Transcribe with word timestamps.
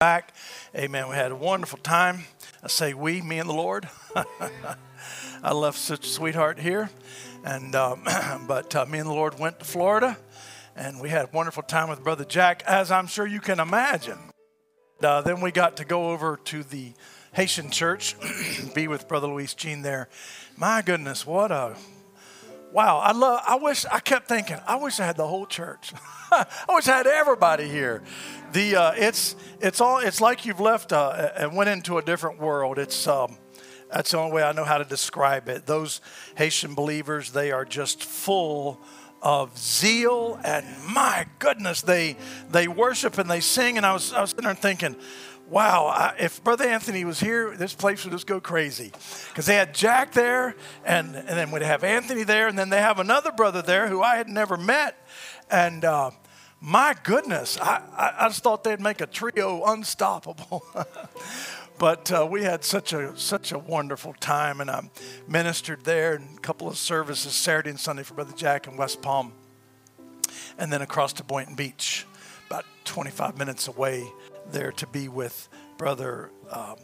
back. 0.00 0.32
Amen. 0.76 1.08
We 1.08 1.16
had 1.16 1.32
a 1.32 1.34
wonderful 1.34 1.80
time. 1.80 2.20
I 2.62 2.68
say 2.68 2.94
we, 2.94 3.20
me 3.20 3.40
and 3.40 3.50
the 3.50 3.54
Lord. 3.54 3.88
I 5.42 5.52
left 5.52 5.76
such 5.76 6.06
a 6.06 6.08
sweetheart 6.08 6.60
here, 6.60 6.88
and 7.44 7.74
um, 7.74 8.04
but 8.46 8.76
uh, 8.76 8.86
me 8.86 9.00
and 9.00 9.08
the 9.08 9.12
Lord 9.12 9.40
went 9.40 9.58
to 9.58 9.64
Florida, 9.64 10.16
and 10.76 11.00
we 11.00 11.08
had 11.08 11.24
a 11.24 11.28
wonderful 11.32 11.64
time 11.64 11.88
with 11.88 12.04
Brother 12.04 12.24
Jack, 12.24 12.62
as 12.64 12.92
I'm 12.92 13.08
sure 13.08 13.26
you 13.26 13.40
can 13.40 13.58
imagine. 13.58 14.20
Uh, 15.02 15.20
then 15.22 15.40
we 15.40 15.50
got 15.50 15.78
to 15.78 15.84
go 15.84 16.10
over 16.10 16.36
to 16.44 16.62
the 16.62 16.92
Haitian 17.32 17.68
church, 17.68 18.14
and 18.60 18.72
be 18.74 18.86
with 18.86 19.08
Brother 19.08 19.26
Luis 19.26 19.52
Jean 19.52 19.82
there. 19.82 20.08
My 20.56 20.80
goodness, 20.80 21.26
what 21.26 21.50
a 21.50 21.74
wow! 22.72 22.98
I 22.98 23.12
love. 23.12 23.42
I 23.46 23.56
wish 23.56 23.84
I 23.86 24.00
kept 24.00 24.28
thinking. 24.28 24.58
I 24.66 24.76
wish 24.76 25.00
I 25.00 25.06
had 25.06 25.16
the 25.16 25.26
whole 25.26 25.46
church. 25.46 25.92
I 26.32 26.46
wish 26.68 26.88
I 26.88 26.96
had 26.98 27.06
everybody 27.06 27.68
here. 27.68 28.02
The 28.52 28.76
uh, 28.76 28.92
it's 28.96 29.36
it's 29.60 29.80
all 29.80 29.98
it's 29.98 30.20
like 30.20 30.46
you've 30.46 30.60
left 30.60 30.92
uh, 30.92 31.30
and 31.36 31.56
went 31.56 31.70
into 31.70 31.98
a 31.98 32.02
different 32.02 32.40
world. 32.40 32.78
It's 32.78 33.06
um, 33.06 33.36
that's 33.92 34.10
the 34.10 34.18
only 34.18 34.32
way 34.32 34.42
I 34.42 34.52
know 34.52 34.64
how 34.64 34.78
to 34.78 34.84
describe 34.84 35.48
it. 35.48 35.66
Those 35.66 36.00
Haitian 36.36 36.74
believers, 36.74 37.32
they 37.32 37.52
are 37.52 37.64
just 37.64 38.04
full 38.04 38.80
of 39.20 39.56
zeal 39.58 40.38
and 40.44 40.64
my 40.92 41.26
goodness, 41.38 41.82
they 41.82 42.16
they 42.50 42.68
worship 42.68 43.18
and 43.18 43.30
they 43.30 43.40
sing. 43.40 43.76
And 43.76 43.84
I 43.84 43.92
was 43.92 44.12
I 44.12 44.20
was 44.20 44.30
sitting 44.30 44.44
there 44.44 44.54
thinking, 44.54 44.96
wow, 45.50 45.86
I, 45.86 46.14
if 46.18 46.42
Brother 46.44 46.64
Anthony 46.64 47.04
was 47.04 47.20
here, 47.20 47.56
this 47.56 47.74
place 47.74 48.04
would 48.04 48.12
just 48.12 48.26
go 48.26 48.40
crazy. 48.40 48.92
Because 49.28 49.46
they 49.46 49.54
had 49.54 49.74
Jack 49.74 50.12
there, 50.12 50.54
and, 50.84 51.16
and 51.16 51.28
then 51.28 51.50
we'd 51.50 51.62
have 51.62 51.84
Anthony 51.84 52.22
there, 52.22 52.48
and 52.48 52.58
then 52.58 52.68
they 52.68 52.80
have 52.80 52.98
another 52.98 53.32
brother 53.32 53.62
there 53.62 53.88
who 53.88 54.02
I 54.02 54.16
had 54.16 54.28
never 54.28 54.56
met. 54.56 55.06
And 55.50 55.84
uh, 55.84 56.10
my 56.60 56.94
goodness, 57.02 57.58
I, 57.60 57.82
I, 57.96 58.14
I, 58.24 58.28
just 58.28 58.42
thought 58.42 58.64
they'd 58.64 58.80
make 58.80 59.00
a 59.00 59.06
trio 59.06 59.64
unstoppable. 59.64 60.64
but 61.78 62.10
uh, 62.12 62.26
we 62.30 62.42
had 62.42 62.64
such 62.64 62.92
a 62.92 63.16
such 63.16 63.52
a 63.52 63.58
wonderful 63.58 64.12
time, 64.14 64.60
and 64.60 64.70
I 64.70 64.90
ministered 65.26 65.84
there 65.84 66.14
and 66.14 66.36
a 66.36 66.40
couple 66.40 66.68
of 66.68 66.76
services 66.76 67.32
Saturday 67.32 67.70
and 67.70 67.80
Sunday 67.80 68.02
for 68.02 68.14
Brother 68.14 68.34
Jack 68.36 68.66
in 68.66 68.76
West 68.76 69.00
Palm, 69.00 69.32
and 70.58 70.72
then 70.72 70.82
across 70.82 71.12
to 71.14 71.24
Boynton 71.24 71.54
Beach, 71.54 72.06
about 72.48 72.64
25 72.84 73.38
minutes 73.38 73.68
away 73.68 74.10
there 74.52 74.72
to 74.72 74.86
be 74.86 75.08
with 75.08 75.48
Brother 75.76 76.30
um, 76.50 76.76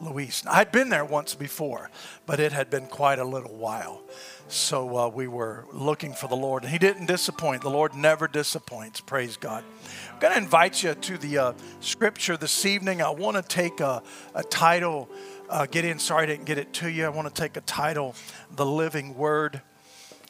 Luis. 0.00 0.42
I'd 0.46 0.72
been 0.72 0.88
there 0.88 1.04
once 1.04 1.34
before, 1.34 1.90
but 2.26 2.40
it 2.40 2.52
had 2.52 2.70
been 2.70 2.86
quite 2.86 3.18
a 3.18 3.24
little 3.24 3.54
while. 3.54 4.02
So 4.48 4.96
uh, 4.96 5.08
we 5.08 5.26
were 5.26 5.64
looking 5.72 6.12
for 6.12 6.28
the 6.28 6.36
Lord, 6.36 6.62
and 6.62 6.70
He 6.70 6.78
didn't 6.78 7.06
disappoint. 7.06 7.62
The 7.62 7.70
Lord 7.70 7.94
never 7.94 8.28
disappoints. 8.28 9.00
Praise 9.00 9.36
God. 9.36 9.64
I'm 10.12 10.20
going 10.20 10.34
to 10.34 10.38
invite 10.38 10.82
you 10.82 10.94
to 10.94 11.18
the 11.18 11.38
uh, 11.38 11.52
scripture 11.80 12.36
this 12.36 12.64
evening. 12.66 13.02
I 13.02 13.10
want 13.10 13.36
to 13.36 13.42
take 13.42 13.80
a, 13.80 14.02
a 14.34 14.44
title. 14.44 15.08
Uh, 15.48 15.66
get 15.66 15.84
in. 15.84 15.98
Sorry 15.98 16.24
I 16.24 16.26
didn't 16.26 16.46
get 16.46 16.58
it 16.58 16.72
to 16.74 16.90
you. 16.90 17.06
I 17.06 17.08
want 17.08 17.32
to 17.32 17.42
take 17.42 17.56
a 17.56 17.60
title, 17.62 18.14
The 18.54 18.66
Living 18.66 19.16
Word, 19.16 19.62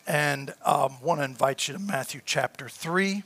and 0.07 0.55
um, 0.65 0.97
want 1.03 1.21
to 1.21 1.25
invite 1.25 1.69
you 1.69 1.75
to 1.75 1.81
Matthew 1.81 2.21
chapter 2.25 2.69
3. 2.69 3.23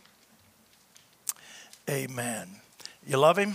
Amen. 1.88 2.59
You 3.06 3.16
love 3.16 3.38
Him? 3.38 3.54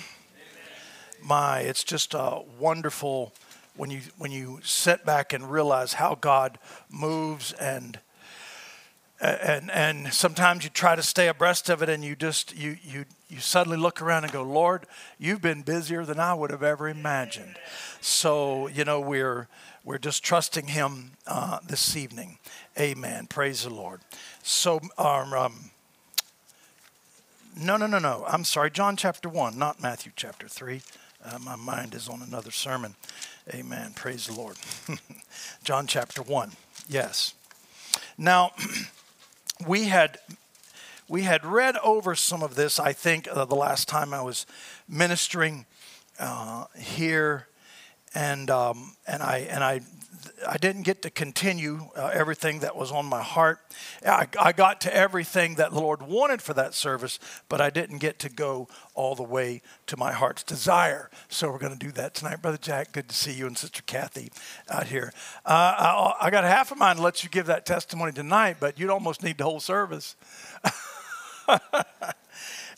my, 1.26 1.60
it's 1.62 1.84
just 1.84 2.14
a 2.14 2.42
wonderful 2.60 3.34
when 3.76 3.90
you 3.90 4.02
when 4.18 4.32
you 4.32 4.60
sit 4.64 5.06
back 5.06 5.34
and 5.34 5.52
realize 5.52 5.94
how 5.94 6.16
God 6.16 6.58
moves 6.90 7.52
and 7.54 8.00
and 9.20 9.72
and 9.72 10.14
sometimes 10.14 10.64
you 10.64 10.70
try 10.70 10.96
to 10.96 11.04
stay 11.04 11.28
abreast 11.28 11.70
of 11.70 11.82
it 11.82 11.90
and 11.90 12.04
you 12.04 12.16
just 12.16 12.56
you 12.56 12.78
you 12.84 13.06
you 13.30 13.40
suddenly 13.40 13.78
look 13.78 14.02
around 14.02 14.24
and 14.24 14.32
go 14.32 14.44
lord 14.44 14.86
you've 15.18 15.42
been 15.42 15.62
busier 15.62 16.06
than 16.06 16.20
i 16.20 16.34
would 16.34 16.52
have 16.52 16.64
ever 16.64 16.88
imagined. 16.88 17.58
So 18.02 18.68
you 18.68 18.86
know 18.86 19.00
we're 19.00 19.48
we're 19.84 19.98
just 19.98 20.24
trusting 20.24 20.68
him 20.68 21.12
uh, 21.28 21.60
this 21.68 21.96
evening. 21.96 22.40
Amen. 22.80 23.28
Praise 23.28 23.64
the 23.64 23.70
lord. 23.70 24.02
So 24.42 24.80
um, 24.98 25.34
um, 25.34 25.72
no 27.58 27.78
no 27.78 27.88
no 27.88 28.00
no 28.00 28.24
i'm 28.28 28.44
sorry 28.44 28.70
john 28.70 28.96
chapter 28.96 29.30
1 29.30 29.58
not 29.58 29.82
matthew 29.82 30.12
chapter 30.16 30.48
3 30.48 30.82
uh, 31.28 31.40
my 31.40 31.56
mind 31.56 31.96
is 31.96 32.08
on 32.08 32.22
another 32.22 32.52
sermon. 32.52 32.96
Amen. 33.52 33.94
Praise 33.96 34.28
the 34.28 34.34
Lord. 34.34 34.58
John 35.64 35.88
chapter 35.88 36.22
1. 36.22 36.52
Yes. 36.88 37.34
Now, 38.18 38.52
we 39.68 39.86
had 39.86 40.20
we 41.08 41.24
had 41.24 41.46
read 41.46 41.78
over 41.84 42.16
some 42.16 42.42
of 42.42 42.56
this, 42.56 42.80
I 42.80 42.94
think, 42.94 43.28
uh, 43.32 43.46
the 43.46 43.56
last 43.56 43.88
time 43.88 44.14
I 44.14 44.22
was 44.22 44.46
ministering 44.88 45.66
uh, 46.20 46.66
here, 46.78 47.48
and 48.14 48.50
um, 48.50 48.96
and 49.08 49.24
I 49.24 49.40
and 49.50 49.64
I 49.64 49.82
I 50.48 50.58
didn't 50.58 50.84
get 50.84 51.02
to 51.04 51.10
continue 51.10 51.90
uh, 51.96 52.12
everything 52.14 52.60
that 52.60 52.76
was 52.76 52.92
on 52.92 53.06
my 53.06 53.22
heart. 53.22 53.60
I, 54.06 54.28
I, 54.40 54.52
got 54.52 54.82
to 54.82 54.96
everything 54.96 55.56
that 55.56 55.72
the 55.72 55.80
Lord 55.80 56.02
wanted 56.02 56.42
for 56.42 56.54
that 56.54 56.74
service, 56.74 57.20
but 57.50 57.62
I 57.62 57.70
didn't 57.70 58.00
get 58.00 58.20
to 58.20 58.30
go 58.30 58.68
all 58.94 59.16
the 59.16 59.24
way 59.24 59.62
to 59.88 59.98
my 59.98 60.12
heart's 60.12 60.44
desire. 60.44 61.10
So 61.30 61.52
we're 61.52 61.60
going 61.60 61.78
to 61.78 61.86
do 61.86 61.92
that 61.94 62.14
tonight. 62.14 62.42
Brother 62.42 62.58
Jack, 62.58 62.92
good 62.92 63.10
to 63.10 63.16
see 63.16 63.34
you 63.34 63.48
and 63.48 63.58
Sister 63.58 63.82
Kathy 63.86 64.32
out 64.70 64.88
here. 64.88 65.12
Uh, 65.46 65.50
I, 65.78 66.28
I, 66.28 66.30
got 66.30 66.44
half 66.44 66.72
a 66.72 66.76
mind 66.76 66.98
to 66.98 67.04
let 67.04 67.24
you 67.24 67.30
give 67.30 67.48
that 67.48 67.66
testimony 67.66 68.12
tonight, 68.12 68.58
but 68.60 68.80
you'd 68.80 68.90
almost 68.90 69.24
need 69.24 69.38
the 69.38 69.44
whole 69.44 69.60
service. 69.60 70.16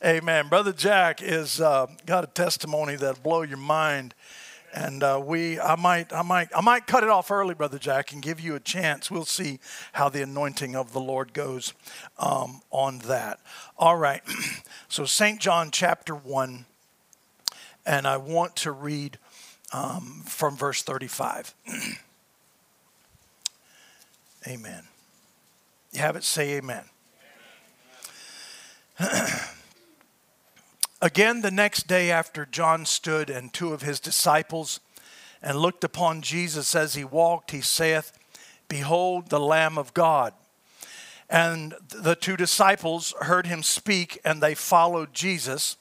Amen. 0.06 0.48
Brother 0.48 0.74
Jack 0.74 1.24
is 1.24 1.60
uh, 1.60 1.88
got 2.06 2.24
a 2.24 2.28
testimony 2.28 2.96
that'll 2.96 3.22
blow 3.22 3.42
your 3.42 3.58
mind 3.58 4.14
and 4.78 5.02
uh, 5.02 5.20
we 5.24 5.60
I 5.60 5.76
might 5.76 6.14
I 6.14 6.22
might 6.22 6.50
I 6.56 6.62
might 6.62 6.86
cut 6.86 7.04
it 7.04 7.10
off 7.10 7.32
early, 7.32 7.56
brother 7.56 7.80
Jack, 7.80 8.14
and 8.14 8.22
give 8.22 8.40
you 8.40 8.54
a 8.56 8.60
chance. 8.60 9.10
We'll 9.10 9.26
see 9.26 9.60
how 9.94 10.08
the 10.10 10.22
anointing 10.22 10.76
of 10.76 10.94
the 10.94 11.00
Lord 11.00 11.34
goes 11.34 11.74
um, 12.20 12.62
on 12.70 13.00
that. 13.00 13.40
All 13.78 13.98
right, 13.98 14.22
so 14.88 15.06
Saint 15.06 15.40
John 15.40 15.72
chapter 15.72 16.14
one, 16.14 16.66
and 17.86 18.08
I 18.08 18.18
want 18.18 18.56
to 18.58 18.72
read 18.72 19.18
um, 19.74 20.22
from 20.26 20.56
verse 20.56 20.84
thirty-five. 20.84 21.56
amen. 24.48 24.84
You 25.92 26.02
have 26.02 26.16
it. 26.16 26.24
Say 26.24 26.58
amen. 26.58 26.84
amen. 29.02 29.32
Again, 31.02 31.42
the 31.42 31.52
next 31.52 31.86
day 31.86 32.10
after 32.10 32.44
John 32.44 32.84
stood 32.86 33.30
and 33.30 33.54
two 33.54 33.72
of 33.72 33.84
his 33.84 34.00
disciples 34.00 34.80
and 35.44 35.60
looked 35.60 35.84
upon 35.84 36.24
Jesus 36.24 36.76
as 36.76 36.96
he 36.96 37.04
walked, 37.04 37.52
he 37.52 37.62
saith, 37.62 38.18
Behold 38.68 39.30
the 39.30 39.40
Lamb 39.40 39.78
of 39.78 39.94
God. 39.94 40.34
And 41.30 41.76
the 41.90 42.16
two 42.16 42.36
disciples 42.36 43.14
heard 43.22 43.46
him 43.46 43.62
speak, 43.62 44.20
and 44.26 44.42
they 44.42 44.56
followed 44.56 45.14
Jesus. 45.14 45.78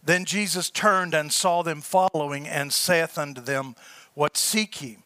Then 0.00 0.24
Jesus 0.24 0.70
turned 0.70 1.12
and 1.12 1.32
saw 1.32 1.62
them 1.62 1.80
following, 1.80 2.46
and 2.46 2.72
saith 2.72 3.18
unto 3.18 3.40
them, 3.40 3.74
What 4.14 4.36
seek 4.36 4.80
ye? 4.80 4.98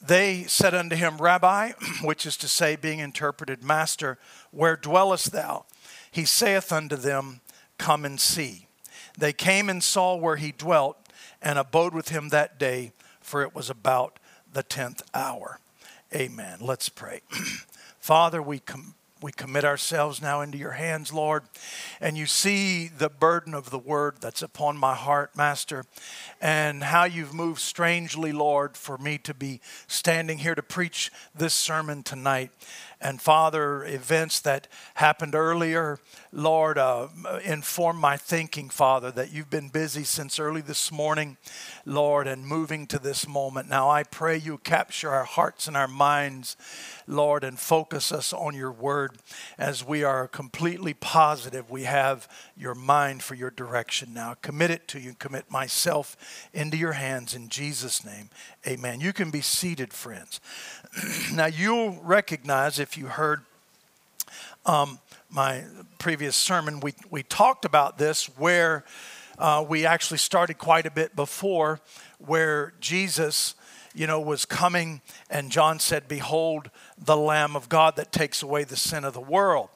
They 0.00 0.44
said 0.44 0.74
unto 0.74 0.94
him, 0.94 1.18
Rabbi, 1.18 1.72
which 2.02 2.24
is 2.24 2.36
to 2.36 2.46
say, 2.46 2.76
being 2.76 3.00
interpreted, 3.00 3.64
Master, 3.64 4.16
where 4.52 4.76
dwellest 4.76 5.32
thou? 5.32 5.64
He 6.08 6.24
saith 6.24 6.70
unto 6.70 6.94
them, 6.94 7.40
Come 7.80 8.04
and 8.04 8.20
see. 8.20 8.66
They 9.16 9.32
came 9.32 9.70
and 9.70 9.82
saw 9.82 10.14
where 10.14 10.36
he 10.36 10.52
dwelt 10.52 10.98
and 11.40 11.58
abode 11.58 11.94
with 11.94 12.10
him 12.10 12.28
that 12.28 12.58
day, 12.58 12.92
for 13.22 13.40
it 13.40 13.54
was 13.54 13.70
about 13.70 14.18
the 14.52 14.62
tenth 14.62 15.00
hour. 15.14 15.60
Amen. 16.14 16.58
Let's 16.60 16.90
pray. 16.90 17.22
Father, 17.98 18.42
we 18.42 18.58
com- 18.58 18.96
we 19.22 19.32
commit 19.32 19.64
ourselves 19.64 20.20
now 20.22 20.40
into 20.40 20.56
your 20.56 20.72
hands, 20.72 21.12
Lord. 21.12 21.44
And 22.00 22.16
you 22.16 22.26
see 22.26 22.88
the 22.88 23.10
burden 23.10 23.54
of 23.54 23.70
the 23.70 23.78
word 23.78 24.16
that's 24.20 24.42
upon 24.42 24.78
my 24.78 24.94
heart, 24.94 25.36
Master, 25.36 25.84
and 26.40 26.82
how 26.82 27.04
you've 27.04 27.34
moved 27.34 27.60
strangely, 27.60 28.32
Lord, 28.32 28.76
for 28.76 28.96
me 28.96 29.18
to 29.18 29.34
be 29.34 29.60
standing 29.86 30.38
here 30.38 30.54
to 30.54 30.62
preach 30.62 31.10
this 31.34 31.52
sermon 31.52 32.02
tonight. 32.02 32.50
And 33.00 33.20
Father, 33.20 33.84
events 33.84 34.40
that 34.40 34.68
happened 34.94 35.34
earlier, 35.34 35.98
Lord, 36.32 36.76
uh, 36.76 37.08
inform 37.44 37.96
my 37.96 38.16
thinking, 38.18 38.68
Father, 38.68 39.10
that 39.12 39.32
you've 39.32 39.48
been 39.48 39.68
busy 39.70 40.04
since 40.04 40.38
early 40.38 40.60
this 40.60 40.92
morning, 40.92 41.38
Lord, 41.86 42.26
and 42.26 42.46
moving 42.46 42.86
to 42.88 42.98
this 42.98 43.26
moment. 43.26 43.70
Now 43.70 43.88
I 43.88 44.02
pray 44.02 44.36
you 44.36 44.58
capture 44.58 45.10
our 45.10 45.24
hearts 45.24 45.66
and 45.66 45.76
our 45.76 45.88
minds, 45.88 46.56
Lord, 47.06 47.42
and 47.42 47.58
focus 47.58 48.12
us 48.12 48.32
on 48.32 48.54
your 48.54 48.72
word 48.72 49.12
as 49.56 49.82
we 49.84 50.04
are 50.04 50.28
completely 50.28 50.92
positive 50.92 51.70
we 51.70 51.84
have 51.84 52.28
your 52.56 52.74
mind 52.74 53.22
for 53.22 53.34
your 53.34 53.50
direction 53.50 54.12
now. 54.12 54.34
Commit 54.42 54.70
it 54.70 54.88
to 54.88 55.00
you, 55.00 55.14
commit 55.14 55.50
myself 55.50 56.48
into 56.52 56.76
your 56.76 56.92
hands 56.92 57.34
in 57.34 57.48
Jesus' 57.48 58.04
name. 58.04 58.28
Amen. 58.66 59.00
You 59.00 59.12
can 59.12 59.30
be 59.30 59.40
seated, 59.40 59.92
friends. 59.92 60.40
now, 61.32 61.46
you'll 61.46 62.00
recognize 62.02 62.78
if 62.78 62.89
you 62.96 63.06
heard 63.06 63.42
um, 64.66 64.98
my 65.30 65.64
previous 65.98 66.36
sermon, 66.36 66.80
we, 66.80 66.94
we 67.10 67.22
talked 67.22 67.64
about 67.64 67.98
this 67.98 68.26
where 68.38 68.84
Uh, 69.40 69.64
we 69.66 69.86
actually 69.86 70.18
started 70.18 70.58
quite 70.58 70.86
a 70.86 70.90
bit 70.90 71.16
before 71.16 71.80
where 72.18 72.74
Jesus, 72.78 73.54
you 73.94 74.06
know, 74.06 74.20
was 74.20 74.44
coming 74.44 75.00
and 75.30 75.50
John 75.50 75.80
said, 75.80 76.08
Behold 76.08 76.70
the 77.06 77.16
Lamb 77.16 77.56
of 77.56 77.68
God 77.68 77.96
that 77.96 78.12
takes 78.12 78.42
away 78.42 78.64
the 78.64 78.76
sin 78.76 79.04
of 79.04 79.14
the 79.14 79.26
world. 79.36 79.70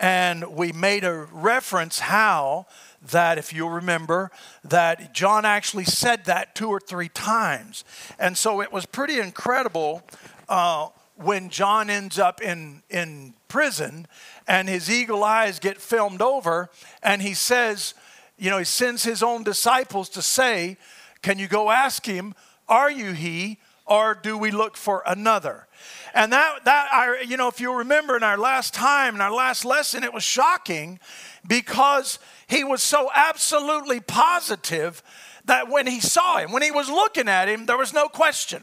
And 0.00 0.56
we 0.56 0.72
made 0.72 1.04
a 1.04 1.28
reference 1.30 2.00
how 2.00 2.64
that, 3.10 3.36
if 3.36 3.52
you'll 3.52 3.76
remember, 3.76 4.30
that 4.64 5.12
John 5.12 5.44
actually 5.44 5.84
said 5.84 6.24
that 6.24 6.54
two 6.54 6.70
or 6.70 6.80
three 6.80 7.10
times. 7.10 7.84
And 8.18 8.38
so 8.38 8.62
it 8.62 8.72
was 8.72 8.86
pretty 8.86 9.20
incredible 9.20 10.02
uh, 10.48 10.88
when 11.22 11.48
John 11.48 11.90
ends 11.90 12.18
up 12.18 12.40
in, 12.40 12.82
in 12.90 13.34
prison 13.48 14.06
and 14.46 14.68
his 14.68 14.90
eagle 14.90 15.24
eyes 15.24 15.58
get 15.58 15.80
filmed 15.80 16.22
over 16.22 16.70
and 17.02 17.22
he 17.22 17.34
says, 17.34 17.94
you 18.38 18.50
know, 18.50 18.58
he 18.58 18.64
sends 18.64 19.04
his 19.04 19.22
own 19.22 19.42
disciples 19.42 20.08
to 20.10 20.22
say, 20.22 20.76
Can 21.22 21.38
you 21.38 21.48
go 21.48 21.70
ask 21.70 22.04
him, 22.04 22.34
Are 22.68 22.90
you 22.90 23.12
he, 23.12 23.58
or 23.86 24.14
do 24.14 24.36
we 24.36 24.50
look 24.50 24.76
for 24.76 25.02
another? 25.06 25.66
And 26.14 26.32
that, 26.32 26.64
that 26.64 26.88
I, 26.92 27.22
you 27.22 27.36
know, 27.36 27.48
if 27.48 27.60
you 27.60 27.72
remember 27.74 28.16
in 28.16 28.22
our 28.22 28.38
last 28.38 28.74
time, 28.74 29.14
in 29.14 29.20
our 29.20 29.32
last 29.32 29.64
lesson, 29.64 30.04
it 30.04 30.12
was 30.12 30.22
shocking 30.22 30.98
because 31.46 32.18
he 32.46 32.64
was 32.64 32.82
so 32.82 33.10
absolutely 33.14 34.00
positive 34.00 35.02
that 35.46 35.68
when 35.68 35.86
he 35.86 36.00
saw 36.00 36.38
him, 36.38 36.52
when 36.52 36.62
he 36.62 36.70
was 36.70 36.88
looking 36.88 37.28
at 37.28 37.48
him, 37.48 37.66
there 37.66 37.76
was 37.76 37.92
no 37.92 38.08
question. 38.08 38.62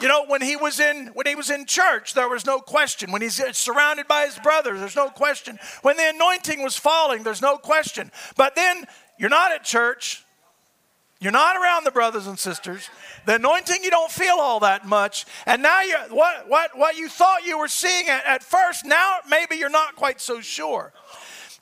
You 0.00 0.08
know, 0.08 0.24
when 0.26 0.42
he 0.42 0.56
was 0.56 0.80
in 0.80 1.08
when 1.14 1.26
he 1.26 1.34
was 1.34 1.50
in 1.50 1.66
church, 1.66 2.14
there 2.14 2.28
was 2.28 2.46
no 2.46 2.58
question. 2.58 3.12
When 3.12 3.22
he's 3.22 3.40
surrounded 3.56 4.08
by 4.08 4.26
his 4.26 4.38
brothers, 4.38 4.80
there's 4.80 4.96
no 4.96 5.08
question. 5.10 5.58
When 5.82 5.96
the 5.96 6.10
anointing 6.10 6.62
was 6.62 6.76
falling, 6.76 7.22
there's 7.22 7.42
no 7.42 7.56
question. 7.56 8.10
But 8.36 8.54
then 8.54 8.86
you're 9.18 9.30
not 9.30 9.52
at 9.52 9.64
church, 9.64 10.24
you're 11.20 11.30
not 11.30 11.56
around 11.56 11.84
the 11.84 11.92
brothers 11.92 12.26
and 12.26 12.36
sisters. 12.36 12.90
The 13.26 13.36
anointing 13.36 13.84
you 13.84 13.90
don't 13.90 14.10
feel 14.10 14.36
all 14.40 14.58
that 14.60 14.84
much, 14.84 15.24
and 15.46 15.62
now 15.62 15.82
you 15.82 15.96
what 16.10 16.48
what 16.48 16.76
what 16.76 16.96
you 16.96 17.08
thought 17.08 17.44
you 17.44 17.58
were 17.58 17.68
seeing 17.68 18.08
at, 18.08 18.26
at 18.26 18.42
first, 18.42 18.84
now 18.84 19.18
maybe 19.28 19.56
you're 19.56 19.70
not 19.70 19.94
quite 19.94 20.20
so 20.20 20.40
sure. 20.40 20.92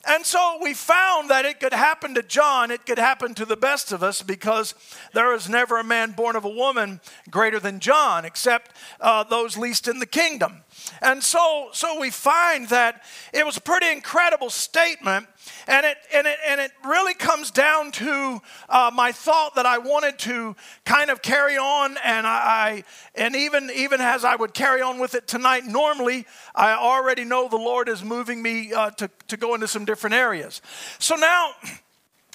And 0.05 0.25
so 0.25 0.57
we 0.61 0.73
found 0.73 1.29
that 1.29 1.45
it 1.45 1.59
could 1.59 1.73
happen 1.73 2.15
to 2.15 2.23
John, 2.23 2.71
it 2.71 2.85
could 2.85 2.97
happen 2.97 3.33
to 3.35 3.45
the 3.45 3.55
best 3.55 3.91
of 3.91 4.01
us 4.01 4.21
because 4.21 4.73
there 5.13 5.33
is 5.33 5.47
never 5.47 5.79
a 5.79 5.83
man 5.83 6.11
born 6.11 6.35
of 6.35 6.43
a 6.43 6.49
woman 6.49 7.01
greater 7.29 7.59
than 7.59 7.79
John, 7.79 8.25
except 8.25 8.71
uh, 8.99 9.23
those 9.23 9.57
least 9.57 9.87
in 9.87 9.99
the 9.99 10.05
kingdom. 10.05 10.63
And 11.01 11.23
so, 11.23 11.69
so 11.73 11.99
we 11.99 12.09
find 12.09 12.67
that 12.69 13.03
it 13.33 13.45
was 13.45 13.57
a 13.57 13.61
pretty 13.61 13.91
incredible 13.91 14.49
statement 14.49 15.27
and 15.67 15.85
it, 15.85 15.97
and 16.13 16.27
it, 16.27 16.37
and 16.47 16.61
it 16.61 16.71
really 16.85 17.13
comes 17.13 17.51
down 17.51 17.91
to 17.93 18.41
uh, 18.69 18.91
my 18.93 19.11
thought 19.11 19.55
that 19.55 19.65
I 19.65 19.77
wanted 19.77 20.19
to 20.19 20.55
kind 20.85 21.09
of 21.09 21.21
carry 21.21 21.57
on. 21.57 21.97
And, 22.03 22.27
I, 22.27 22.83
and 23.15 23.35
even, 23.35 23.69
even 23.73 24.01
as 24.01 24.23
I 24.23 24.35
would 24.35 24.53
carry 24.53 24.81
on 24.81 24.99
with 24.99 25.15
it 25.15 25.27
tonight, 25.27 25.65
normally 25.65 26.25
I 26.55 26.73
already 26.73 27.23
know 27.23 27.47
the 27.47 27.57
Lord 27.57 27.89
is 27.89 28.03
moving 28.03 28.41
me 28.41 28.73
uh, 28.73 28.91
to, 28.91 29.09
to 29.27 29.37
go 29.37 29.55
into 29.55 29.67
some 29.67 29.85
different 29.85 30.15
areas. 30.15 30.61
So 30.99 31.15
now, 31.15 31.51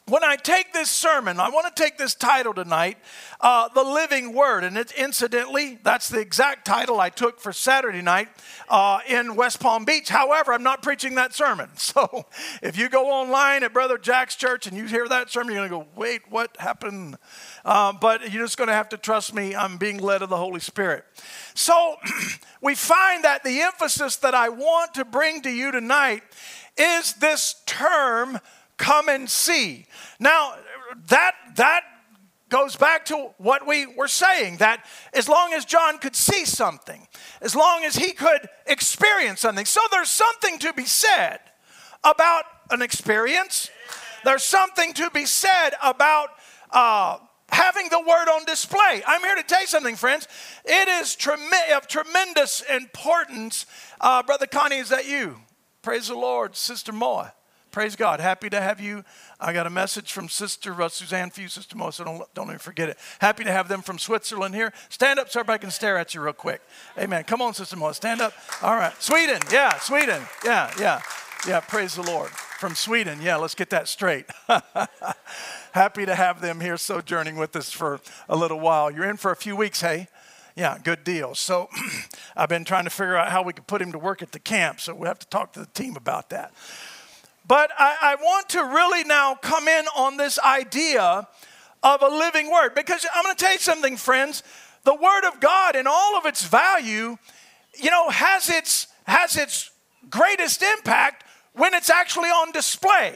when 0.08 0.23
I 0.23 0.37
take 0.37 0.73
this 0.73 0.88
sermon, 0.88 1.41
I 1.41 1.50
want 1.50 1.75
to 1.75 1.82
take 1.82 1.99
this 1.99 2.14
title 2.14 2.55
tonight, 2.55 2.97
uh, 3.41 3.69
The 3.75 3.82
Living 3.82 4.35
Word. 4.35 4.62
And 4.62 4.79
it, 4.79 4.93
incidentally, 4.93 5.81
that's 5.82 6.08
the 6.08 6.20
exact 6.20 6.64
title 6.64 7.00
I 7.00 7.11
took 7.11 7.41
for 7.41 7.53
Saturday 7.53 8.03
night 8.03 8.29
uh, 8.69 9.00
in 9.08 9.35
West 9.35 9.58
Palm 9.58 9.85
Beach. 9.85 10.08
However, 10.08 10.53
I'm 10.53 10.62
not 10.62 10.81
preaching 10.81 11.17
that 11.17 11.35
sermon. 11.35 11.70
So 11.97 12.26
if 12.62 12.76
you 12.76 12.91
go 12.91 13.11
online 13.11 13.62
at 13.62 13.73
Brother 13.73 13.97
Jack's 13.97 14.37
church 14.37 14.67
and 14.67 14.76
you 14.76 14.85
hear 14.85 15.08
that 15.08 15.31
sermon, 15.31 15.55
you're 15.55 15.67
going 15.67 15.85
to 15.85 15.87
go, 15.87 15.99
wait, 15.99 16.31
what 16.31 16.55
happened? 16.58 17.17
Uh, 17.64 17.94
but 17.94 18.31
you're 18.32 18.44
just 18.44 18.58
going 18.58 18.69
to 18.69 18.75
have 18.75 18.91
to 18.91 18.99
trust 18.99 19.32
me. 19.32 19.55
I'm 19.56 19.79
being 19.79 19.97
led 19.97 20.20
of 20.20 20.29
the 20.29 20.37
Holy 20.37 20.61
Spirit. 20.61 21.05
So 21.55 21.97
we 22.61 22.75
find 22.75 23.25
that 23.25 23.44
the 23.44 23.62
emphasis 23.62 24.17
that 24.17 24.35
I 24.35 24.50
want 24.50 24.94
to 24.94 25.06
bring 25.06 25.41
to 25.43 25.50
you 25.50 25.73
tonight 25.73 26.23
is 26.76 27.14
this 27.14 27.62
term 27.64 28.41
come 28.76 29.08
and 29.08 29.28
see. 29.28 29.87
Now, 30.19 30.55
that, 31.08 31.34
that 31.56 31.82
goes 32.49 32.76
back 32.76 33.05
to 33.06 33.31
what 33.38 33.67
we 33.67 33.87
were 33.87 34.08
saying 34.08 34.58
that 34.58 34.84
as 35.12 35.28
long 35.28 35.52
as 35.52 35.64
John 35.64 35.99
could 35.99 36.14
see 36.14 36.44
something, 36.44 37.06
as 37.40 37.56
long 37.56 37.84
as 37.84 37.96
he 37.96 38.12
could 38.12 38.49
experience 38.67 39.40
something. 39.40 39.67
So 39.67 39.81
there's 39.90 40.11
something 40.11 40.58
to 40.61 40.73
be 40.73 40.84
said 40.84 41.40
about 42.05 42.44
an 42.70 42.82
experience, 42.82 43.70
there's 44.25 44.44
something 44.44 44.93
to 44.94 45.11
be 45.11 45.26
said 45.26 45.70
about. 45.82 46.31
Uh, 46.70 47.19
having 47.49 47.88
the 47.90 48.00
word 48.00 48.29
on 48.29 48.44
display. 48.44 49.02
I'm 49.06 49.20
here 49.20 49.37
to 49.37 49.43
tell 49.44 49.61
you 49.61 49.67
something, 49.69 49.94
friends. 49.94 50.26
It 50.64 50.88
is 50.88 51.17
of 51.75 51.87
tremendous 51.87 52.61
importance. 52.62 53.67
Uh, 54.00 54.25
Brother 54.25 54.46
Connie, 54.46 54.79
is 54.79 54.88
that 54.88 55.06
you? 55.06 55.37
Praise 55.81 56.08
the 56.08 56.17
Lord. 56.17 56.56
Sister 56.56 56.93
Moa. 56.93 57.32
Praise 57.76 57.94
God. 57.94 58.20
Happy 58.20 58.49
to 58.49 58.58
have 58.58 58.81
you. 58.81 59.05
I 59.38 59.52
got 59.52 59.67
a 59.67 59.70
message 59.70 60.11
from 60.11 60.31
Sister 60.31 60.81
uh, 60.81 60.88
Suzanne 60.88 61.28
Few, 61.28 61.46
Sister 61.46 61.76
so 61.93 62.05
don't, 62.05 62.34
don't 62.34 62.46
even 62.46 62.58
forget 62.58 62.88
it. 62.88 62.96
Happy 63.19 63.44
to 63.44 63.52
have 63.52 63.69
them 63.69 63.82
from 63.82 63.99
Switzerland 63.99 64.55
here. 64.55 64.73
Stand 64.88 65.19
up 65.19 65.28
so 65.28 65.40
everybody 65.40 65.61
can 65.61 65.70
stare 65.70 65.99
at 65.99 66.14
you 66.14 66.23
real 66.23 66.32
quick. 66.32 66.62
Amen. 66.99 67.25
Come 67.25 67.43
on, 67.43 67.52
Sister 67.52 67.76
Mo. 67.76 67.93
Stand 67.93 68.23
up. 68.23 68.32
All 68.62 68.76
right. 68.76 68.94
Sweden. 69.02 69.43
Yeah, 69.52 69.78
Sweden. 69.78 70.23
Yeah, 70.43 70.73
yeah. 70.81 71.02
Yeah, 71.46 71.61
praise 71.61 71.96
the 71.96 72.02
Lord. 72.02 72.31
From 72.31 72.75
Sweden. 72.75 73.19
Yeah, 73.20 73.37
let's 73.37 73.55
get 73.55 73.69
that 73.69 73.88
straight. 73.88 74.25
Happy 75.72 76.06
to 76.06 76.14
have 76.14 76.40
them 76.40 76.61
here 76.61 76.79
sojourning 76.79 77.37
with 77.37 77.55
us 77.56 77.70
for 77.72 78.00
a 78.26 78.37
little 78.37 78.58
while. 78.58 78.90
You're 78.90 79.11
in 79.11 79.19
for 79.19 79.32
a 79.32 79.37
few 79.37 79.55
weeks, 79.55 79.82
hey? 79.82 80.08
Yeah, 80.55 80.79
good 80.82 81.05
deal. 81.05 81.34
So 81.34 81.69
I've 82.38 82.49
been 82.49 82.64
trying 82.64 82.84
to 82.84 82.90
figure 82.90 83.17
out 83.17 83.31
how 83.31 83.43
we 83.43 83.52
could 83.52 83.67
put 83.67 83.82
him 83.82 83.93
to 83.93 83.99
work 83.99 84.22
at 84.22 84.32
the 84.32 84.38
camp, 84.38 84.81
so 84.81 84.94
we 84.94 85.06
have 85.06 85.19
to 85.19 85.29
talk 85.29 85.52
to 85.52 85.61
the 85.61 85.67
team 85.67 85.94
about 85.94 86.31
that. 86.31 86.55
But 87.46 87.70
I, 87.78 87.96
I 88.02 88.14
want 88.16 88.48
to 88.50 88.60
really 88.60 89.04
now 89.04 89.34
come 89.37 89.69
in 89.69 89.87
on 89.96 90.16
this 90.16 90.38
idea 90.38 91.28
of 91.82 92.02
a 92.02 92.08
living 92.08 92.50
word 92.50 92.75
because 92.75 93.06
I'm 93.14 93.22
going 93.22 93.37
to 93.37 93.44
tell 93.44 93.52
you 93.52 93.58
something, 93.58 93.96
friends. 93.96 94.43
The 94.84 94.94
word 94.94 95.25
of 95.26 95.40
God, 95.40 95.76
in 95.76 95.87
all 95.87 96.16
of 96.16 96.26
its 96.26 96.44
value, 96.44 97.16
you 97.78 97.90
know, 97.90 98.08
has 98.10 98.48
its 98.48 98.88
has 99.04 99.37
its 99.37 99.70
greatest 100.10 100.62
impact 100.62 101.25
when 101.56 101.75
it's 101.75 101.91
actually 101.91 102.29
on 102.29 102.53
display. 102.53 103.14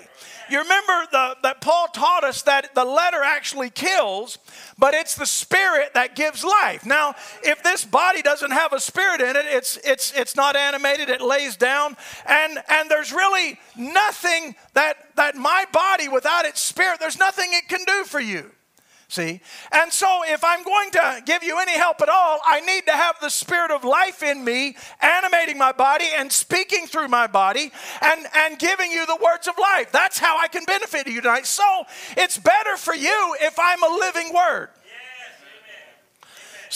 You 0.51 0.61
remember 0.61 1.07
the, 1.13 1.37
that 1.45 1.61
Paul 1.61 1.87
taught 1.93 2.25
us 2.25 2.43
that 2.43 2.75
the 2.75 2.85
letter 2.85 3.23
actually 3.23 3.71
kills, 3.71 4.39
but 4.77 4.95
it's 4.95 5.15
the 5.15 5.27
spirit 5.27 5.95
that 5.95 6.17
gives 6.17 6.43
life. 6.43 6.85
Now, 6.85 7.15
if 7.45 7.63
this 7.63 7.85
body 7.85 8.21
doesn't 8.21 8.51
have 8.51 8.73
a 8.73 8.81
spirit 8.81 9.21
in 9.21 9.37
it, 9.37 9.47
it's, 9.47 9.79
it's, 9.85 10.13
it's 10.13 10.35
not 10.35 10.57
animated, 10.57 11.09
it 11.09 11.21
lays 11.21 11.57
down, 11.57 11.97
and, 12.27 12.59
and 12.69 12.91
there's 12.91 13.13
really 13.13 13.61
nothing 13.77 14.57
that, 14.75 15.15
that 15.15 15.37
my 15.37 15.67
body 15.73 16.09
without 16.09 16.45
its 16.45 16.61
spirit, 16.61 16.99
there's 16.99 17.19
nothing 17.19 17.51
it 17.53 17.69
can 17.69 17.85
do 17.87 18.05
for 18.05 18.19
you. 18.19 18.51
See? 19.11 19.41
And 19.73 19.93
so, 19.93 20.21
if 20.25 20.45
I'm 20.45 20.63
going 20.63 20.93
to 20.93 21.23
give 21.27 21.43
you 21.43 21.59
any 21.59 21.73
help 21.73 22.01
at 22.01 22.09
all, 22.09 22.39
I 22.47 22.61
need 22.61 22.87
to 22.87 22.93
have 22.93 23.17
the 23.21 23.29
spirit 23.29 23.73
of 23.73 23.83
life 23.83 24.23
in 24.23 24.45
me, 24.45 24.77
animating 25.01 25.59
my 25.59 25.73
body 25.73 26.05
and 26.17 26.31
speaking 26.31 26.87
through 26.87 27.09
my 27.09 27.27
body 27.27 27.73
and, 28.01 28.27
and 28.37 28.57
giving 28.57 28.93
you 28.93 29.05
the 29.07 29.19
words 29.21 29.49
of 29.49 29.59
life. 29.59 29.91
That's 29.91 30.21
how 30.21 30.39
I 30.39 30.47
can 30.47 30.65
benefit 30.65 31.09
you 31.09 31.21
tonight. 31.21 31.47
So, 31.47 31.65
it's 32.17 32.39
better 32.39 32.77
for 32.77 32.95
you 32.95 33.37
if 33.41 33.59
I'm 33.59 33.83
a 33.83 33.99
living 33.99 34.33
word. 34.33 34.69
Yes, 34.87 35.41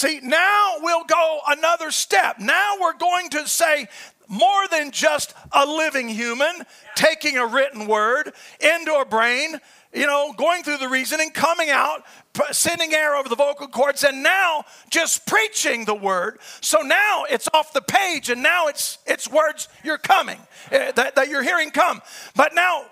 amen. 0.03 0.21
See, 0.21 0.27
now 0.27 0.79
we'll 0.81 1.05
go 1.05 1.39
another 1.47 1.93
step. 1.93 2.41
Now 2.41 2.73
we're 2.81 2.99
going 2.99 3.31
to 3.31 3.47
say, 3.47 3.87
more 4.27 4.67
than 4.73 4.91
just 4.91 5.35
a 5.53 5.65
living 5.65 6.09
human 6.09 6.65
taking 6.97 7.37
a 7.37 7.47
written 7.47 7.87
word 7.87 8.33
into 8.61 8.93
a 8.95 9.05
brain, 9.05 9.61
you 9.95 10.07
know, 10.07 10.33
going 10.37 10.63
through 10.65 10.79
the 10.79 10.89
reasoning, 10.89 11.31
coming 11.31 11.71
out, 11.71 12.05
sending 12.51 12.93
air 12.93 13.15
over 13.15 13.29
the 13.29 13.37
vocal 13.37 13.69
cords, 13.69 14.03
and 14.03 14.23
now 14.23 14.65
just 14.91 15.25
preaching 15.27 15.85
the 15.85 15.95
word. 15.95 16.39
So 16.61 16.81
now 16.81 17.25
it's 17.31 17.49
off 17.55 17.73
the 17.73 17.81
page, 17.81 18.29
and 18.29 18.43
now 18.43 18.67
it's 18.67 18.99
it's 19.07 19.31
words 19.31 19.69
you're 19.85 19.99
coming 19.99 20.39
uh, 20.73 20.93
that, 20.93 21.15
that 21.15 21.29
you're 21.29 21.45
hearing 21.45 21.71
come. 21.71 22.03
But 22.35 22.55
now, 22.55 22.87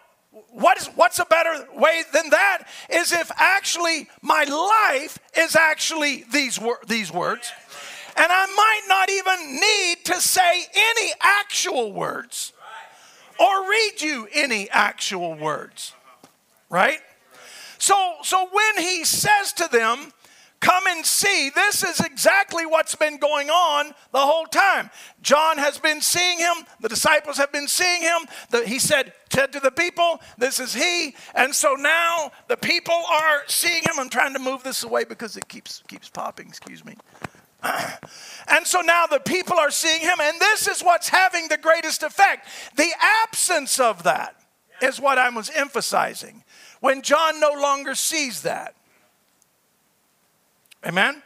what 0.50 0.80
is 0.80 0.86
what's 0.94 1.18
a 1.18 1.24
better 1.24 1.66
way 1.74 2.02
than 2.12 2.30
that? 2.30 2.68
Is 2.88 3.12
if 3.12 3.30
actually 3.36 4.08
my 4.22 4.44
life 4.44 5.18
is 5.36 5.56
actually 5.56 6.24
these 6.32 6.60
wor- 6.60 6.82
these 6.86 7.12
words, 7.12 7.50
and 8.16 8.26
I 8.30 8.46
might 8.46 8.82
not 8.88 9.10
even 9.10 9.54
need 9.56 10.04
to 10.04 10.20
say 10.20 10.66
any 10.72 11.12
actual 11.20 11.92
words 11.92 12.52
or 13.40 13.68
read 13.68 14.00
you 14.00 14.28
any 14.32 14.70
actual 14.70 15.34
words 15.34 15.94
right? 16.72 16.98
So, 17.78 18.14
so 18.24 18.48
when 18.50 18.84
he 18.84 19.04
says 19.04 19.52
to 19.54 19.68
them, 19.70 20.12
Come 20.62 20.86
and 20.86 21.04
see. 21.04 21.50
This 21.50 21.82
is 21.82 21.98
exactly 21.98 22.66
what's 22.66 22.94
been 22.94 23.18
going 23.18 23.50
on 23.50 23.86
the 24.12 24.20
whole 24.20 24.46
time. 24.46 24.90
John 25.20 25.58
has 25.58 25.80
been 25.80 26.00
seeing 26.00 26.38
him. 26.38 26.54
The 26.80 26.88
disciples 26.88 27.36
have 27.38 27.50
been 27.50 27.66
seeing 27.66 28.00
him. 28.00 28.20
The, 28.50 28.64
he 28.64 28.78
said, 28.78 29.12
said 29.32 29.52
to 29.54 29.60
the 29.60 29.72
people, 29.72 30.20
This 30.38 30.60
is 30.60 30.72
he. 30.72 31.16
And 31.34 31.52
so 31.52 31.74
now 31.74 32.30
the 32.46 32.56
people 32.56 32.94
are 32.94 33.42
seeing 33.48 33.82
him. 33.82 33.98
I'm 33.98 34.08
trying 34.08 34.34
to 34.34 34.38
move 34.38 34.62
this 34.62 34.84
away 34.84 35.02
because 35.02 35.36
it 35.36 35.48
keeps, 35.48 35.82
keeps 35.88 36.08
popping. 36.08 36.46
Excuse 36.46 36.84
me. 36.84 36.96
And 38.48 38.66
so 38.66 38.80
now 38.80 39.06
the 39.06 39.20
people 39.20 39.56
are 39.56 39.70
seeing 39.70 40.00
him, 40.00 40.18
and 40.20 40.38
this 40.40 40.66
is 40.66 40.82
what's 40.82 41.08
having 41.08 41.46
the 41.48 41.56
greatest 41.56 42.02
effect. 42.02 42.48
The 42.76 42.90
absence 43.24 43.78
of 43.78 44.02
that 44.02 44.34
is 44.82 45.00
what 45.00 45.16
I 45.16 45.28
was 45.30 45.48
emphasizing. 45.50 46.42
When 46.82 47.00
John 47.00 47.38
no 47.38 47.52
longer 47.52 47.94
sees 47.94 48.42
that. 48.42 48.74
Amen? 50.84 51.22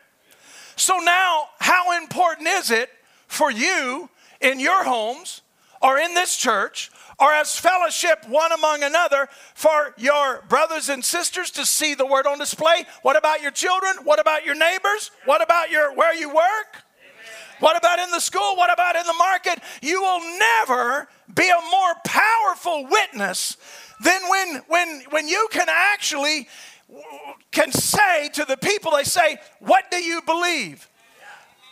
So 0.77 0.99
now, 0.99 1.45
how 1.61 1.97
important 1.97 2.47
is 2.47 2.71
it 2.71 2.91
for 3.27 3.51
you 3.51 4.11
in 4.43 4.61
your 4.61 4.85
homes 4.85 5.41
or 5.81 5.97
in 5.97 6.13
this 6.13 6.37
church 6.37 6.91
or 7.19 7.33
as 7.33 7.57
fellowship 7.59 8.29
one 8.29 8.53
among 8.53 8.83
another 8.83 9.31
for 9.55 9.95
your 9.97 10.43
brothers 10.47 10.91
and 10.91 11.03
sisters 11.03 11.51
to 11.53 11.65
see 11.65 11.95
the 11.95 12.05
word 12.05 12.27
on 12.27 12.39
display? 12.39 12.85
What 13.01 13.17
about 13.17 13.41
your 13.41 13.51
children? 13.51 14.05
What 14.05 14.21
about 14.21 14.45
your 14.45 14.55
neighbors? 14.55 15.11
What 15.25 15.43
about 15.43 15.71
your 15.71 15.95
where 15.95 16.15
you 16.15 16.29
work? 16.29 16.85
What 17.61 17.79
about 17.79 17.99
in 17.99 18.11
the 18.11 18.21
school? 18.21 18.57
What 18.57 18.71
about 18.71 18.95
in 18.95 19.07
the 19.07 19.15
market? 19.15 19.59
You 19.81 20.03
will 20.03 20.21
never 20.39 21.09
be 21.35 21.49
a 21.49 21.71
more 21.71 21.95
powerful 22.05 22.87
witness 22.91 23.57
than 24.01 24.21
when 24.29 24.63
when 24.69 25.03
when 25.11 25.29
you 25.29 25.49
can 25.51 25.67
actually 25.69 26.49
can 27.51 27.73
say 27.73 28.29
to 28.31 28.45
the 28.45 28.57
people, 28.57 28.93
they 28.93 29.05
say, 29.05 29.39
What 29.61 29.91
do 29.91 29.97
you 29.97 30.23
believe? 30.23 30.89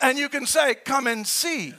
And 0.01 0.19
you 0.19 0.29
can 0.29 0.47
say, 0.47 0.75
Come 0.75 1.07
and 1.07 1.27
see. 1.27 1.75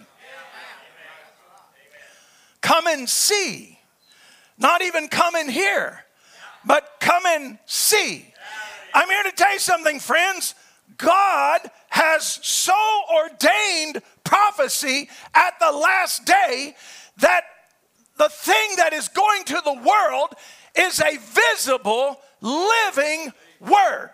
Come 2.62 2.88
and 2.88 3.08
see. 3.08 3.80
Not 4.58 4.82
even 4.82 5.10
come 5.10 5.36
and 5.36 5.52
hear, 5.52 6.06
but 6.66 6.96
come 7.00 7.26
and 7.26 7.60
see. 7.66 8.34
I'm 8.94 9.10
here 9.10 9.24
to 9.24 9.32
tell 9.34 9.54
you 9.54 9.60
something, 9.60 10.00
friends. 10.00 10.56
God 10.98 11.60
has 11.90 12.40
so 12.42 12.74
ordained 13.14 14.02
prophecy 14.24 15.10
at 15.34 15.60
the 15.60 15.72
last 15.72 16.26
day 16.26 16.76
that 17.18 17.44
the 18.18 18.30
thing 18.30 18.76
that 18.78 18.94
is 18.94 19.08
going 19.10 19.44
to 19.46 19.62
the 19.64 19.74
world 19.74 20.34
is 20.78 21.00
a 21.02 21.18
visible, 21.18 22.20
living 22.42 23.34
word. 23.60 24.12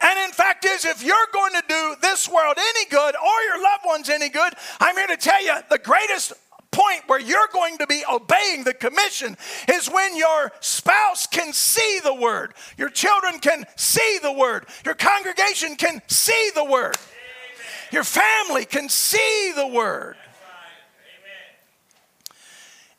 And 0.00 0.18
in 0.18 0.32
fact 0.32 0.64
is 0.64 0.84
if 0.84 1.04
you're 1.04 1.16
going 1.32 1.52
to 1.52 1.62
do 1.68 1.94
this 2.02 2.28
world 2.28 2.56
any 2.58 2.86
good 2.90 3.14
or 3.14 3.42
your 3.46 3.62
loved 3.62 3.84
ones 3.86 4.08
any 4.08 4.28
good, 4.28 4.52
I'm 4.80 4.96
here 4.96 5.06
to 5.06 5.16
tell 5.16 5.42
you 5.42 5.54
the 5.70 5.78
greatest 5.78 6.32
point 6.72 7.02
where 7.06 7.20
you're 7.20 7.48
going 7.52 7.78
to 7.78 7.86
be 7.86 8.02
obeying 8.10 8.64
the 8.64 8.74
commission 8.74 9.36
is 9.68 9.88
when 9.88 10.16
your 10.16 10.50
spouse 10.60 11.26
can 11.26 11.52
see 11.52 12.00
the 12.02 12.14
word, 12.14 12.54
your 12.76 12.88
children 12.88 13.38
can 13.38 13.64
see 13.76 14.18
the 14.22 14.32
word, 14.32 14.66
your 14.84 14.94
congregation 14.94 15.76
can 15.76 16.02
see 16.08 16.50
the 16.54 16.64
word, 16.64 16.96
your 17.92 18.04
family 18.04 18.64
can 18.64 18.88
see 18.88 19.52
the 19.54 19.66
word. 19.66 20.16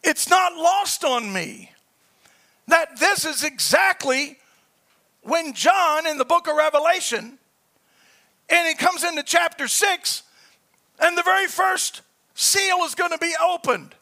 It's 0.04 0.30
not 0.30 0.56
lost 0.56 1.04
on 1.04 1.32
me 1.32 1.72
that 2.68 3.00
this 3.00 3.26
is 3.26 3.44
exactly 3.44 4.38
when 5.22 5.54
John 5.54 6.06
in 6.06 6.18
the 6.18 6.26
book 6.26 6.48
of 6.48 6.56
Revelation, 6.56 7.38
and 8.50 8.68
he 8.68 8.76
comes 8.76 9.04
into 9.04 9.24
chapter 9.24 9.68
6, 9.68 10.24
and 11.00 11.18
the 11.18 11.24
very 11.24 11.48
first 11.48 12.02
seal 12.36 12.80
is 12.84 12.96
going 12.96 13.12
to 13.12 13.18
be 13.18 13.34
opened. 13.42 13.96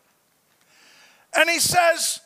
And 1.36 1.50
he 1.50 1.60
says, 1.60 2.20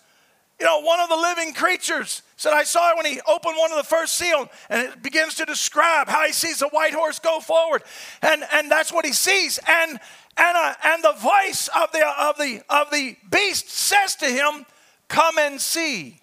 you 0.60 0.66
know, 0.66 0.80
one 0.80 1.00
of 1.00 1.10
the 1.10 1.18
living 1.18 1.54
creatures 1.54 2.22
said, 2.38 2.54
I 2.54 2.64
saw 2.64 2.92
it 2.92 2.98
when 2.98 3.06
he 3.06 3.22
opened 3.28 3.56
one 3.58 3.72
of 3.72 3.78
the 3.78 3.84
first 3.84 4.14
seal, 4.14 4.50
and 4.70 4.90
it 4.90 5.02
begins 5.02 5.36
to 5.36 5.46
describe 5.46 6.08
how 6.08 6.26
he 6.26 6.34
sees 6.34 6.60
the 6.60 6.68
white 6.70 6.94
horse 6.94 7.20
go 7.20 7.40
forward. 7.40 7.84
And, 8.22 8.44
and 8.52 8.70
that's 8.70 8.92
what 8.92 9.06
he 9.06 9.14
sees. 9.14 9.60
And 9.68 10.00
and, 10.38 10.58
uh, 10.58 10.74
and 10.84 11.04
the 11.04 11.14
voice 11.14 11.70
of 11.70 11.92
the, 11.92 12.06
of, 12.06 12.38
the, 12.38 12.62
of 12.70 12.92
the 12.92 13.16
beast 13.32 13.70
says 13.70 14.16
to 14.18 14.26
him, 14.26 14.66
Come 15.08 15.38
and 15.38 15.62
see. 15.62 16.20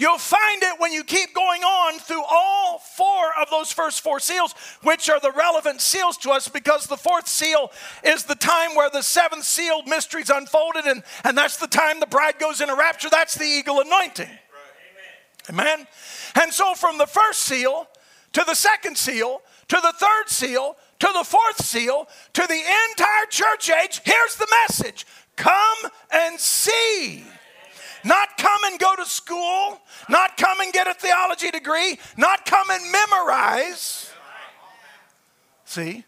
You'll 0.00 0.16
find 0.16 0.62
it 0.62 0.80
when 0.80 0.94
you 0.94 1.04
keep 1.04 1.34
going 1.34 1.62
on 1.62 1.98
through 1.98 2.24
all 2.24 2.78
four 2.78 3.32
of 3.38 3.50
those 3.50 3.70
first 3.70 4.00
four 4.00 4.18
seals, 4.18 4.54
which 4.82 5.10
are 5.10 5.20
the 5.20 5.30
relevant 5.30 5.82
seals 5.82 6.16
to 6.18 6.30
us 6.30 6.48
because 6.48 6.86
the 6.86 6.96
fourth 6.96 7.28
seal 7.28 7.70
is 8.02 8.24
the 8.24 8.34
time 8.34 8.74
where 8.74 8.88
the 8.88 9.02
seventh 9.02 9.44
seal 9.44 9.82
mysteries 9.82 10.30
unfolded, 10.30 10.86
and, 10.86 11.02
and 11.22 11.36
that's 11.36 11.58
the 11.58 11.66
time 11.66 12.00
the 12.00 12.06
bride 12.06 12.38
goes 12.38 12.62
in 12.62 12.70
a 12.70 12.74
rapture. 12.74 13.10
That's 13.10 13.34
the 13.34 13.44
eagle 13.44 13.78
anointing. 13.80 14.26
Right. 14.26 15.50
Amen. 15.50 15.76
Amen. 15.76 15.86
And 16.42 16.50
so 16.50 16.74
from 16.74 16.96
the 16.96 17.06
first 17.06 17.40
seal 17.40 17.86
to 18.32 18.42
the 18.46 18.54
second 18.54 18.96
seal 18.96 19.42
to 19.68 19.78
the 19.82 19.92
third 19.98 20.28
seal 20.28 20.76
to 21.00 21.10
the 21.12 21.24
fourth 21.24 21.62
seal 21.62 22.08
to 22.32 22.46
the 22.46 22.62
entire 22.90 23.26
church 23.28 23.68
age, 23.68 24.00
here's 24.02 24.36
the 24.36 24.48
message 24.66 25.04
come 25.36 25.90
and 26.10 26.40
see. 26.40 27.22
Not 28.04 28.36
come 28.38 28.60
and 28.64 28.78
go 28.78 28.96
to 28.96 29.04
school, 29.04 29.80
not 30.08 30.36
come 30.36 30.60
and 30.60 30.72
get 30.72 30.86
a 30.86 30.94
theology 30.94 31.50
degree, 31.50 31.98
not 32.16 32.46
come 32.46 32.70
and 32.70 32.92
memorize. 32.92 34.10
See? 35.64 36.04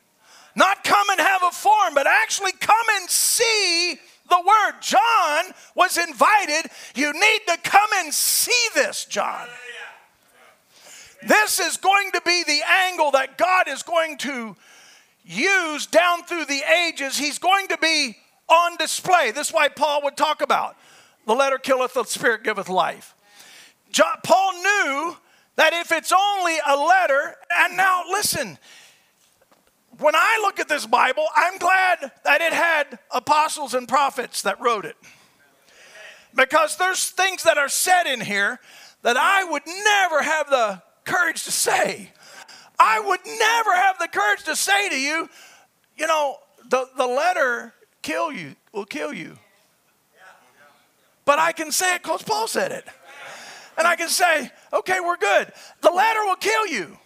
Not 0.54 0.84
come 0.84 1.08
and 1.10 1.20
have 1.20 1.42
a 1.42 1.50
form, 1.50 1.94
but 1.94 2.06
actually 2.06 2.52
come 2.52 2.86
and 3.00 3.08
see 3.08 3.98
the 4.28 4.38
word. 4.38 4.80
John 4.80 5.52
was 5.74 5.98
invited. 5.98 6.70
You 6.94 7.12
need 7.12 7.40
to 7.48 7.58
come 7.62 7.90
and 7.96 8.12
see 8.12 8.68
this, 8.74 9.04
John. 9.04 9.46
This 11.26 11.60
is 11.60 11.76
going 11.76 12.10
to 12.12 12.20
be 12.24 12.42
the 12.44 12.60
angle 12.88 13.12
that 13.12 13.38
God 13.38 13.68
is 13.68 13.82
going 13.82 14.18
to 14.18 14.56
use 15.24 15.86
down 15.86 16.24
through 16.24 16.46
the 16.46 16.62
ages. 16.86 17.16
He's 17.16 17.38
going 17.38 17.68
to 17.68 17.78
be 17.78 18.16
on 18.48 18.76
display. 18.76 19.30
This 19.30 19.48
is 19.48 19.54
why 19.54 19.68
Paul 19.68 20.02
would 20.02 20.16
talk 20.16 20.42
about 20.42 20.76
the 21.26 21.34
letter 21.34 21.58
killeth, 21.58 21.94
the 21.94 22.04
spirit 22.04 22.44
giveth 22.44 22.68
life. 22.68 23.14
John, 23.90 24.16
Paul 24.24 24.52
knew 24.54 25.16
that 25.56 25.72
if 25.74 25.92
it's 25.92 26.12
only 26.12 26.56
a 26.66 26.76
letter, 26.76 27.36
and 27.50 27.76
now 27.76 28.04
listen, 28.10 28.58
when 29.98 30.14
I 30.14 30.38
look 30.42 30.58
at 30.58 30.68
this 30.68 30.86
Bible, 30.86 31.26
I'm 31.36 31.58
glad 31.58 32.10
that 32.24 32.40
it 32.40 32.52
had 32.52 32.98
apostles 33.10 33.74
and 33.74 33.86
prophets 33.86 34.42
that 34.42 34.60
wrote 34.60 34.84
it. 34.84 34.96
Because 36.34 36.76
there's 36.76 37.10
things 37.10 37.42
that 37.42 37.58
are 37.58 37.68
said 37.68 38.04
in 38.04 38.20
here 38.20 38.58
that 39.02 39.16
I 39.18 39.44
would 39.44 39.62
never 39.66 40.22
have 40.22 40.48
the 40.48 40.82
courage 41.04 41.44
to 41.44 41.52
say. 41.52 42.10
I 42.78 43.00
would 43.00 43.20
never 43.24 43.76
have 43.76 43.98
the 43.98 44.08
courage 44.08 44.44
to 44.44 44.56
say 44.56 44.88
to 44.88 44.98
you, 44.98 45.28
you 45.96 46.06
know, 46.06 46.36
the, 46.70 46.86
the 46.96 47.06
letter 47.06 47.74
kill 48.00 48.32
you 48.32 48.56
will 48.72 48.86
kill 48.86 49.12
you. 49.12 49.38
But 51.24 51.38
I 51.38 51.52
can 51.52 51.70
say 51.70 51.94
it 51.94 52.02
because 52.02 52.22
Paul 52.22 52.48
said 52.48 52.72
it. 52.72 52.84
And 53.78 53.86
I 53.86 53.96
can 53.96 54.08
say, 54.08 54.50
okay, 54.72 55.00
we're 55.00 55.16
good. 55.16 55.52
The 55.80 55.90
letter 55.90 56.20
will 56.24 56.36
kill 56.36 56.66
you. 56.66 56.98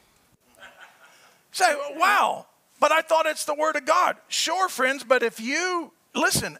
Say, 1.53 1.75
wow, 1.97 2.47
but 2.81 2.93
I 2.93 3.01
thought 3.01 3.27
it's 3.27 3.45
the 3.45 3.55
word 3.55 3.77
of 3.77 3.87
God. 3.87 4.17
Sure, 4.29 4.69
friends, 4.69 5.05
but 5.05 5.23
if 5.23 5.41
you 5.41 5.93
listen, 6.15 6.59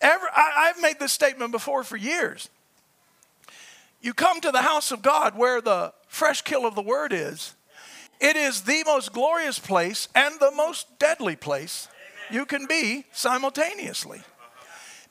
ever, 0.00 0.26
I, 0.34 0.68
I've 0.68 0.82
made 0.82 0.98
this 1.00 1.12
statement 1.12 1.52
before 1.52 1.82
for 1.84 1.96
years. 1.96 2.48
You 4.00 4.14
come 4.14 4.40
to 4.40 4.50
the 4.50 4.62
house 4.62 4.92
of 4.92 5.02
God 5.02 5.36
where 5.36 5.60
the 5.60 5.92
fresh 6.06 6.42
kill 6.42 6.66
of 6.66 6.74
the 6.74 6.82
word 6.82 7.12
is, 7.12 7.54
it 8.20 8.36
is 8.36 8.62
the 8.62 8.82
most 8.86 9.12
glorious 9.12 9.58
place 9.58 10.08
and 10.14 10.38
the 10.38 10.50
most 10.50 10.98
deadly 10.98 11.36
place 11.36 11.88
you 12.30 12.44
can 12.44 12.66
be 12.66 13.06
simultaneously 13.12 14.22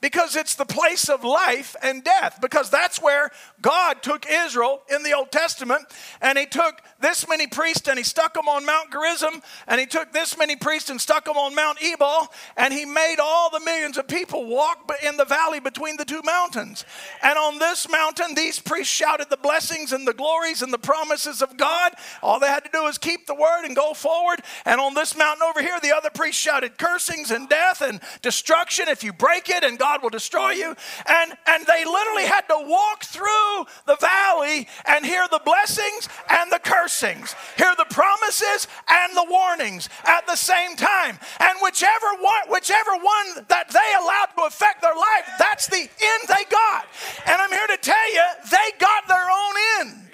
because 0.02 0.36
it's 0.36 0.56
the 0.56 0.66
place 0.66 1.10
of 1.10 1.24
life 1.24 1.76
and 1.84 2.04
death. 2.04 2.40
Because 2.42 2.70
that's 2.70 3.02
where 3.02 3.32
God 3.62 4.02
took 4.02 4.26
Israel 4.30 4.82
in 4.94 5.04
the 5.04 5.14
Old 5.14 5.32
Testament, 5.32 5.84
and 6.22 6.38
He 6.38 6.46
took 6.46 6.82
this 7.00 7.28
many 7.28 7.48
priests 7.48 7.88
and 7.88 7.98
He 7.98 8.04
stuck 8.04 8.34
them 8.34 8.48
on 8.48 8.66
Mount 8.66 8.92
Gerizim, 8.92 9.42
and 9.68 9.80
He 9.80 9.86
took 9.86 10.12
this 10.12 10.38
many 10.38 10.56
priests 10.56 10.90
and 10.90 11.00
stuck 11.00 11.26
them 11.26 11.38
on 11.38 11.56
Mount 11.56 11.82
Ebal, 11.84 12.28
and 12.58 12.74
He 12.74 12.86
made 12.86 13.18
all 13.22 13.50
the 13.50 13.60
millions 13.60 13.98
of 13.98 14.08
people 14.08 14.46
walk 14.46 14.92
in 15.04 15.18
the 15.18 15.26
valley 15.26 15.60
between 15.60 15.98
the 15.98 16.06
two 16.06 16.22
mountains. 16.24 16.86
And 17.22 17.38
on 17.38 17.60
this 17.60 17.90
mountain, 17.90 18.36
these 18.36 18.60
priests 18.60 18.94
shouted 18.94 19.30
the 19.30 19.38
blessings 19.38 19.92
and 19.92 20.08
the 20.08 20.14
glories 20.14 20.62
and 20.62 20.72
the 20.72 20.78
promises 20.78 21.42
of 21.42 21.58
God. 21.58 21.94
All 22.22 22.40
they 22.40 22.48
had 22.48 22.64
to 22.64 22.72
do 22.72 22.84
was 22.84 22.98
keep 22.98 23.28
the 23.28 23.36
word 23.36 23.66
and 23.66 23.76
go 23.76 23.94
forward. 23.94 24.42
And 24.66 24.80
on 24.80 24.94
this 24.94 25.18
mountain 25.18 25.44
over 25.44 25.62
here, 25.62 25.80
the 25.82 25.96
other 25.96 26.10
priests 26.10 26.42
shouted 26.42 26.78
cursings 26.78 27.32
and 27.32 27.50
death 27.50 27.82
and 27.82 28.00
destruction 28.22 28.88
if 28.88 29.04
you 29.04 29.14
break 29.14 29.50
it, 29.50 29.64
and 29.64 29.78
God 29.78 29.89
God 29.90 30.04
will 30.04 30.12
destroy 30.12 30.52
you. 30.52 30.76
And, 31.08 31.34
and 31.48 31.66
they 31.66 31.84
literally 31.84 32.26
had 32.26 32.42
to 32.42 32.58
walk 32.62 33.04
through 33.04 33.66
the 33.88 33.98
valley 34.00 34.68
and 34.86 35.04
hear 35.04 35.26
the 35.32 35.42
blessings 35.44 36.08
and 36.30 36.52
the 36.52 36.60
cursings. 36.60 37.34
Hear 37.58 37.74
the 37.76 37.90
promises 37.90 38.68
and 38.88 39.18
the 39.18 39.26
warnings 39.28 39.90
at 40.06 40.28
the 40.28 40.36
same 40.36 40.76
time. 40.76 41.18
And 41.40 41.58
whichever 41.64 42.06
one, 42.22 42.52
whichever 42.52 42.92
one 42.92 43.46
that 43.48 43.72
they 43.72 43.90
allowed 44.00 44.30
to 44.38 44.44
affect 44.46 44.84
their 44.84 44.94
life, 44.94 45.26
that's 45.40 45.66
the 45.66 45.82
end 45.82 46.22
they 46.28 46.46
got. 46.52 46.86
And 47.26 47.42
I'm 47.42 47.50
here 47.50 47.68
to 47.68 47.78
tell 47.82 48.14
you, 48.14 48.22
they 48.52 48.78
got 48.78 49.08
their 49.08 49.26
own 49.26 49.54
end. 49.80 50.10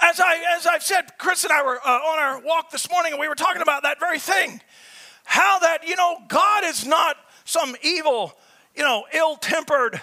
As, 0.00 0.18
I, 0.18 0.56
as 0.56 0.66
I've 0.66 0.82
said, 0.82 1.16
Chris 1.18 1.44
and 1.44 1.52
I 1.52 1.62
were 1.62 1.78
uh, 1.78 1.90
on 1.90 2.18
our 2.18 2.40
walk 2.40 2.70
this 2.70 2.90
morning 2.90 3.12
and 3.12 3.20
we 3.20 3.28
were 3.28 3.36
talking 3.36 3.62
about 3.62 3.82
that 3.82 4.00
very 4.00 4.18
thing. 4.18 4.62
How 5.24 5.58
that, 5.60 5.86
you 5.86 5.96
know, 5.96 6.18
God 6.28 6.64
is 6.64 6.86
not 6.86 7.16
some 7.44 7.76
evil, 7.82 8.34
you 8.74 8.82
know, 8.82 9.04
ill 9.12 9.36
tempered, 9.36 10.00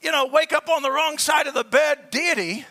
you 0.00 0.10
know, 0.10 0.26
wake 0.26 0.52
up 0.52 0.68
on 0.68 0.82
the 0.82 0.90
wrong 0.90 1.18
side 1.18 1.46
of 1.46 1.54
the 1.54 1.64
bed 1.64 2.10
deity 2.10 2.64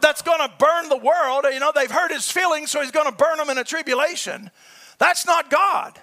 that's 0.00 0.22
going 0.22 0.38
to 0.38 0.52
burn 0.58 0.88
the 0.88 0.96
world. 0.96 1.44
You 1.52 1.60
know, 1.60 1.72
they've 1.74 1.90
hurt 1.90 2.12
his 2.12 2.30
feelings, 2.30 2.70
so 2.70 2.80
he's 2.80 2.90
going 2.90 3.10
to 3.10 3.16
burn 3.16 3.38
them 3.38 3.50
in 3.50 3.58
a 3.58 3.64
tribulation. 3.64 4.50
That's 4.98 5.26
not 5.26 5.50
God. 5.50 5.98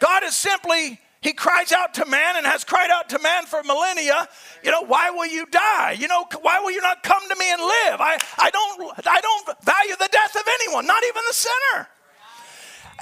God 0.00 0.24
is 0.24 0.36
simply, 0.36 1.00
he 1.20 1.32
cries 1.32 1.72
out 1.72 1.94
to 1.94 2.06
man 2.06 2.36
and 2.36 2.46
has 2.46 2.64
cried 2.64 2.90
out 2.90 3.08
to 3.10 3.18
man 3.18 3.46
for 3.46 3.62
millennia. 3.62 4.28
You 4.62 4.70
know, 4.70 4.82
why 4.82 5.10
will 5.10 5.26
you 5.26 5.46
die? 5.46 5.96
You 5.98 6.08
know, 6.08 6.26
why 6.42 6.60
will 6.60 6.70
you 6.70 6.82
not 6.82 7.02
come 7.02 7.22
to 7.28 7.36
me 7.36 7.50
and 7.52 7.60
live? 7.60 8.00
I, 8.00 8.18
I, 8.38 8.50
don't, 8.50 9.06
I 9.06 9.20
don't 9.20 9.64
value 9.64 9.96
the 9.98 10.08
death 10.10 10.36
of 10.36 10.42
anyone, 10.60 10.86
not 10.86 11.02
even 11.04 11.22
the 11.28 11.34
sinner. 11.34 11.88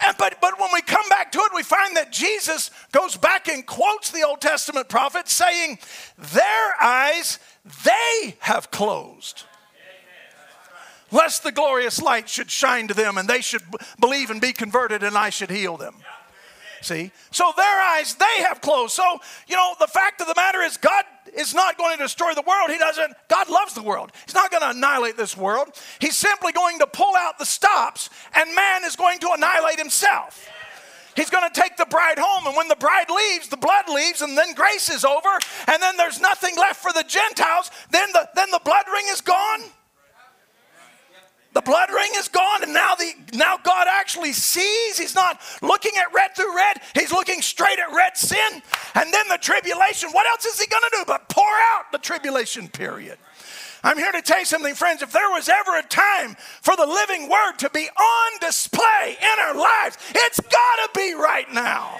And, 0.02 0.16
but, 0.18 0.36
but 0.40 0.58
when 0.58 0.70
we 0.72 0.82
come 0.82 1.08
back 1.08 1.30
to 1.32 1.38
it, 1.38 1.52
we 1.54 1.62
find 1.62 1.96
that 1.96 2.10
Jesus 2.10 2.70
goes 2.92 3.16
back 3.16 3.48
and 3.48 3.64
quotes 3.64 4.10
the 4.10 4.22
Old 4.22 4.40
Testament 4.40 4.88
prophets 4.88 5.32
saying, 5.32 5.78
Their 6.18 6.82
eyes 6.82 7.38
they 7.84 8.36
have 8.40 8.70
closed. 8.70 9.44
Lest 11.10 11.44
the 11.44 11.52
glorious 11.52 12.02
light 12.02 12.28
should 12.28 12.50
shine 12.50 12.88
to 12.88 12.94
them 12.94 13.18
and 13.18 13.28
they 13.28 13.40
should 13.40 13.62
believe 14.00 14.30
and 14.30 14.40
be 14.40 14.52
converted 14.52 15.04
and 15.04 15.16
I 15.16 15.30
should 15.30 15.50
heal 15.50 15.76
them. 15.76 15.94
See? 16.80 17.12
So 17.30 17.52
their 17.56 17.80
eyes 17.80 18.14
they 18.14 18.42
have 18.42 18.60
closed. 18.60 18.94
So, 18.94 19.20
you 19.46 19.54
know, 19.54 19.74
the 19.78 19.86
fact 19.86 20.20
of 20.20 20.26
the 20.26 20.34
matter 20.36 20.60
is, 20.60 20.76
God 20.76 21.04
is 21.36 21.54
not 21.54 21.76
going 21.78 21.96
to 21.98 22.04
destroy 22.04 22.34
the 22.34 22.44
world. 22.46 22.70
He 22.70 22.78
doesn't, 22.78 23.14
God 23.28 23.48
loves 23.48 23.74
the 23.74 23.82
world. 23.82 24.12
He's 24.26 24.34
not 24.34 24.50
going 24.50 24.62
to 24.62 24.70
annihilate 24.70 25.16
this 25.16 25.36
world. 25.36 25.68
He's 25.98 26.16
simply 26.16 26.52
going 26.52 26.78
to 26.78 26.86
pull 26.86 27.14
out 27.16 27.38
the 27.38 27.46
stops, 27.46 28.10
and 28.34 28.54
man 28.54 28.84
is 28.84 28.96
going 28.96 29.18
to 29.20 29.30
annihilate 29.34 29.78
himself. 29.78 30.48
He's 31.16 31.30
going 31.30 31.48
to 31.48 31.60
take 31.60 31.76
the 31.76 31.86
bride 31.86 32.18
home, 32.18 32.46
and 32.46 32.56
when 32.56 32.68
the 32.68 32.76
bride 32.76 33.08
leaves, 33.08 33.48
the 33.48 33.56
blood 33.56 33.88
leaves, 33.88 34.20
and 34.20 34.36
then 34.36 34.52
grace 34.54 34.90
is 34.90 35.04
over, 35.04 35.38
and 35.68 35.80
then 35.80 35.96
there's 35.96 36.20
nothing 36.20 36.56
left 36.56 36.82
for 36.82 36.92
the 36.92 37.04
Gentiles. 37.04 37.70
Then 37.90 38.08
the, 38.12 38.28
then 38.34 38.50
the 38.50 38.60
blood 38.64 38.84
ring 38.92 39.04
is 39.10 39.20
gone. 39.20 39.60
The 41.52 41.62
blood 41.62 41.90
ring 41.90 42.10
is 42.16 42.26
gone, 42.26 42.42
actually 44.14 44.32
sees. 44.32 44.98
He's 44.98 45.14
not 45.14 45.40
looking 45.60 45.92
at 45.98 46.12
red 46.14 46.36
through 46.36 46.54
red. 46.56 46.76
He's 46.94 47.10
looking 47.10 47.42
straight 47.42 47.78
at 47.78 47.92
red 47.94 48.16
sin, 48.16 48.62
and 48.94 49.12
then 49.12 49.28
the 49.28 49.38
tribulation. 49.38 50.10
What 50.12 50.26
else 50.26 50.44
is 50.44 50.60
he 50.60 50.66
going 50.66 50.82
to 50.82 50.96
do 50.98 51.04
but 51.06 51.28
pour 51.28 51.44
out 51.74 51.90
the 51.90 51.98
tribulation 51.98 52.68
period? 52.68 53.18
I'm 53.82 53.98
here 53.98 54.12
to 54.12 54.22
tell 54.22 54.38
you 54.38 54.44
something, 54.44 54.74
friends. 54.74 55.02
If 55.02 55.12
there 55.12 55.28
was 55.30 55.48
ever 55.48 55.78
a 55.78 55.82
time 55.82 56.36
for 56.62 56.76
the 56.76 56.86
living 56.86 57.28
word 57.28 57.58
to 57.58 57.70
be 57.70 57.88
on 57.88 58.38
display 58.40 59.16
in 59.20 59.38
our 59.40 59.54
lives, 59.54 59.98
it's 60.14 60.40
got 60.40 60.50
to 60.50 60.90
be 60.94 61.14
right 61.14 61.52
now. 61.52 61.98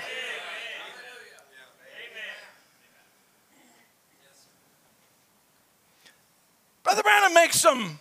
Brother 6.84 7.02
Branham 7.02 7.34
makes 7.34 7.60
some 7.60 7.98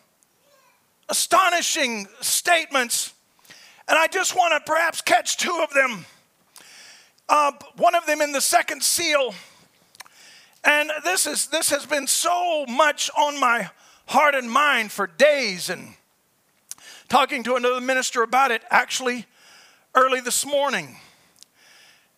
astonishing 1.09 2.07
statements, 2.21 3.13
and 3.87 3.97
I 3.97 4.07
just 4.07 4.35
want 4.35 4.53
to 4.53 4.71
perhaps 4.71 5.01
catch 5.01 5.37
two 5.37 5.63
of 5.63 5.73
them. 5.73 6.05
Uh, 7.27 7.51
one 7.77 7.95
of 7.95 8.05
them 8.05 8.21
in 8.21 8.31
the 8.31 8.41
second 8.41 8.83
seal, 8.83 9.33
and 10.63 10.91
this 11.03 11.25
is 11.25 11.47
this 11.47 11.69
has 11.69 11.85
been 11.85 12.07
so 12.07 12.65
much 12.65 13.09
on 13.17 13.39
my 13.39 13.69
heart 14.07 14.35
and 14.35 14.49
mind 14.49 14.91
for 14.91 15.07
days, 15.07 15.69
and 15.69 15.95
talking 17.09 17.43
to 17.43 17.55
another 17.55 17.81
minister 17.81 18.23
about 18.23 18.51
it 18.51 18.63
actually 18.69 19.25
early 19.95 20.19
this 20.19 20.45
morning. 20.45 20.97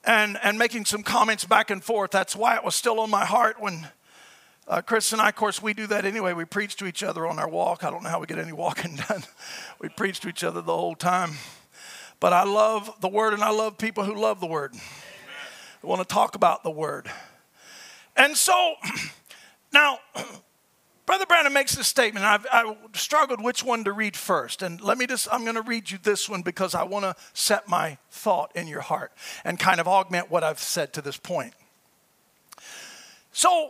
And, 0.08 0.38
and 0.44 0.60
making 0.60 0.86
some 0.86 1.02
comments 1.02 1.46
back 1.46 1.72
and 1.72 1.84
forth. 1.84 2.12
That's 2.12 2.36
why 2.36 2.56
it 2.56 2.64
was 2.64 2.76
still 2.76 3.00
on 3.00 3.10
my 3.10 3.26
heart 3.26 3.60
when 3.60 3.88
uh, 4.68 4.82
Chris 4.82 5.12
and 5.14 5.22
I, 5.22 5.30
of 5.30 5.36
course, 5.36 5.62
we 5.62 5.74
do 5.74 5.86
that 5.88 6.06
anyway. 6.06 6.34
We 6.34 6.46
preach 6.46 6.76
to 6.78 6.88
each 6.88 7.04
other 7.04 7.28
on 7.28 7.38
our 7.38 7.48
walk. 7.48 7.84
I 7.84 7.92
don't 7.92 8.02
know 8.02 8.10
how 8.10 8.20
we 8.20 8.26
get 8.26 8.40
any 8.40 8.52
walking 8.52 8.96
done. 9.10 9.24
we 9.80 9.90
preach 9.90 10.20
to 10.22 10.30
each 10.30 10.44
other 10.44 10.62
the 10.62 10.76
whole 10.76 10.96
time. 10.96 11.34
But 12.26 12.34
I 12.34 12.44
love 12.44 12.92
the 13.02 13.08
Word 13.08 13.34
and 13.34 13.44
I 13.44 13.52
love 13.52 13.78
people 13.78 14.04
who 14.04 14.16
love 14.16 14.40
the 14.40 14.48
Word. 14.48 14.74
I 14.74 15.86
want 15.86 16.02
to 16.02 16.12
talk 16.12 16.34
about 16.34 16.64
the 16.64 16.72
Word. 16.72 17.08
And 18.18 18.36
so, 18.36 18.74
now, 19.72 20.00
Brother 21.06 21.28
Branham 21.28 21.54
makes 21.54 21.76
this 21.76 21.86
statement. 21.86 22.26
I've, 22.26 22.48
I 22.52 22.76
struggled 22.96 23.44
which 23.44 23.64
one 23.64 23.84
to 23.84 23.92
read 23.92 24.18
first. 24.18 24.64
And 24.64 24.82
let 24.82 24.98
me 24.98 25.06
just, 25.06 25.28
I'm 25.32 25.44
going 25.44 25.54
to 25.54 25.62
read 25.62 25.92
you 25.92 26.00
this 26.02 26.28
one 26.28 26.42
because 26.42 26.74
I 26.74 26.82
want 26.82 27.06
to 27.06 27.16
set 27.36 27.68
my 27.68 28.00
thought 28.10 28.52
in 28.56 28.68
your 28.68 28.82
heart 28.82 29.12
and 29.44 29.60
kind 29.60 29.80
of 29.80 29.88
augment 29.88 30.32
what 30.32 30.44
I've 30.44 30.58
said 30.58 30.94
to 30.94 31.04
this 31.04 31.18
point. 31.18 31.54
So, 33.34 33.70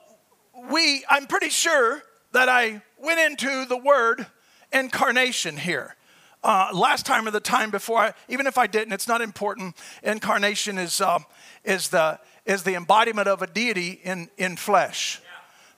we, 0.72 1.04
I'm 1.10 1.28
pretty 1.28 1.50
sure 1.50 2.02
that 2.32 2.48
I 2.48 2.82
went 2.98 3.20
into 3.20 3.66
the 3.66 3.78
word 3.78 4.28
incarnation 4.72 5.58
here. 5.58 5.98
Uh, 6.46 6.70
last 6.74 7.08
time 7.08 7.28
or 7.28 7.32
the 7.32 7.40
time 7.40 7.72
before, 7.72 7.98
I, 7.98 8.14
even 8.30 8.46
if 8.46 8.56
I 8.56 8.68
didn't, 8.68 8.94
it's 8.94 9.08
not 9.08 9.20
important. 9.20 9.76
Incarnation 10.04 10.78
is, 10.78 11.02
uh, 11.02 11.18
is, 11.64 11.90
the, 11.90 12.20
is 12.46 12.62
the 12.62 12.76
embodiment 12.76 13.28
of 13.28 13.42
a 13.42 13.48
deity 13.48 14.00
in, 14.04 14.30
in 14.38 14.56
flesh. 14.56 15.20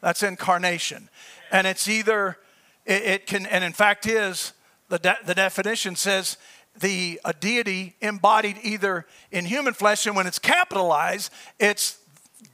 That's 0.02 0.24
incarnation. 0.24 1.08
And 1.54 1.68
it's 1.68 1.88
either, 1.88 2.38
it, 2.86 3.02
it, 3.02 3.28
can, 3.28 3.46
and 3.46 3.64
in 3.64 3.72
fact 3.72 4.06
is, 4.08 4.52
the, 4.90 5.00
de- 5.00 5.18
the 5.26 5.34
definition 5.34 5.96
says 5.96 6.36
the 6.78 7.22
a 7.24 7.32
deity 7.32 7.96
embodied 8.02 8.58
either 8.62 9.06
in 9.32 9.46
human 9.46 9.74
flesh, 9.74 10.06
and 10.06 10.18
when 10.18 10.28
it's 10.28 10.38
capitalized, 10.38 11.32
it's 11.60 11.98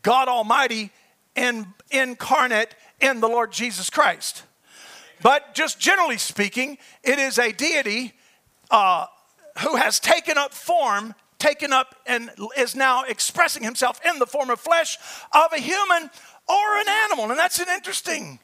God 0.04 0.28
Almighty 0.28 0.92
in, 1.36 1.66
incarnate 1.90 2.76
in 3.02 3.22
the 3.22 3.28
Lord 3.28 3.52
Jesus 3.52 3.90
Christ. 3.90 4.44
But 5.24 5.56
just 5.56 5.80
generally 5.80 6.18
speaking, 6.18 6.78
it 7.02 7.18
is 7.18 7.40
a 7.40 7.52
deity 7.54 8.14
uh, 8.70 9.08
who 9.60 9.78
has 9.78 10.00
taken 10.00 10.38
up 10.38 10.54
form, 10.54 11.16
taken 11.40 11.72
up, 11.72 11.96
and 12.06 12.30
is 12.58 12.76
now 12.76 13.04
expressing 13.04 13.64
himself 13.64 14.00
in 14.06 14.20
the 14.20 14.28
form 14.28 14.50
of 14.50 14.60
flesh 14.60 14.98
of 15.32 15.54
a 15.54 15.60
human 15.60 16.10
or 16.48 16.78
an 16.78 16.90
animal. 17.06 17.30
And 17.30 17.40
that's 17.40 17.60
an 17.60 17.68
interesting 17.74 18.40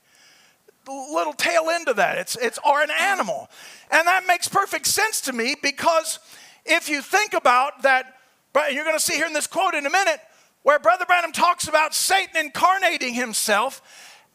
little 0.88 1.34
tail 1.34 1.70
end 1.70 1.90
of 1.90 1.98
that. 1.98 2.18
It's, 2.18 2.38
it's 2.38 2.58
or 2.66 2.82
an 2.82 2.92
animal. 2.98 3.50
And 3.92 4.08
that 4.08 4.26
makes 4.26 4.48
perfect 4.48 4.88
sense 4.88 5.22
to 5.22 5.34
me 5.34 5.56
because 5.62 6.20
if 6.66 6.90
you 6.90 7.02
think 7.02 7.34
about 7.34 7.84
that, 7.84 8.16
but 8.54 8.74
you're 8.74 8.86
going 8.86 8.96
to 8.96 9.04
see 9.04 9.16
here 9.16 9.28
in 9.28 9.34
this 9.34 9.48
quote 9.48 9.74
in 9.74 9.86
a 9.86 9.90
minute, 9.90 10.20
where 10.64 10.80
Brother 10.80 11.06
Branham 11.06 11.32
talks 11.32 11.68
about 11.68 11.94
Satan 11.94 12.38
incarnating 12.38 13.14
himself, 13.14 13.82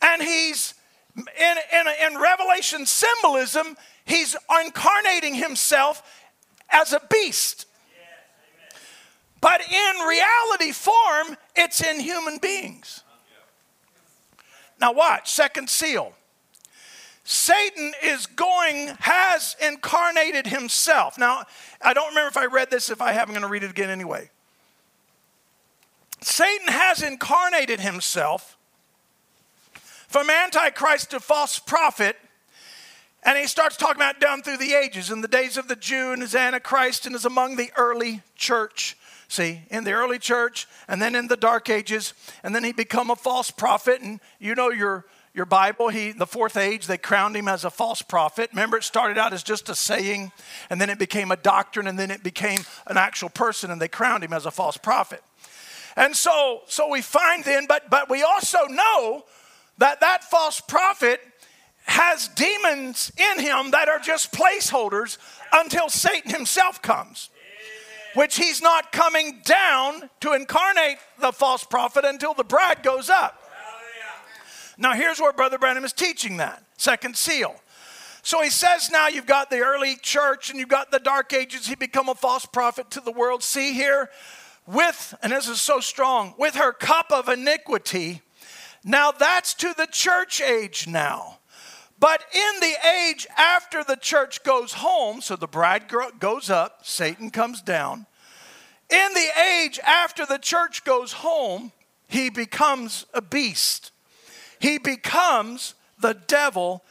and 0.00 0.22
he's 0.22 0.74
in, 1.16 1.24
in, 1.72 2.12
in 2.12 2.20
Revelation 2.20 2.86
symbolism, 2.86 3.76
he's 4.04 4.36
incarnating 4.64 5.34
himself 5.34 6.02
as 6.70 6.92
a 6.92 7.00
beast. 7.10 7.66
But 9.40 9.60
in 9.60 10.06
reality 10.06 10.72
form, 10.72 11.36
it's 11.54 11.82
in 11.82 12.00
human 12.00 12.38
beings. 12.38 13.02
Now, 14.80 14.92
watch, 14.92 15.30
second 15.30 15.68
seal. 15.68 16.14
Satan 17.24 17.92
is 18.02 18.26
going, 18.26 18.88
has 19.00 19.56
incarnated 19.66 20.46
himself. 20.46 21.18
Now, 21.18 21.44
I 21.80 21.94
don't 21.94 22.08
remember 22.08 22.28
if 22.28 22.36
I 22.36 22.46
read 22.46 22.70
this. 22.70 22.90
If 22.90 23.00
I 23.00 23.12
have, 23.12 23.28
I'm 23.28 23.34
going 23.34 23.42
to 23.42 23.48
read 23.48 23.62
it 23.62 23.70
again 23.70 23.90
anyway. 23.90 24.30
Satan 26.20 26.68
has 26.68 27.02
incarnated 27.02 27.80
himself 27.80 28.56
from 30.14 30.30
Antichrist 30.30 31.10
to 31.10 31.18
false 31.18 31.58
prophet. 31.58 32.16
And 33.24 33.36
he 33.36 33.48
starts 33.48 33.76
talking 33.76 33.96
about 33.96 34.20
down 34.20 34.42
through 34.42 34.58
the 34.58 34.72
ages, 34.72 35.10
in 35.10 35.22
the 35.22 35.26
days 35.26 35.56
of 35.56 35.66
the 35.66 35.74
Jew 35.74 36.12
and 36.12 36.22
his 36.22 36.36
Antichrist, 36.36 37.04
and 37.04 37.16
is 37.16 37.24
among 37.24 37.56
the 37.56 37.72
early 37.76 38.22
church. 38.36 38.96
See, 39.26 39.62
in 39.72 39.82
the 39.82 39.90
early 39.90 40.20
church, 40.20 40.68
and 40.86 41.02
then 41.02 41.16
in 41.16 41.26
the 41.26 41.36
dark 41.36 41.68
ages, 41.68 42.14
and 42.44 42.54
then 42.54 42.62
he 42.62 42.72
become 42.72 43.10
a 43.10 43.16
false 43.16 43.50
prophet. 43.50 44.02
And 44.02 44.20
you 44.38 44.54
know 44.54 44.70
your 44.70 45.04
your 45.34 45.46
Bible, 45.46 45.88
he 45.88 46.12
the 46.12 46.28
fourth 46.28 46.56
age, 46.56 46.86
they 46.86 46.96
crowned 46.96 47.34
him 47.34 47.48
as 47.48 47.64
a 47.64 47.70
false 47.70 48.00
prophet. 48.00 48.50
Remember, 48.52 48.76
it 48.76 48.84
started 48.84 49.18
out 49.18 49.32
as 49.32 49.42
just 49.42 49.68
a 49.68 49.74
saying, 49.74 50.30
and 50.70 50.80
then 50.80 50.90
it 50.90 51.00
became 51.00 51.32
a 51.32 51.36
doctrine, 51.36 51.88
and 51.88 51.98
then 51.98 52.12
it 52.12 52.22
became 52.22 52.60
an 52.86 52.96
actual 52.96 53.30
person, 53.30 53.72
and 53.72 53.82
they 53.82 53.88
crowned 53.88 54.22
him 54.22 54.32
as 54.32 54.46
a 54.46 54.52
false 54.52 54.76
prophet. 54.76 55.24
And 55.96 56.14
so, 56.14 56.60
so 56.68 56.88
we 56.88 57.02
find 57.02 57.42
then, 57.42 57.66
but, 57.66 57.90
but 57.90 58.08
we 58.08 58.22
also 58.22 58.58
know 58.68 59.24
that 59.78 60.00
that 60.00 60.24
false 60.24 60.60
prophet 60.60 61.20
has 61.84 62.28
demons 62.28 63.12
in 63.16 63.40
him 63.40 63.70
that 63.72 63.88
are 63.88 63.98
just 63.98 64.32
placeholders 64.32 65.18
until 65.52 65.88
Satan 65.88 66.30
himself 66.30 66.80
comes, 66.80 67.28
which 68.14 68.36
he's 68.36 68.62
not 68.62 68.90
coming 68.92 69.40
down 69.44 70.08
to 70.20 70.32
incarnate 70.32 70.96
the 71.20 71.32
false 71.32 71.64
prophet 71.64 72.04
until 72.04 72.34
the 72.34 72.44
bride 72.44 72.82
goes 72.82 73.10
up. 73.10 73.40
Now, 74.76 74.92
here's 74.92 75.20
where 75.20 75.32
Brother 75.32 75.58
Branham 75.58 75.84
is 75.84 75.92
teaching 75.92 76.38
that 76.38 76.62
second 76.76 77.16
seal. 77.16 77.54
So 78.22 78.42
he 78.42 78.48
says 78.48 78.88
now 78.90 79.08
you've 79.08 79.26
got 79.26 79.50
the 79.50 79.60
early 79.60 79.96
church 79.96 80.48
and 80.48 80.58
you've 80.58 80.70
got 80.70 80.90
the 80.90 80.98
dark 80.98 81.32
ages. 81.34 81.66
He 81.66 81.74
become 81.74 82.08
a 82.08 82.14
false 82.14 82.46
prophet 82.46 82.90
to 82.92 83.00
the 83.00 83.12
world. 83.12 83.42
See 83.42 83.74
here, 83.74 84.08
with, 84.66 85.14
and 85.22 85.30
this 85.30 85.46
is 85.46 85.60
so 85.60 85.80
strong, 85.80 86.34
with 86.38 86.54
her 86.54 86.72
cup 86.72 87.12
of 87.12 87.28
iniquity. 87.28 88.22
Now 88.84 89.10
that's 89.10 89.54
to 89.54 89.74
the 89.76 89.86
church 89.86 90.40
age 90.40 90.86
now. 90.86 91.38
But 91.98 92.22
in 92.34 92.60
the 92.60 92.74
age 92.86 93.26
after 93.36 93.82
the 93.82 93.96
church 93.96 94.42
goes 94.42 94.74
home, 94.74 95.20
so 95.20 95.36
the 95.36 95.46
bride 95.46 95.84
goes 96.18 96.50
up, 96.50 96.80
Satan 96.82 97.30
comes 97.30 97.62
down. 97.62 98.06
In 98.90 99.14
the 99.14 99.28
age 99.40 99.80
after 99.80 100.26
the 100.26 100.38
church 100.38 100.84
goes 100.84 101.12
home, 101.12 101.72
he 102.08 102.28
becomes 102.28 103.06
a 103.14 103.22
beast. 103.22 103.90
He 104.58 104.78
becomes 104.78 105.74
the 105.98 106.14
devil 106.14 106.84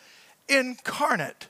incarnate, 0.47 1.47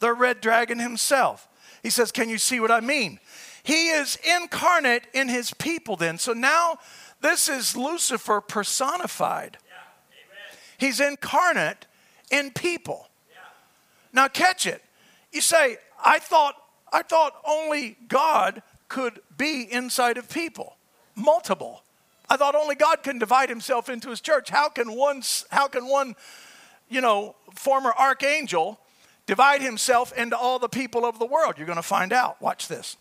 the 0.00 0.12
red 0.12 0.40
dragon 0.40 0.78
himself. 0.78 1.48
He 1.82 1.90
says, 1.90 2.10
Can 2.10 2.28
you 2.28 2.38
see 2.38 2.58
what 2.58 2.70
I 2.70 2.80
mean? 2.80 3.20
He 3.62 3.88
is 3.88 4.18
incarnate 4.24 5.06
in 5.14 5.28
his 5.28 5.54
people 5.54 5.96
then. 5.96 6.18
So 6.18 6.32
now 6.32 6.78
this 7.20 7.48
is 7.48 7.76
Lucifer 7.76 8.40
personified. 8.40 9.56
He's 10.84 11.00
incarnate 11.00 11.86
in 12.30 12.50
people. 12.50 13.08
Now 14.12 14.28
catch 14.28 14.66
it. 14.66 14.82
You 15.32 15.40
say, 15.40 15.78
I 16.04 16.18
thought 16.18 16.56
I 16.92 17.02
thought 17.02 17.32
only 17.48 17.96
God 18.06 18.62
could 18.88 19.20
be 19.38 19.66
inside 19.72 20.18
of 20.18 20.28
people. 20.28 20.76
Multiple. 21.16 21.82
I 22.28 22.36
thought 22.36 22.54
only 22.54 22.74
God 22.74 23.02
can 23.02 23.18
divide 23.18 23.48
himself 23.48 23.88
into 23.88 24.10
his 24.10 24.20
church. 24.20 24.50
How 24.50 24.68
can 24.68 24.94
one 24.94 25.22
how 25.50 25.68
can 25.68 25.88
one 25.88 26.16
you 26.90 27.00
know, 27.00 27.34
former 27.54 27.94
archangel 27.98 28.78
divide 29.24 29.62
himself 29.62 30.12
into 30.12 30.36
all 30.36 30.58
the 30.58 30.68
people 30.68 31.06
of 31.06 31.18
the 31.18 31.26
world? 31.26 31.54
You're 31.56 31.66
going 31.66 31.76
to 31.76 31.82
find 31.82 32.12
out. 32.12 32.42
Watch 32.42 32.68
this. 32.68 32.98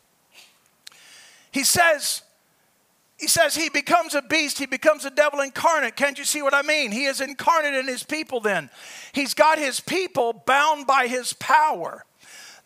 He 1.52 1.66
says, 1.66 2.22
he 3.24 3.28
says 3.30 3.56
he 3.56 3.70
becomes 3.70 4.16
a 4.16 4.22
beast, 4.22 4.60
he 4.60 4.66
becomes 4.66 5.06
a 5.06 5.10
devil 5.10 5.40
incarnate. 5.40 5.96
Can't 5.96 6.18
you 6.20 6.26
see 6.26 6.42
what 6.42 6.54
I 6.54 6.62
mean? 6.62 6.92
He 6.92 7.06
is 7.06 7.22
incarnate 7.22 7.74
in 7.74 7.88
his 7.88 8.04
people 8.04 8.42
then. 8.42 8.70
He's 9.14 9.34
got 9.34 9.58
his 9.58 9.80
people 9.80 10.44
bound 10.46 10.88
by 10.88 11.08
his 11.08 11.32
power. 11.32 12.04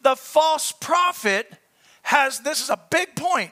The 0.01 0.15
false 0.15 0.71
prophet 0.71 1.53
has, 2.01 2.39
this 2.39 2.59
is 2.59 2.71
a 2.71 2.79
big 2.89 3.15
point. 3.15 3.51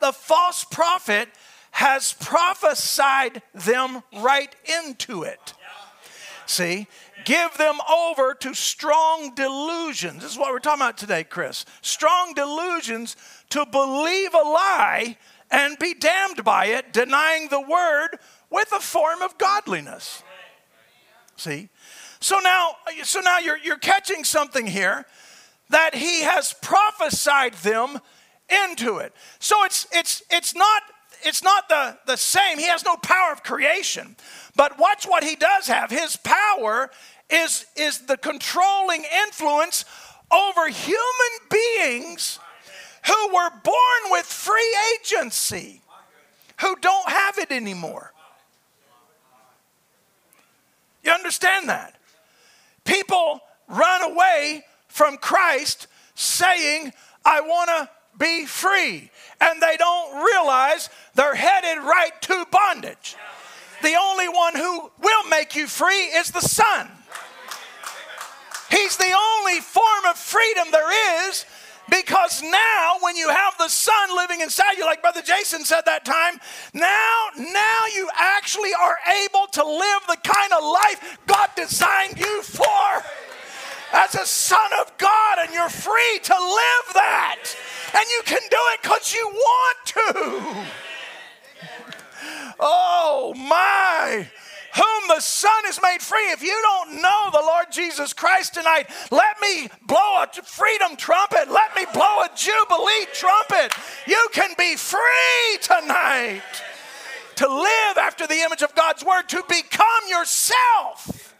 The 0.00 0.12
false 0.12 0.62
prophet 0.62 1.28
has 1.72 2.12
prophesied 2.12 3.42
them 3.52 4.04
right 4.20 4.54
into 4.80 5.24
it. 5.24 5.54
See, 6.46 6.86
give 7.24 7.58
them 7.58 7.80
over 7.90 8.32
to 8.32 8.54
strong 8.54 9.34
delusions. 9.34 10.22
This 10.22 10.30
is 10.30 10.38
what 10.38 10.52
we're 10.52 10.60
talking 10.60 10.82
about 10.82 10.98
today, 10.98 11.24
Chris. 11.24 11.64
Strong 11.82 12.34
delusions 12.34 13.16
to 13.50 13.66
believe 13.66 14.34
a 14.34 14.48
lie 14.48 15.16
and 15.54 15.78
be 15.78 15.94
damned 15.94 16.42
by 16.42 16.66
it, 16.66 16.92
denying 16.92 17.48
the 17.48 17.60
word 17.60 18.18
with 18.50 18.72
a 18.72 18.80
form 18.80 19.22
of 19.22 19.38
godliness. 19.38 20.24
See? 21.36 21.68
So 22.18 22.40
now, 22.40 22.72
so 23.04 23.20
now 23.20 23.38
you're, 23.38 23.58
you're 23.58 23.78
catching 23.78 24.24
something 24.24 24.66
here 24.66 25.06
that 25.70 25.94
he 25.94 26.22
has 26.22 26.54
prophesied 26.60 27.54
them 27.54 28.00
into 28.66 28.98
it. 28.98 29.14
So 29.38 29.64
it's 29.64 29.86
it's 29.92 30.22
it's 30.30 30.54
not 30.54 30.82
it's 31.22 31.42
not 31.42 31.68
the, 31.68 31.98
the 32.06 32.16
same. 32.16 32.58
He 32.58 32.66
has 32.66 32.84
no 32.84 32.96
power 32.96 33.32
of 33.32 33.42
creation. 33.42 34.16
But 34.56 34.78
watch 34.78 35.06
what 35.06 35.24
he 35.24 35.36
does 35.36 35.66
have. 35.68 35.90
His 35.90 36.16
power 36.16 36.90
is, 37.30 37.64
is 37.76 38.00
the 38.00 38.18
controlling 38.18 39.04
influence 39.26 39.86
over 40.30 40.68
human 40.68 40.98
beings 41.50 42.38
who 43.06 43.34
were 43.34 43.50
born 43.62 44.10
with 44.10 44.26
free 44.26 44.76
agency, 44.94 45.82
who 46.60 46.76
don't 46.76 47.08
have 47.08 47.38
it 47.38 47.50
anymore. 47.50 48.12
You 51.02 51.12
understand 51.12 51.68
that? 51.68 51.96
People 52.84 53.40
run 53.68 54.10
away 54.10 54.64
from 54.88 55.16
Christ 55.18 55.86
saying, 56.14 56.92
I 57.24 57.40
want 57.40 57.68
to 57.68 57.90
be 58.18 58.46
free. 58.46 59.10
And 59.40 59.60
they 59.60 59.76
don't 59.76 60.24
realize 60.24 60.88
they're 61.14 61.34
headed 61.34 61.82
right 61.82 62.12
to 62.22 62.46
bondage. 62.50 63.16
The 63.82 63.96
only 64.00 64.28
one 64.28 64.54
who 64.54 64.90
will 65.02 65.28
make 65.28 65.56
you 65.56 65.66
free 65.66 66.04
is 66.06 66.30
the 66.30 66.40
Son. 66.40 66.88
He's 68.70 68.96
the 68.96 69.14
only 69.38 69.60
form 69.60 70.04
of 70.08 70.16
freedom 70.16 70.68
there 70.70 71.28
is 71.28 71.44
because 71.90 72.42
now 72.42 72.96
when 73.00 73.16
you 73.16 73.28
have 73.28 73.56
the 73.58 73.68
son 73.68 74.16
living 74.16 74.40
inside 74.40 74.76
you 74.76 74.84
like 74.84 75.02
brother 75.02 75.22
jason 75.22 75.64
said 75.64 75.82
that 75.84 76.04
time 76.04 76.40
now 76.72 77.26
now 77.36 77.84
you 77.94 78.08
actually 78.18 78.72
are 78.74 78.96
able 79.24 79.46
to 79.52 79.64
live 79.64 80.02
the 80.08 80.16
kind 80.22 80.52
of 80.52 80.64
life 80.64 81.18
god 81.26 81.50
designed 81.56 82.18
you 82.18 82.42
for. 82.42 83.04
As 83.92 84.14
a 84.14 84.26
son 84.26 84.70
of 84.80 84.96
god 84.98 85.38
and 85.40 85.52
you're 85.52 85.68
free 85.68 86.18
to 86.22 86.32
live 86.34 86.94
that. 86.94 87.38
And 87.94 88.04
you 88.10 88.22
can 88.24 88.40
do 88.50 88.56
it 88.72 88.82
because 88.82 89.14
you 89.14 89.26
want 89.32 89.78
to. 89.86 90.66
Oh 92.58 93.34
my 93.36 94.28
whom 94.74 95.08
the 95.08 95.20
Son 95.20 95.62
is 95.68 95.78
made 95.82 96.02
free. 96.02 96.30
If 96.32 96.42
you 96.42 96.58
don't 96.62 97.00
know 97.00 97.30
the 97.32 97.40
Lord 97.40 97.66
Jesus 97.70 98.12
Christ 98.12 98.54
tonight, 98.54 98.90
let 99.10 99.40
me 99.40 99.68
blow 99.86 100.22
a 100.22 100.28
freedom 100.42 100.96
trumpet. 100.96 101.50
Let 101.50 101.74
me 101.76 101.84
blow 101.92 102.22
a 102.22 102.30
jubilee 102.34 103.06
trumpet. 103.12 103.72
You 104.06 104.28
can 104.32 104.50
be 104.58 104.76
free 104.76 105.58
tonight 105.62 106.42
to 107.36 107.48
live 107.48 107.98
after 107.98 108.26
the 108.26 108.40
image 108.40 108.62
of 108.62 108.74
God's 108.74 109.04
word, 109.04 109.28
to 109.28 109.42
become 109.48 110.08
yourself 110.08 111.34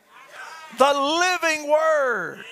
the 0.79 0.93
living 0.93 1.71
word. 1.71 2.45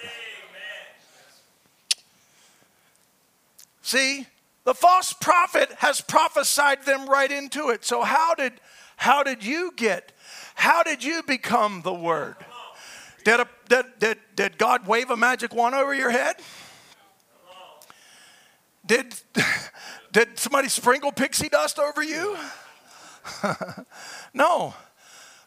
See, 3.83 4.27
the 4.65 4.75
false 4.75 5.13
prophet 5.13 5.71
has 5.79 6.01
prophesied 6.01 6.85
them 6.85 7.09
right 7.09 7.31
into 7.31 7.69
it. 7.71 7.85
So 7.85 8.03
how 8.03 8.35
did 8.35 8.53
how 8.97 9.25
did 9.25 9.45
you 9.45 9.73
get 9.77 10.13
how 10.63 10.85
did 10.85 11.03
you 11.03 11.25
become 11.25 11.83
the 11.83 11.93
Word? 11.93 12.37
Did, 13.25 13.41
a, 13.41 13.49
did, 13.69 13.85
did, 13.99 14.19
did 14.37 14.59
God 14.59 14.87
wave 14.87 15.11
a 15.11 15.17
magic 15.17 15.53
wand 15.53 15.75
over 15.75 15.93
your 15.93 16.11
head? 16.11 16.37
Did, 18.87 19.13
did 20.13 20.39
somebody 20.39 20.69
sprinkle 20.69 21.11
pixie 21.11 21.49
dust 21.49 21.81
over 21.81 22.01
you? 22.01 22.37
no. 24.35 24.73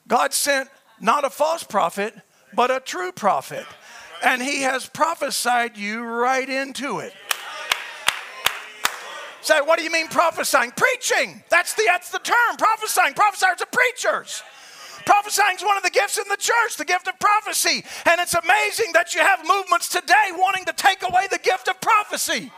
God 0.05 0.33
sent 0.33 0.67
not 0.99 1.23
a 1.23 1.29
false 1.29 1.63
prophet, 1.63 2.13
but 2.53 2.69
a 2.69 2.81
true 2.81 3.13
prophet. 3.13 3.65
And 4.21 4.41
he 4.41 4.63
has 4.63 4.85
prophesied 4.85 5.77
you 5.77 6.03
right 6.03 6.49
into 6.49 6.99
it. 6.99 7.13
Say, 9.39 9.61
what 9.61 9.77
do 9.77 9.85
you 9.85 9.91
mean 9.91 10.09
prophesying? 10.09 10.71
Preaching. 10.71 11.41
That's 11.49 11.73
the, 11.73 11.83
that's 11.85 12.11
the 12.11 12.19
term, 12.19 12.57
prophesying. 12.57 13.13
Prophesiers 13.13 13.61
are 13.61 13.67
preachers. 13.71 14.43
Prophesying 15.05 15.55
is 15.55 15.63
one 15.63 15.77
of 15.77 15.83
the 15.83 15.89
gifts 15.89 16.17
in 16.17 16.27
the 16.29 16.37
church, 16.37 16.77
the 16.77 16.85
gift 16.85 17.07
of 17.07 17.19
prophecy. 17.19 17.83
And 18.05 18.19
it's 18.19 18.33
amazing 18.33 18.91
that 18.93 19.13
you 19.13 19.21
have 19.21 19.45
movements 19.47 19.89
today 19.89 20.31
wanting 20.33 20.65
to 20.65 20.73
take 20.73 21.03
away 21.07 21.27
the 21.29 21.39
gift 21.39 21.67
of 21.67 21.79
prophecy. 21.79 22.51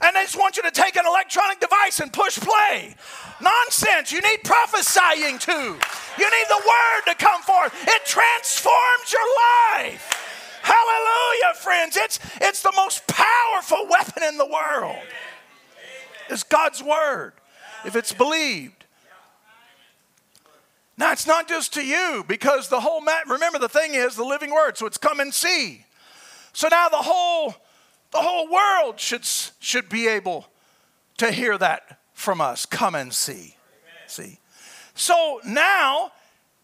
And 0.00 0.14
they 0.14 0.22
just 0.22 0.38
want 0.38 0.56
you 0.56 0.62
to 0.62 0.70
take 0.70 0.96
an 0.96 1.06
electronic 1.06 1.58
device 1.58 2.00
and 2.00 2.12
push 2.12 2.38
play. 2.38 2.94
Nonsense. 3.40 4.12
You 4.12 4.20
need 4.20 4.44
prophesying 4.44 5.38
too. 5.38 5.76
You 6.18 6.30
need 6.30 6.46
the 6.48 6.62
word 6.62 7.12
to 7.12 7.14
come 7.14 7.42
forth. 7.42 7.72
It 7.86 8.04
transforms 8.04 9.12
your 9.12 9.26
life. 9.74 10.60
Hallelujah, 10.62 11.54
friends. 11.54 11.96
It's, 11.96 12.18
it's 12.40 12.62
the 12.62 12.72
most 12.76 13.06
powerful 13.06 13.86
weapon 13.88 14.22
in 14.22 14.36
the 14.36 14.46
world. 14.46 14.96
It's 16.28 16.42
God's 16.42 16.82
word 16.82 17.32
if 17.84 17.96
it's 17.96 18.12
believed. 18.12 18.75
Now, 20.98 21.12
it's 21.12 21.26
not 21.26 21.46
just 21.46 21.74
to 21.74 21.84
you 21.84 22.24
because 22.26 22.68
the 22.68 22.80
whole, 22.80 23.00
mat, 23.00 23.24
remember 23.28 23.58
the 23.58 23.68
thing 23.68 23.94
is 23.94 24.16
the 24.16 24.24
living 24.24 24.50
word, 24.50 24.78
so 24.78 24.86
it's 24.86 24.96
come 24.96 25.20
and 25.20 25.32
see. 25.32 25.84
So 26.52 26.68
now 26.70 26.88
the 26.88 26.96
whole, 26.96 27.54
the 28.12 28.18
whole 28.18 28.50
world 28.50 28.98
should, 28.98 29.26
should 29.60 29.88
be 29.88 30.08
able 30.08 30.46
to 31.18 31.30
hear 31.30 31.58
that 31.58 32.00
from 32.14 32.40
us. 32.40 32.64
Come 32.64 32.94
and 32.94 33.12
see. 33.12 33.32
Amen. 33.32 34.06
See? 34.06 34.38
So 34.94 35.40
now 35.46 36.12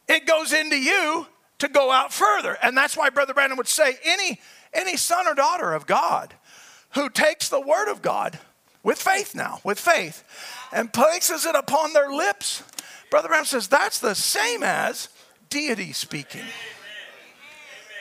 it 0.08 0.26
goes 0.26 0.52
into 0.52 0.76
you 0.76 1.26
to 1.58 1.68
go 1.68 1.92
out 1.92 2.12
further. 2.12 2.56
And 2.62 2.76
that's 2.76 2.96
why 2.96 3.10
Brother 3.10 3.34
Branham 3.34 3.58
would 3.58 3.68
say 3.68 3.98
any, 4.04 4.40
any 4.72 4.96
son 4.96 5.26
or 5.26 5.34
daughter 5.34 5.72
of 5.72 5.86
God 5.86 6.34
who 6.94 7.08
takes 7.08 7.48
the 7.48 7.60
word 7.60 7.90
of 7.90 8.02
God 8.02 8.38
with 8.82 8.98
faith 8.98 9.34
now, 9.34 9.60
with 9.62 9.78
faith, 9.78 10.24
and 10.72 10.92
places 10.92 11.46
it 11.46 11.54
upon 11.54 11.92
their 11.92 12.10
lips, 12.10 12.62
Brother 13.12 13.28
Branham 13.28 13.44
says 13.44 13.68
that's 13.68 13.98
the 13.98 14.14
same 14.14 14.62
as 14.62 15.10
deity 15.50 15.92
speaking. 15.92 16.46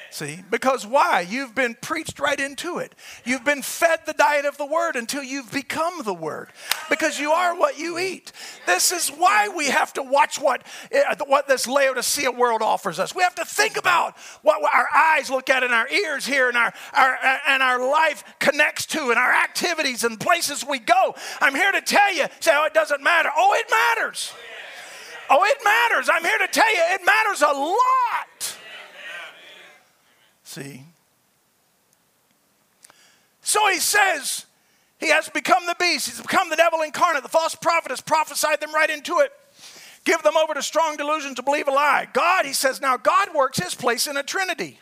See? 0.10 0.40
Because 0.50 0.88
why? 0.88 1.28
You've 1.30 1.54
been 1.54 1.76
preached 1.82 2.18
right 2.18 2.40
into 2.40 2.78
it. 2.78 2.96
You've 3.26 3.44
been 3.44 3.62
fed 3.62 4.00
the 4.06 4.14
diet 4.14 4.46
of 4.46 4.58
the 4.58 4.66
word 4.66 4.96
until 4.96 5.22
you've 5.22 5.52
become 5.52 6.04
the 6.04 6.14
word. 6.14 6.48
Because 6.90 7.20
you 7.20 7.32
are 7.32 7.58
what 7.58 7.78
you 7.78 8.00
eat. 8.00 8.32
This 8.66 8.94
is 8.94 9.10
why 9.10 9.50
we 9.50 9.66
have 9.66 9.92
to 9.94 10.02
watch 10.02 10.40
what, 10.40 10.66
eh, 10.94 11.04
what 11.28 11.46
this 11.46 11.68
Laodicea 11.68 12.32
world 12.32 12.62
offers 12.62 12.98
us. 12.98 13.14
We 13.14 13.24
have 13.24 13.36
to 13.36 13.46
think 13.46 13.76
about 13.76 14.18
what 14.44 14.64
our 14.64 14.88
eyes 14.96 15.30
look 15.30 15.50
at 15.50 15.62
and 15.62 15.74
our 15.74 15.90
ears 15.90 16.26
hear 16.26 16.48
and 16.48 16.56
our, 16.56 16.74
our, 16.94 17.18
and 17.50 17.62
our 17.62 17.86
life 17.86 18.24
connects 18.40 18.86
to 18.88 19.10
and 19.10 19.20
our 19.20 19.34
activities 19.34 20.06
and 20.06 20.18
places 20.18 20.66
we 20.66 20.80
go. 20.80 21.16
I'm 21.42 21.54
here 21.54 21.74
to 21.74 21.82
tell 21.82 22.16
you, 22.16 22.28
say, 22.40 22.52
oh, 22.54 22.64
it 22.64 22.74
doesn't 22.74 23.04
matter. 23.04 23.30
Oh, 23.36 23.54
it 23.60 23.70
matters. 23.70 24.32
Oh, 24.34 24.61
Oh, 25.34 25.44
it 25.46 25.58
matters. 25.64 26.10
I'm 26.12 26.24
here 26.24 26.38
to 26.40 26.48
tell 26.48 26.70
you, 26.70 26.82
it 26.90 27.06
matters 27.06 27.42
a 27.42 27.54
lot. 27.54 28.58
See? 30.44 30.84
So 33.42 33.66
he 33.70 33.80
says 33.80 34.46
he 35.00 35.08
has 35.08 35.30
become 35.30 35.66
the 35.66 35.76
beast. 35.80 36.08
He's 36.08 36.22
become 36.22 36.50
the 36.50 36.58
devil 36.58 36.82
incarnate. 36.82 37.24
The 37.24 37.30
false 37.30 37.56
prophet 37.56 37.92
has 37.92 38.02
prophesied 38.02 38.60
them 38.60 38.74
right 38.74 38.90
into 38.90 39.20
it. 39.20 39.32
Give 40.04 40.22
them 40.22 40.36
over 40.36 40.54
to 40.54 40.62
strong 40.62 40.98
delusion 40.98 41.34
to 41.36 41.44
believe 41.44 41.70
a 41.70 41.72
lie. 41.72 42.08
God, 42.12 42.46
he 42.46 42.54
says, 42.54 42.82
now 42.82 42.98
God 42.98 43.34
works 43.34 43.58
his 43.58 43.74
place 43.74 44.08
in 44.08 44.18
a 44.18 44.24
trinity. 44.24 44.80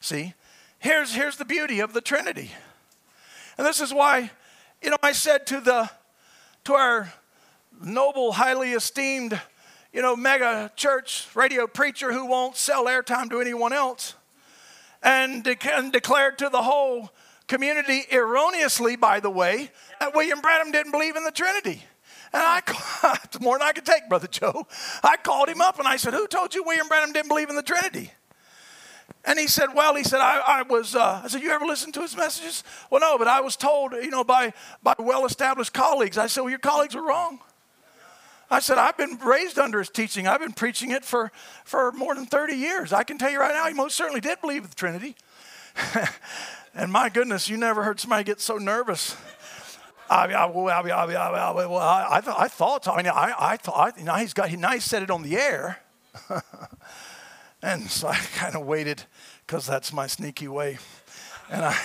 See? 0.00 0.34
Here's, 0.78 1.14
here's 1.14 1.36
the 1.36 1.44
beauty 1.44 1.80
of 1.80 1.92
the 1.92 2.00
Trinity. 2.00 2.50
And 3.56 3.66
this 3.66 3.80
is 3.80 3.94
why, 3.94 4.30
you 4.82 4.90
know, 4.90 4.96
I 5.02 5.12
said 5.12 5.46
to 5.48 5.60
the 5.60 5.90
to 6.64 6.74
our 6.74 7.12
noble, 7.80 8.32
highly 8.32 8.72
esteemed, 8.72 9.40
you 9.96 10.02
know, 10.02 10.14
mega 10.14 10.70
church 10.76 11.26
radio 11.34 11.66
preacher 11.66 12.12
who 12.12 12.26
won't 12.26 12.54
sell 12.54 12.84
airtime 12.84 13.30
to 13.30 13.40
anyone 13.40 13.72
else 13.72 14.12
and, 15.02 15.42
de- 15.42 15.56
and 15.74 15.90
declared 15.90 16.36
to 16.36 16.50
the 16.50 16.60
whole 16.60 17.08
community, 17.46 18.02
erroneously, 18.12 18.96
by 18.96 19.20
the 19.20 19.30
way, 19.30 19.70
that 19.98 20.14
William 20.14 20.42
Branham 20.42 20.70
didn't 20.70 20.92
believe 20.92 21.16
in 21.16 21.24
the 21.24 21.30
Trinity. 21.30 21.82
And 22.34 22.42
I, 22.42 22.60
it's 23.24 23.40
more 23.40 23.58
than 23.58 23.66
I 23.66 23.72
could 23.72 23.86
take, 23.86 24.06
Brother 24.06 24.26
Joe. 24.26 24.66
I 25.02 25.16
called 25.16 25.48
him 25.48 25.62
up 25.62 25.78
and 25.78 25.88
I 25.88 25.96
said, 25.96 26.12
Who 26.12 26.26
told 26.26 26.54
you 26.54 26.62
William 26.62 26.88
Branham 26.88 27.12
didn't 27.14 27.28
believe 27.28 27.48
in 27.48 27.56
the 27.56 27.62
Trinity? 27.62 28.12
And 29.24 29.38
he 29.38 29.46
said, 29.46 29.68
Well, 29.74 29.94
he 29.94 30.04
said, 30.04 30.20
I, 30.20 30.42
I 30.46 30.62
was, 30.62 30.94
uh, 30.94 31.22
I 31.24 31.28
said, 31.28 31.40
You 31.40 31.52
ever 31.52 31.64
listen 31.64 31.90
to 31.92 32.02
his 32.02 32.14
messages? 32.14 32.64
Well, 32.90 33.00
no, 33.00 33.16
but 33.16 33.28
I 33.28 33.40
was 33.40 33.56
told, 33.56 33.92
you 33.92 34.10
know, 34.10 34.24
by, 34.24 34.52
by 34.82 34.94
well 34.98 35.24
established 35.24 35.72
colleagues. 35.72 36.18
I 36.18 36.26
said, 36.26 36.42
Well, 36.42 36.50
your 36.50 36.58
colleagues 36.58 36.94
were 36.94 37.06
wrong. 37.06 37.40
I 38.50 38.60
said, 38.60 38.78
I've 38.78 38.96
been 38.96 39.18
raised 39.18 39.58
under 39.58 39.80
his 39.80 39.90
teaching. 39.90 40.28
I've 40.28 40.40
been 40.40 40.52
preaching 40.52 40.92
it 40.92 41.04
for, 41.04 41.32
for 41.64 41.90
more 41.92 42.14
than 42.14 42.26
30 42.26 42.54
years. 42.54 42.92
I 42.92 43.02
can 43.02 43.18
tell 43.18 43.30
you 43.30 43.40
right 43.40 43.52
now, 43.52 43.66
he 43.66 43.74
most 43.74 43.96
certainly 43.96 44.20
did 44.20 44.40
believe 44.40 44.68
the 44.68 44.74
Trinity. 44.74 45.16
and 46.74 46.92
my 46.92 47.08
goodness, 47.08 47.48
you 47.48 47.56
never 47.56 47.82
heard 47.82 47.98
somebody 47.98 48.22
get 48.22 48.40
so 48.40 48.56
nervous. 48.56 49.16
I, 50.08 50.26
I, 50.26 50.46
I, 50.46 52.22
I, 52.44 52.48
thought, 52.48 52.86
I 52.86 52.96
mean, 52.96 53.08
I, 53.08 53.34
I 53.36 53.56
thought, 53.56 53.98
you 53.98 54.04
know, 54.04 54.14
he's 54.14 54.32
got, 54.32 54.48
he, 54.48 54.56
now 54.56 54.70
he 54.70 54.78
said 54.78 55.02
it 55.02 55.10
on 55.10 55.22
the 55.22 55.36
air. 55.36 55.80
and 57.62 57.90
so 57.90 58.08
I 58.08 58.16
kind 58.36 58.54
of 58.54 58.64
waited 58.64 59.02
because 59.44 59.66
that's 59.66 59.92
my 59.92 60.06
sneaky 60.06 60.46
way. 60.46 60.78
And 61.50 61.64
I, 61.64 61.76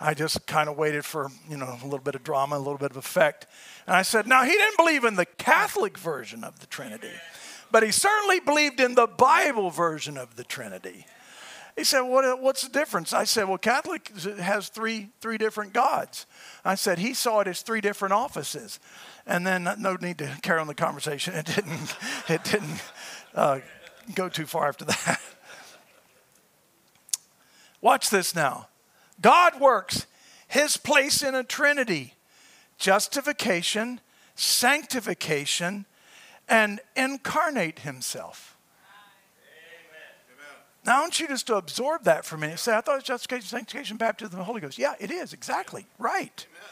I 0.00 0.14
just 0.14 0.46
kind 0.46 0.68
of 0.68 0.76
waited 0.76 1.04
for, 1.04 1.30
you 1.48 1.56
know, 1.56 1.78
a 1.82 1.84
little 1.84 1.98
bit 1.98 2.14
of 2.14 2.24
drama, 2.24 2.56
a 2.56 2.58
little 2.58 2.78
bit 2.78 2.90
of 2.90 2.96
effect. 2.96 3.46
And 3.86 3.96
I 3.96 4.02
said, 4.02 4.26
now 4.26 4.44
he 4.44 4.52
didn't 4.52 4.76
believe 4.76 5.04
in 5.04 5.16
the 5.16 5.26
Catholic 5.26 5.98
version 5.98 6.42
of 6.42 6.60
the 6.60 6.66
Trinity, 6.66 7.12
but 7.70 7.82
he 7.82 7.90
certainly 7.90 8.40
believed 8.40 8.80
in 8.80 8.94
the 8.94 9.06
Bible 9.06 9.70
version 9.70 10.16
of 10.16 10.36
the 10.36 10.44
Trinity. 10.44 11.06
He 11.76 11.82
said, 11.82 12.02
what, 12.02 12.40
What's 12.40 12.62
the 12.62 12.70
difference? 12.70 13.12
I 13.12 13.24
said, 13.24 13.48
Well, 13.48 13.58
Catholic 13.58 14.08
has 14.38 14.68
three, 14.68 15.10
three 15.20 15.38
different 15.38 15.72
gods. 15.72 16.24
I 16.64 16.76
said, 16.76 16.98
He 16.98 17.14
saw 17.14 17.40
it 17.40 17.48
as 17.48 17.62
three 17.62 17.80
different 17.80 18.14
offices. 18.14 18.78
And 19.26 19.46
then, 19.46 19.68
no 19.78 19.96
need 20.00 20.18
to 20.18 20.30
carry 20.42 20.60
on 20.60 20.68
the 20.68 20.74
conversation. 20.74 21.34
It 21.34 21.46
didn't, 21.46 21.96
it 22.28 22.44
didn't 22.44 22.82
uh, 23.34 23.58
go 24.14 24.28
too 24.28 24.46
far 24.46 24.68
after 24.68 24.84
that. 24.84 25.20
Watch 27.80 28.08
this 28.08 28.34
now. 28.34 28.68
God 29.20 29.60
works 29.60 30.06
his 30.46 30.76
place 30.76 31.22
in 31.22 31.34
a 31.34 31.42
trinity 31.42 32.14
justification, 32.78 34.00
sanctification, 34.34 35.86
and 36.48 36.80
incarnate 36.96 37.80
himself. 37.80 38.56
Amen. 40.28 40.56
Now, 40.84 40.98
I 40.98 41.00
want 41.00 41.20
you 41.20 41.28
just 41.28 41.46
to 41.46 41.56
absorb 41.56 42.04
that 42.04 42.24
for 42.24 42.36
a 42.36 42.38
minute. 42.38 42.58
Say, 42.58 42.74
I 42.74 42.80
thought 42.80 42.92
it 42.92 42.96
was 42.96 43.04
justification, 43.04 43.48
sanctification, 43.48 43.96
baptism, 43.96 44.38
the 44.38 44.44
Holy 44.44 44.60
Ghost. 44.60 44.78
Yeah, 44.78 44.94
it 45.00 45.10
is, 45.10 45.32
exactly. 45.32 45.86
Right. 45.98 46.46
Amen. 46.50 46.68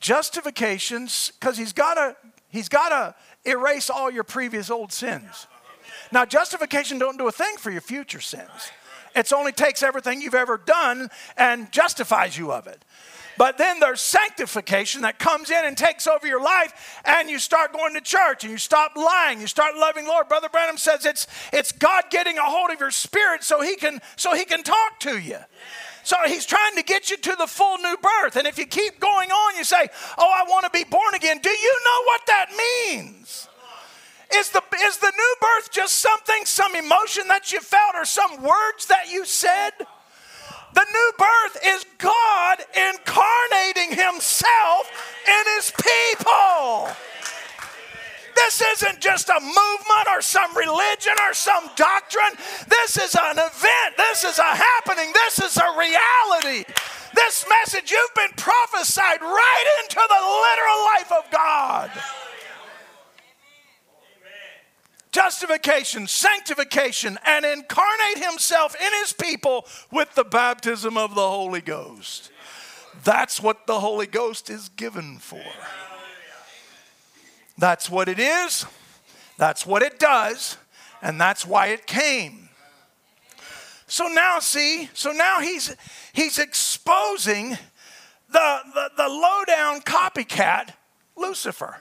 Justification, 0.00 1.08
because 1.38 1.56
he's 1.56 1.72
got 1.72 1.94
to 1.94 2.16
he's 2.48 2.68
got 2.68 2.88
to 2.90 3.14
erase 3.50 3.90
all 3.90 4.10
your 4.10 4.24
previous 4.24 4.70
old 4.70 4.92
sins. 4.92 5.46
Now, 6.12 6.24
justification 6.24 6.98
don't 6.98 7.16
do 7.16 7.26
a 7.28 7.32
thing 7.32 7.56
for 7.56 7.70
your 7.70 7.80
future 7.80 8.20
sins. 8.20 8.70
It 9.14 9.32
only 9.32 9.52
takes 9.52 9.82
everything 9.82 10.20
you've 10.20 10.34
ever 10.34 10.58
done 10.58 11.08
and 11.36 11.70
justifies 11.70 12.36
you 12.36 12.52
of 12.52 12.66
it. 12.66 12.84
But 13.36 13.58
then 13.58 13.80
there's 13.80 14.00
sanctification 14.00 15.02
that 15.02 15.18
comes 15.18 15.50
in 15.50 15.64
and 15.64 15.76
takes 15.76 16.06
over 16.06 16.26
your 16.26 16.42
life, 16.42 17.00
and 17.04 17.28
you 17.28 17.38
start 17.38 17.72
going 17.72 17.94
to 17.94 18.00
church 18.00 18.44
and 18.44 18.50
you 18.50 18.58
stop 18.58 18.96
lying. 18.96 19.40
You 19.40 19.46
start 19.46 19.76
loving 19.76 20.06
Lord. 20.06 20.28
Brother 20.28 20.48
Branham 20.48 20.76
says 20.76 21.04
it's 21.04 21.26
it's 21.52 21.72
God 21.72 22.04
getting 22.10 22.38
a 22.38 22.42
hold 22.42 22.70
of 22.70 22.80
your 22.80 22.90
spirit 22.90 23.42
so 23.42 23.60
he 23.60 23.76
can 23.76 24.00
so 24.16 24.34
he 24.34 24.44
can 24.44 24.62
talk 24.62 25.00
to 25.00 25.18
you. 25.18 25.38
So 26.04 26.16
he's 26.26 26.44
trying 26.44 26.76
to 26.76 26.82
get 26.82 27.10
you 27.10 27.16
to 27.16 27.36
the 27.38 27.46
full 27.46 27.78
new 27.78 27.96
birth. 27.96 28.36
And 28.36 28.46
if 28.46 28.58
you 28.58 28.66
keep 28.66 29.00
going 29.00 29.30
on, 29.30 29.56
you 29.56 29.64
say, 29.64 29.88
Oh, 30.18 30.30
I 30.34 30.44
want 30.48 30.64
to 30.64 30.70
be 30.70 30.84
born 30.84 31.14
again. 31.14 31.38
Do 31.42 31.50
you 31.50 31.80
know 31.84 32.04
what 32.04 32.20
that 32.26 32.46
means? 32.50 33.48
Is 34.34 34.50
the, 34.50 34.62
is 34.86 34.98
the 34.98 35.12
new 35.16 35.36
birth 35.40 35.70
just 35.70 35.96
something, 35.96 36.44
some 36.44 36.74
emotion 36.74 37.28
that 37.28 37.52
you 37.52 37.60
felt, 37.60 37.94
or 37.94 38.04
some 38.04 38.42
words 38.42 38.86
that 38.88 39.10
you 39.10 39.24
said? 39.24 39.70
The 40.74 40.86
new 40.92 41.12
birth 41.16 41.56
is 41.64 41.86
God 41.98 42.58
incarnating 42.74 43.96
Himself 43.96 44.90
in 45.26 45.44
His 45.56 45.70
people. 45.70 46.88
This 48.34 48.60
isn't 48.60 49.00
just 49.00 49.28
a 49.28 49.40
movement 49.40 50.08
or 50.10 50.20
some 50.20 50.56
religion 50.56 51.14
or 51.22 51.32
some 51.32 51.70
doctrine. 51.76 52.34
This 52.68 52.96
is 52.98 53.14
an 53.14 53.38
event. 53.38 53.96
This 53.96 54.24
is 54.24 54.38
a 54.40 54.42
happening. 54.42 55.12
This 55.14 55.38
is 55.38 55.56
a 55.56 55.78
reality. 55.78 56.64
This 57.14 57.46
message, 57.48 57.92
you've 57.92 58.14
been 58.16 58.34
prophesied 58.36 59.22
right 59.22 59.82
into 59.84 60.00
the 60.08 60.22
literal 60.42 60.80
life 60.84 61.12
of 61.12 61.30
God 61.30 62.23
justification, 65.14 66.08
sanctification, 66.08 67.16
and 67.24 67.44
incarnate 67.44 68.18
himself 68.18 68.74
in 68.74 68.92
his 69.00 69.12
people 69.12 69.64
with 69.92 70.12
the 70.16 70.24
baptism 70.24 70.96
of 70.96 71.14
the 71.14 71.28
Holy 71.28 71.60
Ghost. 71.60 72.32
That's 73.04 73.40
what 73.40 73.68
the 73.68 73.78
Holy 73.78 74.08
Ghost 74.08 74.50
is 74.50 74.68
given 74.70 75.18
for. 75.18 75.40
That's 77.56 77.88
what 77.88 78.08
it 78.08 78.18
is, 78.18 78.66
that's 79.38 79.64
what 79.64 79.82
it 79.82 80.00
does, 80.00 80.56
and 81.00 81.20
that's 81.20 81.46
why 81.46 81.68
it 81.68 81.86
came. 81.86 82.48
So 83.86 84.08
now, 84.08 84.40
see, 84.40 84.90
so 84.94 85.12
now 85.12 85.40
he's, 85.40 85.76
he's 86.12 86.40
exposing 86.40 87.50
the, 88.30 88.58
the, 88.74 88.90
the 88.96 89.08
low 89.08 89.44
down 89.46 89.80
copycat, 89.82 90.70
Lucifer. 91.16 91.78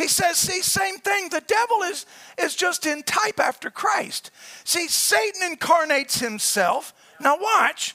He 0.00 0.08
says, 0.08 0.38
see, 0.38 0.62
same 0.62 0.96
thing. 0.96 1.28
The 1.28 1.42
devil 1.46 1.82
is, 1.82 2.06
is 2.38 2.56
just 2.56 2.86
in 2.86 3.02
type 3.02 3.38
after 3.38 3.68
Christ. 3.68 4.30
See, 4.64 4.88
Satan 4.88 5.42
incarnates 5.42 6.20
himself. 6.20 6.94
Now, 7.20 7.36
watch. 7.38 7.94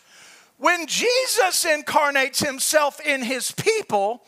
When 0.60 0.86
Jesus 0.86 1.66
incarnates 1.66 2.42
himself 2.42 3.00
in 3.04 3.24
his 3.24 3.52
people, 3.54 4.24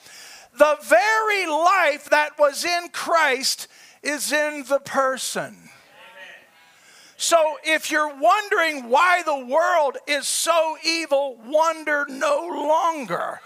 the 0.57 0.79
very 0.81 1.45
life 1.45 2.09
that 2.09 2.39
was 2.39 2.65
in 2.65 2.89
Christ 2.89 3.67
is 4.01 4.31
in 4.33 4.63
the 4.67 4.79
person. 4.79 5.69
So, 7.15 7.57
if 7.63 7.91
you're 7.91 8.15
wondering 8.15 8.89
why 8.89 9.21
the 9.21 9.45
world 9.45 9.97
is 10.07 10.25
so 10.25 10.77
evil, 10.83 11.37
wonder 11.45 12.07
no 12.09 12.47
longer 12.47 13.39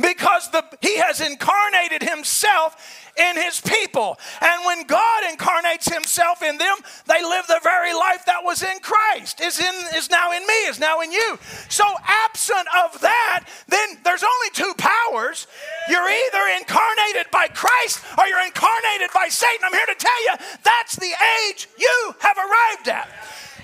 because 0.00 0.50
the, 0.50 0.64
he 0.80 0.98
has 0.98 1.20
incarnated 1.20 2.08
himself 2.08 3.07
in 3.18 3.36
his 3.36 3.60
people. 3.60 4.18
And 4.40 4.64
when 4.64 4.86
God 4.86 5.24
incarnates 5.30 5.92
himself 5.92 6.42
in 6.42 6.56
them, 6.58 6.76
they 7.06 7.22
live 7.22 7.46
the 7.46 7.60
very 7.62 7.92
life 7.92 8.24
that 8.26 8.44
was 8.44 8.62
in 8.62 8.78
Christ, 8.80 9.40
is, 9.40 9.58
in, 9.58 9.74
is 9.96 10.08
now 10.08 10.32
in 10.32 10.46
me, 10.46 10.66
is 10.68 10.78
now 10.78 11.00
in 11.00 11.12
you. 11.12 11.38
So, 11.68 11.84
absent 12.06 12.66
of 12.84 13.00
that, 13.00 13.44
then 13.68 13.98
there's 14.04 14.22
only 14.22 14.50
two 14.52 14.72
powers. 14.78 15.46
You're 15.88 16.08
either 16.08 16.58
incarnated 16.60 17.30
by 17.32 17.48
Christ 17.48 18.04
or 18.16 18.26
you're 18.26 18.44
incarnated 18.46 19.10
by 19.14 19.28
Satan. 19.28 19.64
I'm 19.64 19.72
here 19.72 19.86
to 19.86 19.98
tell 19.98 20.24
you 20.24 20.32
that's 20.62 20.96
the 20.96 21.12
age 21.48 21.68
you 21.78 22.14
have 22.20 22.36
arrived 22.36 22.88
at. 22.88 23.08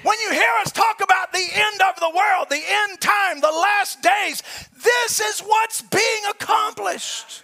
When 0.02 0.18
you 0.20 0.32
hear 0.32 0.50
us 0.60 0.70
talk 0.70 1.00
about 1.02 1.32
the 1.32 1.48
end 1.54 1.80
of 1.80 1.98
the 1.98 2.10
world, 2.10 2.48
the 2.50 2.62
end 2.62 3.00
time, 3.00 3.40
the 3.40 3.46
last 3.46 4.02
days, 4.02 4.42
this 4.82 5.18
is 5.18 5.40
what's 5.40 5.80
being 5.80 6.22
accomplished. 6.28 7.43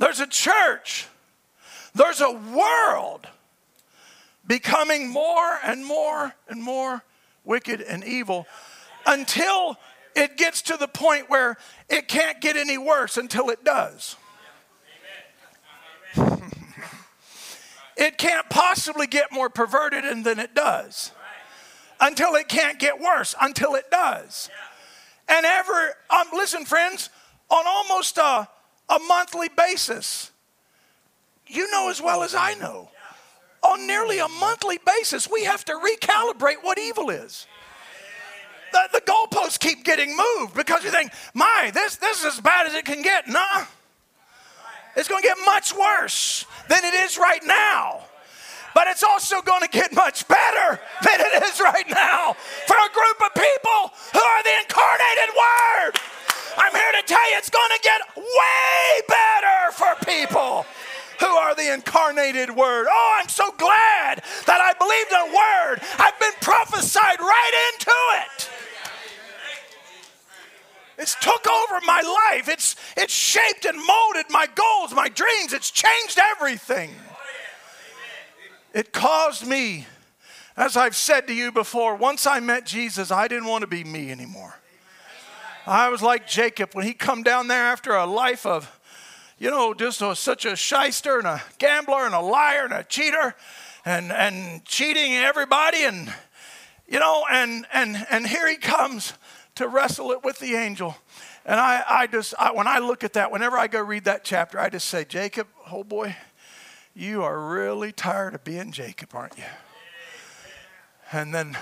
There's 0.00 0.18
a 0.18 0.26
church, 0.26 1.06
there's 1.94 2.22
a 2.22 2.30
world 2.30 3.26
becoming 4.46 5.10
more 5.10 5.58
and 5.62 5.84
more 5.84 6.32
and 6.48 6.62
more 6.62 7.04
wicked 7.44 7.82
and 7.82 8.02
evil 8.02 8.46
until 9.04 9.76
it 10.16 10.38
gets 10.38 10.62
to 10.62 10.78
the 10.78 10.88
point 10.88 11.28
where 11.28 11.58
it 11.90 12.08
can't 12.08 12.40
get 12.40 12.56
any 12.56 12.78
worse 12.78 13.18
until 13.18 13.50
it 13.50 13.62
does. 13.62 14.16
it 17.98 18.16
can't 18.16 18.48
possibly 18.48 19.06
get 19.06 19.30
more 19.30 19.50
perverted 19.50 20.24
than 20.24 20.38
it 20.38 20.54
does 20.54 21.12
until 22.00 22.36
it 22.36 22.48
can't 22.48 22.78
get 22.78 22.98
worse 22.98 23.34
until 23.38 23.74
it 23.74 23.90
does. 23.90 24.48
And 25.28 25.44
ever, 25.44 25.94
um, 26.08 26.28
listen, 26.32 26.64
friends, 26.64 27.10
on 27.50 27.64
almost 27.66 28.16
a 28.16 28.48
a 28.90 28.98
monthly 28.98 29.48
basis. 29.56 30.30
You 31.46 31.70
know 31.70 31.90
as 31.90 32.00
well 32.00 32.22
as 32.22 32.34
I 32.34 32.54
know. 32.54 32.90
On 33.62 33.86
nearly 33.86 34.18
a 34.18 34.28
monthly 34.28 34.78
basis, 34.84 35.28
we 35.30 35.44
have 35.44 35.64
to 35.66 35.72
recalibrate 35.72 36.62
what 36.62 36.78
evil 36.78 37.10
is. 37.10 37.46
The, 38.72 38.88
the 38.92 39.00
goalposts 39.00 39.58
keep 39.58 39.84
getting 39.84 40.16
moved 40.16 40.54
because 40.54 40.84
you 40.84 40.90
think, 40.90 41.12
my, 41.34 41.70
this, 41.74 41.96
this 41.96 42.20
is 42.20 42.36
as 42.36 42.40
bad 42.40 42.66
as 42.66 42.74
it 42.74 42.84
can 42.84 43.02
get. 43.02 43.28
Nah. 43.28 43.64
It's 44.96 45.08
going 45.08 45.22
to 45.22 45.28
get 45.28 45.38
much 45.44 45.74
worse 45.74 46.46
than 46.68 46.84
it 46.84 46.94
is 46.94 47.18
right 47.18 47.42
now. 47.44 48.02
But 48.74 48.86
it's 48.86 49.02
also 49.02 49.42
going 49.42 49.62
to 49.62 49.68
get 49.68 49.92
much 49.92 50.26
better 50.28 50.80
than 51.02 51.20
it 51.20 51.42
is 51.42 51.60
right 51.60 51.88
now 51.90 52.34
for 52.66 52.76
a 52.76 52.90
group 52.94 53.20
of 53.26 53.34
people 53.34 53.90
who 54.12 54.20
are 54.20 54.42
the 54.42 54.54
incarnated 54.62 55.34
Word. 55.34 55.92
I'm 56.56 56.72
here 56.72 56.92
to 57.00 57.06
tell 57.06 57.30
you 57.30 57.38
it's 57.38 57.50
going 57.50 57.70
to 57.70 57.80
get 57.82 58.00
way 58.16 59.00
better 59.08 59.72
for 59.72 60.04
people 60.04 60.66
who 61.20 61.26
are 61.26 61.54
the 61.54 61.72
incarnated 61.72 62.50
Word. 62.50 62.86
Oh, 62.90 63.18
I'm 63.20 63.28
so 63.28 63.52
glad 63.58 64.22
that 64.46 64.60
I 64.60 64.72
believed 64.78 65.12
a 65.12 65.26
Word. 65.36 65.80
I've 65.98 66.18
been 66.18 66.32
prophesied 66.40 67.20
right 67.20 67.72
into 67.72 67.92
it. 68.22 68.50
It's 70.98 71.14
took 71.14 71.46
over 71.46 71.80
my 71.86 72.02
life. 72.30 72.48
It's, 72.48 72.76
it's 72.96 73.12
shaped 73.12 73.64
and 73.64 73.78
molded 73.78 74.26
my 74.28 74.46
goals, 74.54 74.92
my 74.92 75.08
dreams. 75.08 75.52
It's 75.52 75.70
changed 75.70 76.18
everything. 76.18 76.90
It 78.74 78.92
caused 78.92 79.46
me, 79.46 79.86
as 80.56 80.76
I've 80.76 80.94
said 80.94 81.26
to 81.28 81.34
you 81.34 81.52
before, 81.52 81.96
once 81.96 82.26
I 82.26 82.40
met 82.40 82.66
Jesus, 82.66 83.10
I 83.10 83.28
didn't 83.28 83.48
want 83.48 83.62
to 83.62 83.66
be 83.66 83.82
me 83.82 84.10
anymore. 84.10 84.54
I 85.66 85.88
was 85.88 86.02
like 86.02 86.26
Jacob 86.26 86.74
when 86.74 86.86
he 86.86 86.94
come 86.94 87.22
down 87.22 87.48
there 87.48 87.64
after 87.64 87.94
a 87.94 88.06
life 88.06 88.46
of, 88.46 88.70
you 89.38 89.50
know, 89.50 89.74
just 89.74 90.00
a, 90.00 90.16
such 90.16 90.44
a 90.44 90.56
shyster 90.56 91.18
and 91.18 91.26
a 91.26 91.42
gambler 91.58 92.06
and 92.06 92.14
a 92.14 92.20
liar 92.20 92.64
and 92.64 92.72
a 92.72 92.84
cheater 92.84 93.34
and, 93.84 94.10
and 94.12 94.64
cheating 94.64 95.14
everybody 95.14 95.84
and, 95.84 96.12
you 96.88 96.98
know, 96.98 97.24
and, 97.30 97.66
and, 97.72 98.06
and 98.10 98.26
here 98.26 98.48
he 98.48 98.56
comes 98.56 99.12
to 99.54 99.68
wrestle 99.68 100.12
it 100.12 100.24
with 100.24 100.38
the 100.38 100.54
angel. 100.54 100.96
And 101.44 101.58
I, 101.58 101.82
I 101.88 102.06
just, 102.06 102.34
I, 102.38 102.52
when 102.52 102.66
I 102.66 102.78
look 102.78 103.04
at 103.04 103.12
that, 103.14 103.30
whenever 103.30 103.58
I 103.58 103.66
go 103.66 103.80
read 103.80 104.04
that 104.04 104.24
chapter, 104.24 104.58
I 104.58 104.70
just 104.70 104.88
say, 104.88 105.04
Jacob, 105.04 105.46
oh 105.70 105.84
boy, 105.84 106.16
you 106.94 107.22
are 107.22 107.38
really 107.38 107.92
tired 107.92 108.34
of 108.34 108.44
being 108.44 108.72
Jacob, 108.72 109.14
aren't 109.14 109.38
you? 109.38 109.44
And 111.12 111.34
then 111.34 111.58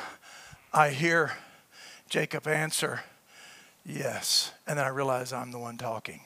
I 0.73 0.91
hear 0.91 1.33
Jacob 2.09 2.47
answer, 2.47 3.01
Yes. 3.89 4.53
And 4.67 4.79
then 4.79 4.85
I 4.85 4.89
realize 4.89 5.33
I'm 5.33 5.51
the 5.51 5.59
one 5.59 5.79
talking. 5.79 6.21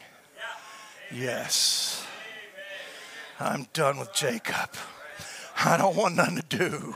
Yes. 1.14 2.04
I'm 3.38 3.68
done 3.72 3.98
with 3.98 4.12
Jacob. 4.12 4.70
I 5.64 5.76
don't 5.76 5.94
want 5.94 6.16
nothing 6.16 6.40
to 6.40 6.56
do 6.56 6.94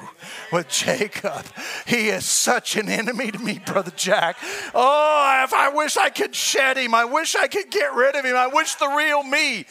with 0.51 0.69
Jacob. 0.69 1.45
He 1.87 2.09
is 2.09 2.25
such 2.25 2.75
an 2.75 2.89
enemy 2.89 3.31
to 3.31 3.39
me, 3.39 3.61
Brother 3.65 3.93
Jack. 3.95 4.39
Oh, 4.75 5.43
if 5.45 5.55
I 5.55 5.69
wish 5.69 5.97
I 5.97 6.11
could 6.11 6.35
shed 6.35 6.77
him, 6.77 6.95
I 6.95 7.05
wish 7.05 7.37
I 7.37 7.47
could 7.47 7.71
get 7.71 7.95
rid 7.95 8.17
of 8.17 8.25
him. 8.25 8.35
I 8.35 8.49
wish 8.49 8.75
the 8.75 8.89
real 8.89 9.23
me. 9.23 9.61
It 9.61 9.67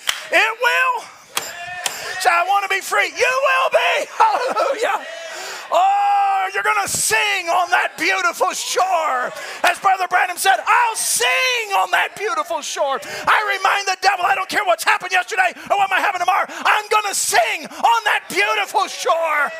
will. 0.62 1.06
So 2.22 2.30
I 2.30 2.46
want 2.48 2.64
to 2.64 2.70
be 2.70 2.80
free. 2.80 3.08
You 3.08 3.42
will 3.48 3.70
be. 3.72 4.06
Hallelujah. 4.18 5.06
Oh, 5.72 6.50
you're 6.54 6.64
going 6.64 6.82
to 6.84 6.90
sing 6.90 7.50
on 7.50 7.70
that 7.72 7.98
beautiful 7.98 8.52
shore. 8.54 9.32
As 9.64 9.80
Brother 9.80 10.08
Branham 10.08 10.38
said, 10.38 10.56
I'll 10.66 10.96
sing 10.96 11.74
on 11.78 11.92
that 11.92 12.16
beautiful 12.16 12.62
shore. 12.62 13.00
I 13.04 13.58
remind 13.58 13.88
the 13.88 13.98
devil, 14.02 14.26
I 14.26 14.36
don't 14.36 14.50
care 14.50 14.64
what's 14.66 14.84
happened 14.84 15.12
yesterday 15.12 15.52
or 15.70 15.78
what 15.78 15.90
might 15.90 16.00
happen 16.00 16.20
tomorrow, 16.20 16.46
I'm 16.50 16.88
going 16.90 17.10
to 17.10 17.16
sing 17.16 17.66
on 17.66 18.02
that 18.06 18.26
beautiful 18.30 18.88
shore. 18.88 19.52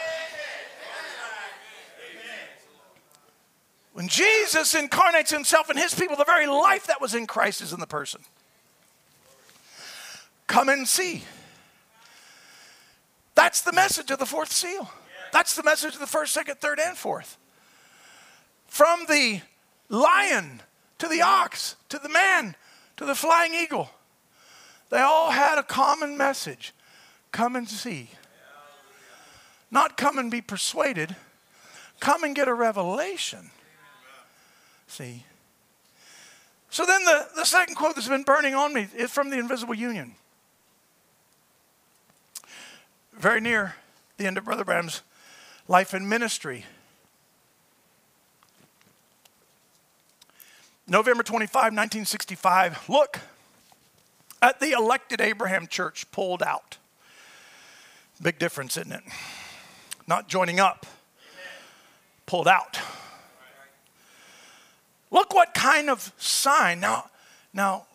When 3.94 4.10
Jesus 4.10 4.76
incarnates 4.76 5.32
himself 5.32 5.70
in 5.70 5.78
his 5.78 5.94
people, 5.96 6.18
the 6.18 6.26
very 6.26 6.48
life 6.48 6.88
that 6.88 7.00
was 7.00 7.16
in 7.16 7.28
Christ 7.28 7.62
is 7.62 7.72
in 7.72 7.80
the 7.80 7.88
person. 7.88 8.22
Come 10.48 10.68
and 10.68 10.86
see. 10.86 11.24
That's 13.36 13.62
the 13.62 13.72
message 13.72 14.12
of 14.12 14.20
the 14.20 14.26
fourth 14.26 14.52
seal. 14.52 14.90
That's 15.36 15.54
the 15.54 15.64
message 15.64 15.96
of 15.96 16.00
the 16.00 16.08
first, 16.08 16.34
second, 16.34 16.62
third, 16.62 16.80
and 16.80 16.96
fourth. 16.96 17.38
From 18.68 19.02
the 19.10 19.42
lion 19.90 20.62
to 20.98 21.10
the 21.10 21.22
ox 21.22 21.76
to 21.90 22.00
the 22.00 22.08
man 22.08 22.56
to 22.96 23.04
the 23.04 23.16
flying 23.16 23.54
eagle, 23.54 23.90
they 24.90 25.02
all 25.02 25.32
had 25.32 25.58
a 25.58 25.64
common 25.64 26.18
message 26.18 26.72
come 27.34 27.58
and 27.58 27.68
see. 27.68 28.12
Not 29.70 29.98
come 29.98 30.18
and 30.18 30.32
be 30.32 30.40
persuaded, 30.40 31.18
come 32.00 32.24
and 32.24 32.34
get 32.34 32.48
a 32.48 32.54
revelation. 32.54 33.52
See? 34.88 35.26
So 36.70 36.86
then 36.86 37.04
the, 37.04 37.28
the 37.36 37.46
second 37.46 37.76
quote 37.76 37.96
that's 37.96 38.08
been 38.08 38.24
burning 38.24 38.56
on 38.56 38.74
me 38.74 38.88
is 38.96 39.12
from 39.12 39.32
the 39.32 39.38
Invisible 39.38 39.76
Union. 39.76 40.16
Very 43.12 43.42
near 43.42 43.76
the 44.16 44.28
end 44.28 44.38
of 44.38 44.46
Brother 44.46 44.64
Branham's 44.64 45.02
life 45.68 45.94
and 45.94 46.10
ministry. 46.10 46.66
November 50.88 51.24
25, 51.24 51.54
1965. 51.56 52.90
Look 52.90 53.20
at 54.42 54.60
the 54.60 54.72
elected 54.72 55.20
Abraham 55.20 55.68
church 55.68 56.10
pulled 56.12 56.44
out. 56.44 56.78
Big 58.22 58.38
difference, 58.38 58.78
isn't 58.78 58.92
it? 58.92 59.04
Not 60.08 60.28
joining 60.28 60.60
up, 60.60 60.86
pulled 62.28 62.48
out. 62.48 62.80
Look 65.10 65.34
what 65.34 65.54
kind 65.54 65.90
of 65.90 66.14
sign. 66.18 66.80
Now, 66.80 67.10
now 67.54 67.86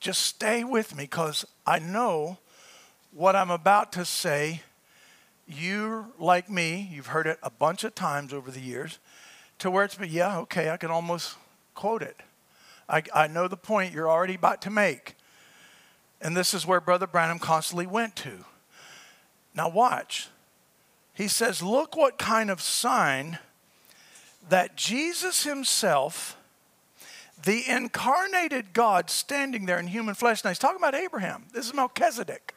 just 0.00 0.22
stay 0.22 0.64
with 0.64 0.96
me 0.96 1.04
because 1.04 1.46
I 1.66 1.78
know 1.78 2.38
what 3.12 3.36
I'm 3.36 3.50
about 3.50 3.92
to 3.92 4.04
say 4.04 4.62
you're 5.52 6.06
like 6.18 6.50
me, 6.50 6.88
you've 6.92 7.08
heard 7.08 7.26
it 7.26 7.38
a 7.42 7.50
bunch 7.50 7.84
of 7.84 7.94
times 7.94 8.32
over 8.32 8.50
the 8.50 8.60
years, 8.60 8.98
to 9.58 9.70
where 9.70 9.84
it's 9.84 9.94
been, 9.94 10.10
yeah, 10.10 10.38
okay, 10.40 10.70
I 10.70 10.76
can 10.76 10.90
almost 10.90 11.36
quote 11.74 12.02
it. 12.02 12.16
I, 12.88 13.02
I 13.14 13.26
know 13.26 13.48
the 13.48 13.56
point 13.56 13.94
you're 13.94 14.10
already 14.10 14.34
about 14.34 14.62
to 14.62 14.70
make. 14.70 15.14
And 16.20 16.36
this 16.36 16.52
is 16.52 16.66
where 16.66 16.80
Brother 16.80 17.06
Branham 17.06 17.38
constantly 17.38 17.86
went 17.86 18.16
to. 18.16 18.44
Now, 19.54 19.68
watch. 19.68 20.28
He 21.14 21.28
says, 21.28 21.62
Look 21.62 21.96
what 21.96 22.18
kind 22.18 22.50
of 22.50 22.60
sign 22.60 23.38
that 24.48 24.76
Jesus 24.76 25.44
himself, 25.44 26.36
the 27.42 27.68
incarnated 27.68 28.72
God 28.72 29.10
standing 29.10 29.66
there 29.66 29.78
in 29.78 29.86
human 29.86 30.14
flesh. 30.14 30.44
Now, 30.44 30.50
he's 30.50 30.58
talking 30.58 30.78
about 30.78 30.94
Abraham. 30.94 31.44
This 31.52 31.66
is 31.66 31.74
Melchizedek. 31.74 32.54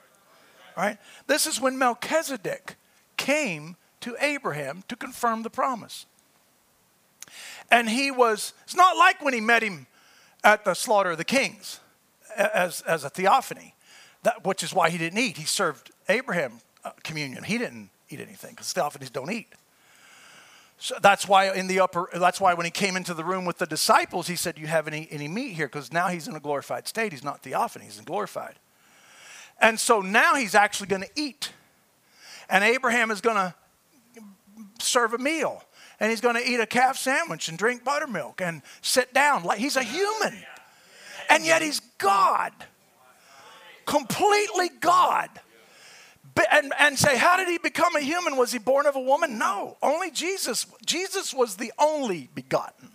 Right? 0.75 0.97
This 1.27 1.45
is 1.45 1.61
when 1.61 1.77
Melchizedek 1.77 2.75
came 3.23 3.77
to 4.01 4.17
Abraham 4.19 4.83
to 4.89 4.97
confirm 4.97 5.43
the 5.43 5.49
promise. 5.49 6.05
And 7.71 7.89
he 7.89 8.11
was, 8.11 8.53
it's 8.65 8.75
not 8.75 8.97
like 8.97 9.23
when 9.23 9.33
he 9.33 9.39
met 9.39 9.63
him 9.63 9.87
at 10.43 10.65
the 10.65 10.73
slaughter 10.73 11.11
of 11.11 11.17
the 11.17 11.23
kings 11.23 11.79
as, 12.35 12.81
as 12.81 13.05
a 13.05 13.09
theophany, 13.09 13.75
that, 14.23 14.45
which 14.45 14.61
is 14.61 14.73
why 14.73 14.89
he 14.89 14.97
didn't 14.97 15.19
eat. 15.19 15.37
He 15.37 15.45
served 15.45 15.91
Abraham 16.09 16.59
uh, 16.83 16.91
communion. 17.03 17.43
He 17.43 17.57
didn't 17.57 17.89
eat 18.09 18.19
anything 18.19 18.51
because 18.51 18.73
theophanies 18.73 19.11
don't 19.11 19.31
eat. 19.31 19.47
So 20.77 20.95
that's 21.01 21.25
why 21.25 21.53
in 21.53 21.67
the 21.67 21.79
upper, 21.79 22.09
that's 22.13 22.41
why 22.41 22.53
when 22.55 22.65
he 22.65 22.71
came 22.71 22.97
into 22.97 23.13
the 23.13 23.23
room 23.23 23.45
with 23.45 23.57
the 23.57 23.65
disciples, 23.65 24.27
he 24.27 24.35
said, 24.35 24.57
"You 24.57 24.67
have 24.67 24.85
any 24.85 25.07
any 25.11 25.29
meat 25.29 25.53
here?" 25.53 25.67
Because 25.67 25.93
now 25.93 26.09
he's 26.09 26.27
in 26.27 26.35
a 26.35 26.41
glorified 26.41 26.89
state. 26.89 27.13
He's 27.13 27.23
not 27.23 27.41
theophany. 27.41 27.85
He's 27.85 27.99
in 27.99 28.03
glorified. 28.03 28.55
And 29.61 29.79
so 29.79 30.01
now 30.01 30.35
he's 30.35 30.55
actually 30.55 30.87
going 30.87 31.03
to 31.03 31.09
eat, 31.15 31.53
and 32.49 32.63
Abraham 32.63 33.11
is 33.11 33.21
going 33.21 33.35
to 33.35 33.53
serve 34.79 35.13
a 35.13 35.17
meal, 35.17 35.63
and 35.99 36.09
he's 36.09 36.21
going 36.21 36.35
to 36.35 36.49
eat 36.49 36.59
a 36.59 36.65
calf 36.65 36.97
sandwich 36.97 37.49
and 37.49 37.57
drink 37.57 37.83
buttermilk 37.83 38.41
and 38.41 38.61
sit 38.81 39.13
down 39.13 39.43
like 39.43 39.59
he's 39.59 39.75
a 39.75 39.83
human, 39.83 40.37
and 41.29 41.45
yet 41.45 41.61
he's 41.61 41.79
God, 41.97 42.51
completely 43.85 44.69
God 44.79 45.29
and, 46.51 46.73
and 46.79 46.97
say, 46.97 47.17
how 47.17 47.37
did 47.37 47.47
he 47.47 47.57
become 47.57 47.95
a 47.95 48.01
human? 48.01 48.37
Was 48.37 48.51
he 48.51 48.59
born 48.59 48.85
of 48.85 48.95
a 48.95 49.01
woman? 49.01 49.37
No, 49.37 49.77
only 49.81 50.11
Jesus. 50.11 50.65
Jesus 50.85 51.33
was 51.33 51.57
the 51.57 51.71
only 51.77 52.29
begotten 52.33 52.89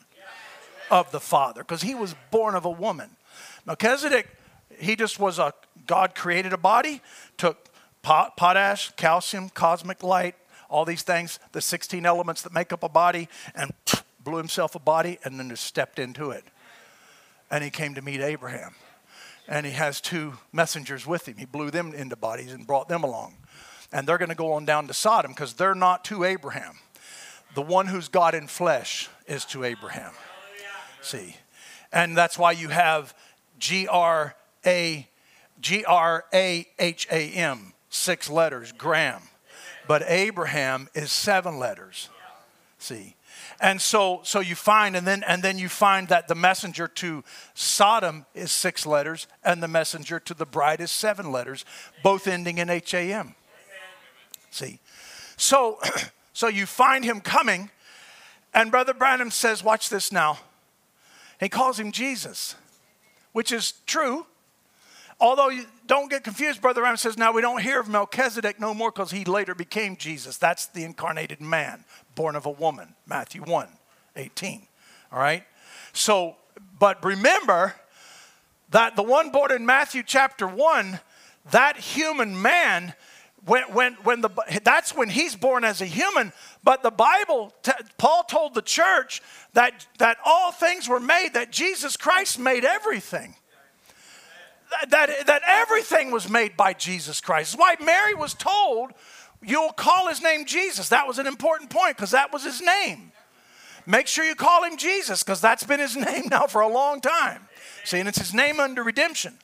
of 0.91 1.11
the 1.11 1.21
Father 1.21 1.63
because 1.63 1.83
he 1.83 1.95
was 1.95 2.15
born 2.31 2.55
of 2.55 2.65
a 2.65 2.71
woman. 2.71 3.11
Melchizedek, 3.67 4.29
he 4.79 4.97
just 4.97 5.19
was 5.19 5.39
a, 5.39 5.53
God 5.87 6.15
created 6.15 6.53
a 6.53 6.59
body, 6.59 7.01
took 7.37 7.69
potash, 8.03 8.93
calcium, 8.97 9.49
cosmic 9.51 10.03
light, 10.03 10.35
all 10.69 10.85
these 10.85 11.03
things, 11.03 11.39
the 11.53 11.61
16 11.61 12.05
elements 12.05 12.43
that 12.43 12.53
make 12.53 12.73
up 12.73 12.83
a 12.83 12.89
body, 12.89 13.29
and 13.55 13.73
blew 14.23 14.37
himself 14.37 14.75
a 14.75 14.79
body 14.79 15.19
and 15.25 15.39
then 15.39 15.49
just 15.49 15.65
stepped 15.65 15.99
into 15.99 16.31
it. 16.31 16.45
And 17.51 17.65
he 17.65 17.71
came 17.71 17.95
to 17.95 18.03
meet 18.03 18.21
Abraham 18.21 18.75
and 19.49 19.65
he 19.65 19.73
has 19.73 20.01
two 20.01 20.35
messengers 20.53 21.07
with 21.07 21.27
him. 21.27 21.37
He 21.39 21.47
blew 21.47 21.71
them 21.71 21.95
into 21.95 22.15
bodies 22.15 22.53
and 22.53 22.67
brought 22.67 22.89
them 22.89 23.03
along. 23.03 23.35
And 23.91 24.07
they're 24.07 24.19
going 24.19 24.29
to 24.29 24.35
go 24.35 24.53
on 24.53 24.67
down 24.67 24.87
to 24.89 24.95
Sodom 24.95 25.33
because 25.33 25.55
they're 25.55 25.75
not 25.75 26.05
to 26.07 26.25
Abraham. 26.25 26.79
The 27.55 27.63
one 27.63 27.87
who's 27.87 28.09
God 28.09 28.35
in 28.35 28.47
flesh 28.47 29.09
is 29.27 29.47
to 29.47 29.65
Abraham. 29.65 30.13
See? 31.01 31.37
And 31.91 32.15
that's 32.15 32.39
why 32.39 32.53
you 32.53 32.69
have 32.69 33.15
G 33.59 33.89
R 33.89 34.37
A 34.67 35.09
G 35.61 35.85
R 35.87 36.25
A 36.35 36.69
H 36.79 37.09
A 37.11 37.31
M, 37.31 37.73
six 37.89 38.29
letters, 38.29 38.73
Graham. 38.73 39.23
But 39.87 40.03
Abraham 40.07 40.89
is 40.95 41.11
seven 41.11 41.59
letters. 41.59 42.09
See? 42.79 43.17
And 43.61 43.81
so, 43.81 44.21
so 44.23 44.41
you 44.41 44.55
find, 44.55 44.95
and 44.97 45.07
then, 45.07 45.25
and 45.27 45.43
then 45.43 45.59
you 45.59 45.69
find 45.69 46.09
that 46.09 46.29
the 46.29 46.35
messenger 46.35 46.87
to 46.87 47.25
Sodom 47.55 48.27
is 48.35 48.53
six 48.53 48.87
letters, 48.87 49.27
and 49.45 49.63
the 49.63 49.69
messenger 49.69 50.21
to 50.21 50.35
the 50.35 50.47
bride 50.47 50.81
is 50.81 50.93
seven 50.93 51.33
letters, 51.33 51.65
both 52.03 52.27
ending 52.27 52.59
in 52.59 52.71
H 52.71 52.95
A 52.95 53.13
M. 53.13 53.35
See, 54.51 54.79
so, 55.37 55.79
so 56.33 56.49
you 56.49 56.67
find 56.67 57.05
him 57.05 57.21
coming, 57.21 57.71
and 58.55 58.71
Brother 58.71 58.95
Branham 58.95 59.31
says, 59.31 59.65
"Watch 59.65 59.89
this 59.89 60.13
now." 60.13 60.39
He 61.41 61.49
calls 61.49 61.79
him 61.79 61.93
Jesus, 61.93 62.57
which 63.33 63.53
is 63.53 63.75
true. 63.87 64.27
Although 65.21 65.49
you 65.49 65.65
don't 65.87 66.09
get 66.09 66.23
confused, 66.23 66.61
Brother 66.61 66.81
Branham 66.81 66.97
says, 66.97 67.19
now 67.19 67.33
we 67.33 67.43
don't 67.43 67.61
hear 67.61 67.81
of 67.81 67.89
Melchizedek 67.89 68.61
no 68.61 68.73
more 68.73 68.93
because 68.93 69.11
he 69.11 69.25
later 69.25 69.55
became 69.55 69.97
Jesus. 69.97 70.37
That's 70.37 70.67
the 70.67 70.85
incarnated 70.85 71.41
man 71.41 71.85
born 72.15 72.37
of 72.37 72.47
a 72.47 72.51
woman, 72.51 72.95
Matthew 73.07 73.43
1 73.43 73.69
18. 74.15 74.67
All 75.13 75.19
right? 75.19 75.45
So, 75.93 76.37
but 76.79 77.05
remember 77.05 77.75
that 78.71 78.97
the 78.97 79.03
one 79.03 79.31
born 79.31 79.53
in 79.53 79.65
Matthew 79.67 80.03
chapter 80.05 80.47
1, 80.47 81.01
that 81.51 81.79
human 81.79 82.41
man, 82.41 82.95
when, 83.45 83.63
when, 83.73 83.95
when 84.05 84.21
the, 84.21 84.31
that's 84.63 84.95
when 84.95 85.09
he's 85.09 85.35
born 85.35 85.65
as 85.65 85.81
a 85.81 85.87
human. 85.87 86.33
But 86.63 86.83
the 86.83 86.91
Bible, 86.91 87.53
Paul 87.97 88.25
told 88.25 88.55
the 88.55 88.63
church 88.63 89.23
that, 89.55 89.87
that 89.99 90.19
all 90.25 90.53
things 90.53 90.89
were 90.89 91.01
made, 91.01 91.35
that 91.35 91.51
Jesus 91.51 91.97
Christ 91.97 92.39
made 92.39 92.65
everything. 92.65 93.35
That, 94.91 95.27
that, 95.27 95.43
everything 95.47 96.11
was 96.11 96.29
made 96.29 96.57
by 96.57 96.73
Jesus 96.73 97.21
Christ. 97.21 97.53
That's 97.53 97.61
why 97.61 97.85
Mary 97.85 98.15
was 98.15 98.35
told 98.35 98.93
You'll 99.43 99.73
call 99.73 100.09
his 100.09 100.23
name 100.23 100.47
Jesus. 100.47 100.89
That 100.89 101.07
was 101.07 101.19
an 101.19 101.27
important 101.27 101.71
point 101.71 101.97
because 101.97 102.11
that 102.11 102.33
was 102.33 102.45
his 102.45 102.61
name. 102.61 103.13
Make 103.87 104.07
sure 104.07 104.25
you 104.25 104.35
call 104.35 104.65
him 104.65 104.77
Jesus 104.77 105.23
because 105.23 105.41
that's 105.41 105.65
been 105.65 105.81
his 105.81 105.97
name 106.07 106.25
now 106.31 106.47
for 106.47 106.61
a 106.61 106.69
long 106.69 107.01
time. 107.01 107.49
See, 107.85 107.99
and 107.99 108.09
it's 108.09 108.19
his 108.19 108.35
name 108.35 108.61
under 108.61 108.83
redemption. 108.83 109.39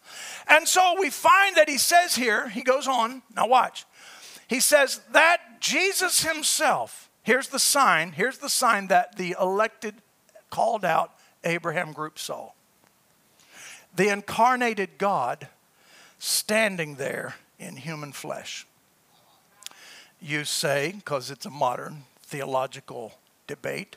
And 0.49 0.67
so 0.69 0.97
we 0.99 1.11
find 1.11 1.57
that 1.57 1.69
he 1.69 1.79
says 1.79 2.17
here, 2.17 2.49
he 2.49 2.63
goes 2.63 2.87
on, 2.87 3.23
now 3.35 3.47
watch. 3.47 3.87
He 4.49 4.61
says 4.61 5.01
that 5.13 5.61
Jesus 5.61 6.23
himself, 6.23 7.09
here's 7.23 7.49
the 7.49 7.59
sign, 7.59 8.13
here's 8.13 8.39
the 8.39 8.51
sign 8.51 8.89
that 8.89 9.17
the 9.17 9.35
elected, 9.41 9.95
called 10.51 10.85
out 10.85 11.13
Abraham 11.45 11.93
group 11.93 12.19
saw. 12.19 12.51
The 13.95 14.09
incarnated 14.09 14.99
God 14.99 15.49
standing 16.19 16.97
there 16.97 17.37
in 17.59 17.77
human 17.77 18.13
flesh 18.13 18.67
you 20.25 20.45
say, 20.45 20.93
because 20.97 21.31
it's 21.31 21.45
a 21.45 21.51
modern 21.51 22.05
theological 22.23 23.13
debate, 23.47 23.97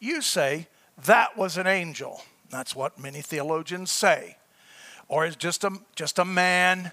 you 0.00 0.20
say 0.20 0.66
that 1.04 1.38
was 1.38 1.56
an 1.56 1.68
angel. 1.68 2.22
That's 2.50 2.74
what 2.74 2.98
many 2.98 3.22
theologians 3.22 3.92
say. 3.92 4.36
Or 5.06 5.24
is 5.24 5.36
just 5.36 5.62
a, 5.62 5.70
just 5.94 6.18
a 6.18 6.24
man, 6.24 6.90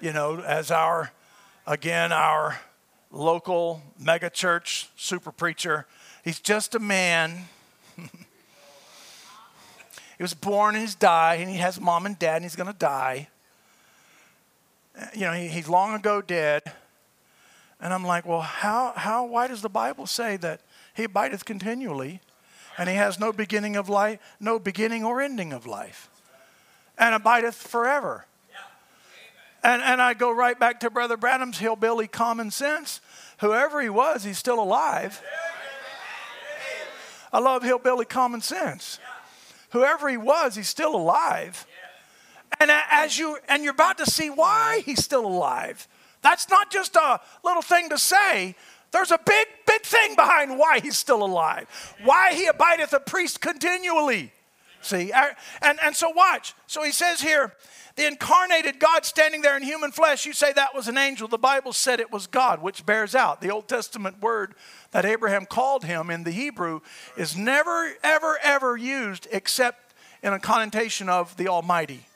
you 0.00 0.12
know, 0.12 0.40
as 0.40 0.70
our, 0.70 1.10
again, 1.66 2.12
our 2.12 2.60
local 3.10 3.82
megachurch 4.00 4.86
super 4.96 5.32
preacher, 5.32 5.86
he's 6.22 6.38
just 6.38 6.76
a 6.76 6.78
man. 6.78 7.48
he 10.16 10.22
was 10.22 10.34
born 10.34 10.74
and 10.74 10.82
he's 10.82 10.94
died, 10.94 11.40
and 11.40 11.50
he 11.50 11.56
has 11.56 11.80
mom 11.80 12.06
and 12.06 12.18
dad, 12.18 12.36
and 12.36 12.44
he's 12.44 12.56
going 12.56 12.72
to 12.72 12.78
die. 12.78 13.28
You 15.14 15.22
know, 15.22 15.32
he, 15.32 15.48
he's 15.48 15.68
long 15.68 15.94
ago 15.94 16.22
dead. 16.22 16.62
And 17.80 17.92
I'm 17.92 18.04
like, 18.04 18.24
well, 18.24 18.40
how, 18.40 18.94
how, 18.96 19.26
why 19.26 19.46
does 19.46 19.60
the 19.60 19.68
Bible 19.68 20.06
say 20.06 20.38
that 20.38 20.62
he 20.94 21.04
abideth 21.04 21.44
continually 21.44 22.20
and 22.78 22.88
he 22.88 22.94
has 22.94 23.20
no 23.20 23.32
beginning 23.32 23.76
of 23.76 23.88
life, 23.90 24.18
no 24.40 24.58
beginning 24.58 25.04
or 25.04 25.20
ending 25.20 25.52
of 25.52 25.66
life 25.66 26.08
and 26.96 27.14
abideth 27.14 27.54
forever? 27.54 28.24
And, 29.62 29.82
and 29.82 30.00
I 30.00 30.14
go 30.14 30.30
right 30.30 30.58
back 30.58 30.80
to 30.80 30.90
Brother 30.90 31.16
Branham's 31.16 31.58
hillbilly 31.58 32.06
common 32.06 32.50
sense. 32.50 33.00
Whoever 33.38 33.82
he 33.82 33.90
was, 33.90 34.24
he's 34.24 34.38
still 34.38 34.62
alive. 34.62 35.20
I 37.32 37.40
love 37.40 37.62
hillbilly 37.62 38.06
common 38.06 38.40
sense. 38.40 38.98
Whoever 39.76 40.08
he 40.08 40.16
was, 40.16 40.56
he's 40.56 40.70
still 40.70 40.96
alive. 40.96 41.66
And 42.58 42.70
as 42.70 43.18
you 43.18 43.36
and 43.46 43.62
you're 43.62 43.74
about 43.74 43.98
to 43.98 44.06
see 44.06 44.30
why 44.30 44.80
he's 44.86 45.04
still 45.04 45.26
alive. 45.26 45.86
That's 46.22 46.48
not 46.48 46.70
just 46.70 46.96
a 46.96 47.20
little 47.44 47.60
thing 47.60 47.90
to 47.90 47.98
say. 47.98 48.54
There's 48.90 49.10
a 49.10 49.18
big, 49.18 49.46
big 49.66 49.82
thing 49.82 50.16
behind 50.16 50.58
why 50.58 50.80
he's 50.80 50.96
still 50.96 51.22
alive, 51.22 51.94
why 52.04 52.32
he 52.32 52.46
abideth 52.46 52.94
a 52.94 53.00
priest 53.00 53.42
continually. 53.42 54.32
See, 54.86 55.10
and, 55.62 55.78
and 55.82 55.96
so 55.96 56.10
watch. 56.10 56.54
So 56.68 56.84
he 56.84 56.92
says 56.92 57.20
here, 57.20 57.52
the 57.96 58.06
incarnated 58.06 58.78
God 58.78 59.04
standing 59.04 59.42
there 59.42 59.56
in 59.56 59.64
human 59.64 59.90
flesh, 59.90 60.26
you 60.26 60.32
say 60.32 60.52
that 60.52 60.76
was 60.76 60.86
an 60.86 60.96
angel. 60.96 61.26
The 61.26 61.38
Bible 61.38 61.72
said 61.72 61.98
it 61.98 62.12
was 62.12 62.28
God, 62.28 62.62
which 62.62 62.86
bears 62.86 63.16
out. 63.16 63.40
The 63.40 63.50
Old 63.50 63.66
Testament 63.66 64.22
word 64.22 64.54
that 64.92 65.04
Abraham 65.04 65.44
called 65.44 65.84
him 65.84 66.08
in 66.08 66.22
the 66.22 66.30
Hebrew 66.30 66.82
is 67.16 67.36
never, 67.36 67.94
ever, 68.04 68.38
ever 68.44 68.76
used 68.76 69.26
except 69.32 69.94
in 70.22 70.32
a 70.32 70.38
connotation 70.38 71.08
of 71.08 71.36
the 71.36 71.48
Almighty. 71.48 72.06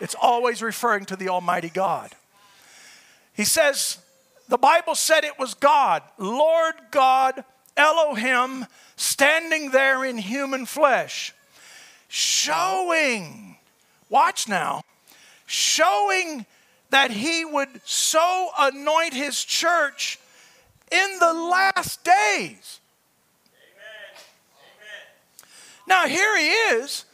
It's 0.00 0.16
always 0.20 0.60
referring 0.60 1.04
to 1.04 1.16
the 1.16 1.28
Almighty 1.28 1.68
God. 1.68 2.10
He 3.32 3.44
says, 3.44 3.98
the 4.48 4.58
Bible 4.58 4.96
said 4.96 5.22
it 5.22 5.38
was 5.38 5.54
God, 5.54 6.02
Lord 6.18 6.74
God, 6.90 7.44
Elohim, 7.76 8.66
standing 8.96 9.70
there 9.70 10.04
in 10.04 10.18
human 10.18 10.66
flesh, 10.66 11.32
showing, 12.08 13.56
watch 14.08 14.48
now, 14.48 14.82
showing 15.46 16.46
that 16.90 17.10
he 17.10 17.44
would 17.44 17.80
so 17.84 18.50
anoint 18.58 19.14
his 19.14 19.44
church 19.44 20.18
in 20.90 21.18
the 21.20 21.32
last 21.32 22.02
days. 22.02 22.80
Now, 25.86 26.06
here 26.06 26.36
he 26.38 26.48
is, 26.48 27.06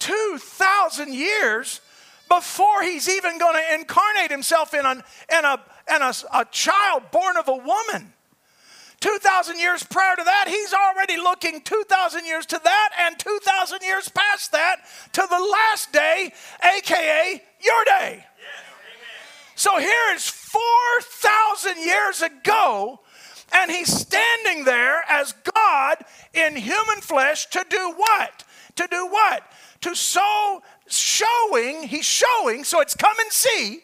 2,000 0.00 1.14
years 1.14 1.80
before 2.28 2.82
he's 2.82 3.08
even 3.08 3.38
going 3.38 3.54
to 3.54 3.74
incarnate 3.74 4.30
himself 4.30 4.74
in, 4.74 4.84
an, 4.84 5.02
in, 5.32 5.44
a, 5.44 5.60
in 5.94 6.02
a, 6.02 6.12
a 6.34 6.44
child 6.50 7.04
born 7.12 7.36
of 7.36 7.46
a 7.48 7.54
woman. 7.54 8.12
2,000 9.36 9.60
years 9.60 9.82
prior 9.82 10.16
to 10.16 10.24
that, 10.24 10.46
he's 10.48 10.72
already 10.72 11.18
looking 11.18 11.60
2,000 11.60 12.24
years 12.24 12.46
to 12.46 12.58
that 12.64 12.90
and 12.98 13.18
2,000 13.18 13.82
years 13.82 14.08
past 14.08 14.50
that 14.52 14.76
to 15.12 15.26
the 15.28 15.38
last 15.52 15.92
day, 15.92 16.32
aka 16.64 17.42
your 17.62 17.84
day. 17.84 18.24
So 19.54 19.78
here 19.78 20.14
is 20.14 20.26
4,000 20.26 21.76
years 21.84 22.22
ago, 22.22 23.00
and 23.52 23.70
he's 23.70 23.92
standing 23.92 24.64
there 24.64 25.02
as 25.06 25.34
God 25.54 25.98
in 26.32 26.56
human 26.56 27.02
flesh 27.02 27.44
to 27.50 27.62
do 27.68 27.92
what? 27.94 28.42
To 28.76 28.88
do 28.90 29.06
what? 29.06 29.42
To 29.82 29.94
show, 29.94 30.62
showing, 30.88 31.82
he's 31.88 32.06
showing, 32.06 32.64
so 32.64 32.80
it's 32.80 32.94
come 32.94 33.16
and 33.20 33.30
see. 33.30 33.82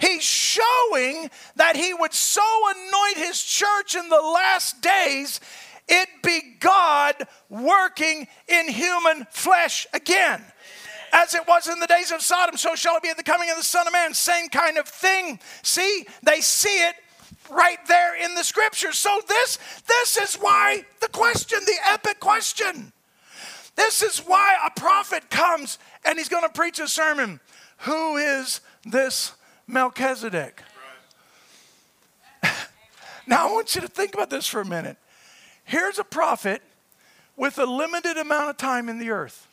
He's 0.00 0.22
showing 0.22 1.30
that 1.56 1.76
he 1.76 1.94
would 1.94 2.12
so 2.12 2.42
anoint 2.70 3.16
his 3.16 3.42
church 3.42 3.94
in 3.94 4.08
the 4.08 4.20
last 4.20 4.80
days, 4.80 5.40
it 5.88 6.08
be 6.22 6.56
God 6.58 7.14
working 7.48 8.26
in 8.48 8.68
human 8.68 9.26
flesh 9.30 9.86
again. 9.92 10.42
As 11.12 11.34
it 11.34 11.46
was 11.46 11.68
in 11.68 11.78
the 11.78 11.86
days 11.86 12.12
of 12.12 12.20
Sodom, 12.20 12.56
so 12.56 12.74
shall 12.74 12.96
it 12.96 13.02
be 13.02 13.08
at 13.08 13.16
the 13.16 13.22
coming 13.22 13.50
of 13.50 13.56
the 13.56 13.62
Son 13.62 13.86
of 13.86 13.92
Man. 13.92 14.12
Same 14.12 14.48
kind 14.48 14.76
of 14.76 14.88
thing. 14.88 15.38
See, 15.62 16.06
they 16.22 16.40
see 16.40 16.84
it 16.88 16.96
right 17.50 17.78
there 17.86 18.22
in 18.22 18.34
the 18.34 18.42
scriptures. 18.42 18.98
So 18.98 19.20
this 19.28 19.58
this 19.86 20.16
is 20.16 20.34
why 20.34 20.84
the 21.00 21.08
question, 21.08 21.60
the 21.64 21.76
epic 21.86 22.20
question. 22.20 22.92
This 23.76 24.02
is 24.02 24.20
why 24.20 24.56
a 24.64 24.70
prophet 24.78 25.30
comes 25.30 25.78
and 26.04 26.18
he's 26.18 26.28
going 26.28 26.42
to 26.42 26.52
preach 26.52 26.80
a 26.80 26.88
sermon. 26.88 27.40
Who 27.80 28.16
is 28.16 28.60
this 28.84 29.32
Melchizedek? 29.66 30.62
now 33.26 33.48
I 33.48 33.52
want 33.52 33.74
you 33.74 33.80
to 33.80 33.88
think 33.88 34.14
about 34.14 34.30
this 34.30 34.46
for 34.46 34.60
a 34.60 34.64
minute. 34.64 34.96
Here's 35.64 35.98
a 35.98 36.04
prophet 36.04 36.62
with 37.36 37.58
a 37.58 37.66
limited 37.66 38.16
amount 38.16 38.50
of 38.50 38.56
time 38.56 38.88
in 38.88 38.98
the 38.98 39.10
earth. 39.10 39.48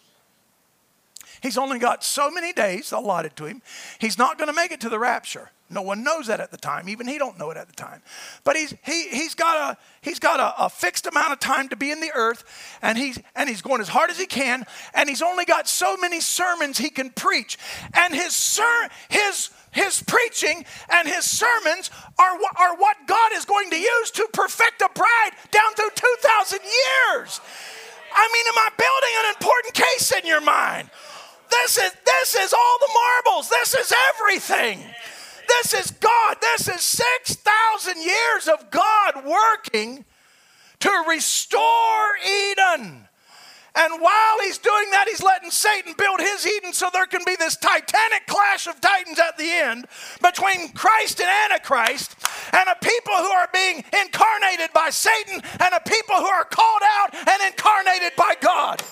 He's 1.41 1.57
only 1.57 1.79
got 1.79 2.03
so 2.03 2.31
many 2.31 2.53
days 2.53 2.91
allotted 2.91 3.35
to 3.37 3.45
him. 3.45 3.61
He's 3.99 4.17
not 4.17 4.37
going 4.37 4.47
to 4.47 4.53
make 4.53 4.71
it 4.71 4.79
to 4.81 4.89
the 4.89 4.99
rapture. 4.99 5.51
No 5.69 5.81
one 5.81 6.03
knows 6.03 6.27
that 6.27 6.39
at 6.39 6.51
the 6.51 6.57
time. 6.57 6.87
Even 6.89 7.07
he 7.07 7.17
don't 7.17 7.39
know 7.39 7.49
it 7.49 7.57
at 7.57 7.67
the 7.67 7.75
time. 7.75 8.01
But 8.43 8.55
he's, 8.55 8.75
he, 8.83 9.07
he's 9.09 9.33
got, 9.33 9.57
a, 9.57 9.77
he's 10.01 10.19
got 10.19 10.39
a, 10.39 10.65
a 10.65 10.69
fixed 10.69 11.07
amount 11.07 11.33
of 11.33 11.39
time 11.39 11.69
to 11.69 11.75
be 11.75 11.89
in 11.89 11.99
the 11.99 12.11
earth, 12.13 12.43
and 12.81 12.97
he's, 12.97 13.19
and 13.35 13.49
he's 13.49 13.61
going 13.61 13.81
as 13.81 13.87
hard 13.87 14.09
as 14.09 14.19
he 14.19 14.25
can, 14.25 14.65
and 14.93 15.09
he's 15.09 15.21
only 15.21 15.45
got 15.45 15.67
so 15.67 15.97
many 15.97 16.19
sermons 16.19 16.77
he 16.77 16.89
can 16.89 17.09
preach. 17.09 17.57
And 17.93 18.13
his, 18.13 18.33
ser- 18.33 18.89
his, 19.09 19.49
his 19.71 20.03
preaching 20.03 20.65
and 20.89 21.07
his 21.07 21.25
sermons 21.25 21.89
are, 22.19 22.35
are 22.57 22.77
what 22.77 22.97
God 23.07 23.31
is 23.33 23.45
going 23.45 23.69
to 23.71 23.77
use 23.77 24.11
to 24.11 24.27
perfect 24.33 24.81
a 24.81 24.89
bride 24.93 25.31
down 25.51 25.73
through 25.75 25.91
2,000 25.95 26.59
years. 26.61 27.41
I 28.15 28.29
mean, 28.31 28.45
am 28.47 28.57
I 28.57 28.69
building 28.77 29.15
an 29.17 29.35
important 29.35 29.73
case 29.73 30.11
in 30.11 30.27
your 30.27 30.41
mind? 30.41 30.89
This 31.49 31.77
is, 31.77 31.91
this 32.05 32.35
is 32.35 32.53
all 32.53 32.77
the 32.79 32.93
marbles. 32.93 33.49
This 33.49 33.73
is 33.73 33.93
everything. 34.09 34.83
This 35.47 35.73
is 35.73 35.91
God. 35.91 36.37
This 36.41 36.67
is 36.67 36.81
6,000 36.81 38.01
years 38.01 38.47
of 38.47 38.71
God 38.71 39.25
working 39.25 40.05
to 40.79 41.03
restore 41.07 42.09
Eden. 42.25 43.07
And 43.75 44.01
while 44.01 44.39
he's 44.41 44.59
doing 44.59 44.91
that, 44.91 45.07
he's 45.07 45.23
letting 45.23 45.49
Satan 45.49 45.95
build 45.97 46.19
his 46.19 46.45
Eden 46.45 46.73
so 46.73 46.89
there 46.93 47.07
can 47.07 47.21
be 47.25 47.35
this 47.35 47.57
titanic 47.57 48.27
clash 48.27 48.67
of 48.67 48.79
titans 48.79 49.17
at 49.17 49.35
the 49.37 49.49
end 49.49 49.87
between 50.21 50.69
Christ 50.73 51.19
and 51.19 51.29
Antichrist, 51.29 52.15
and 52.53 52.69
a 52.69 52.75
people 52.75 53.15
who 53.15 53.31
are 53.31 53.49
being 53.51 53.83
incarnated 53.99 54.71
by 54.73 54.91
Satan, 54.91 55.41
and 55.59 55.73
a 55.73 55.79
people 55.89 56.17
who 56.17 56.27
are 56.27 56.45
called 56.45 56.83
out 56.83 57.15
and 57.15 57.41
incarnated 57.51 58.11
by 58.15 58.35
God. 58.39 58.83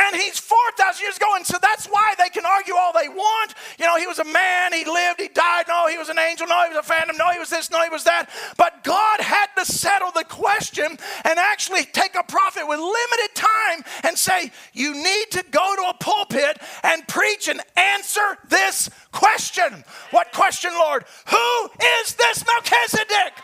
And 0.00 0.16
he's 0.16 0.38
4,000 0.38 1.02
years 1.02 1.16
ago. 1.16 1.26
And 1.36 1.46
so 1.46 1.58
that's 1.60 1.86
why 1.86 2.14
they 2.18 2.30
can 2.30 2.46
argue 2.46 2.74
all 2.74 2.92
they 2.92 3.08
want. 3.08 3.54
You 3.78 3.84
know, 3.84 3.96
he 3.96 4.06
was 4.06 4.18
a 4.18 4.24
man, 4.24 4.72
he 4.72 4.84
lived, 4.84 5.20
he 5.20 5.28
died. 5.28 5.66
No, 5.68 5.88
he 5.88 5.98
was 5.98 6.08
an 6.08 6.18
angel. 6.18 6.46
No, 6.46 6.62
he 6.64 6.74
was 6.74 6.78
a 6.78 6.88
phantom. 6.88 7.16
No, 7.16 7.30
he 7.30 7.38
was 7.38 7.50
this. 7.50 7.70
No, 7.70 7.82
he 7.82 7.90
was 7.90 8.04
that. 8.04 8.30
But 8.56 8.82
God 8.84 9.20
had 9.20 9.46
to 9.58 9.64
settle 9.64 10.10
the 10.12 10.24
question 10.24 10.86
and 10.86 11.38
actually 11.38 11.84
take 11.84 12.14
a 12.14 12.22
prophet 12.22 12.66
with 12.66 12.78
limited 12.78 13.34
time 13.34 13.84
and 14.04 14.16
say, 14.16 14.50
You 14.72 14.94
need 14.94 15.26
to 15.32 15.44
go 15.50 15.76
to 15.76 15.82
a 15.90 15.94
pulpit 16.00 16.58
and 16.82 17.06
preach 17.06 17.48
and 17.48 17.60
answer 17.76 18.38
this 18.48 18.88
question. 19.12 19.84
What 20.10 20.32
question, 20.32 20.72
Lord? 20.74 21.04
Who 21.28 21.70
is 22.02 22.14
this 22.14 22.44
Melchizedek? 22.46 23.34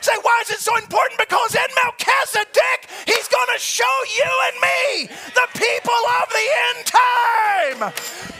Say, 0.00 0.16
why 0.22 0.42
is 0.42 0.50
it 0.50 0.60
so 0.60 0.76
important? 0.76 1.20
Because 1.20 1.54
in 1.54 1.70
Melchizedek, 1.84 2.88
he's 3.04 3.28
going 3.28 3.50
to 3.52 3.60
show 3.60 3.96
you 4.16 4.30
and 4.48 4.56
me, 4.60 5.14
the 5.34 5.48
people 5.52 5.99
of 6.20 6.28
the 6.28 6.46
end 6.68 6.80
time. 6.86 7.92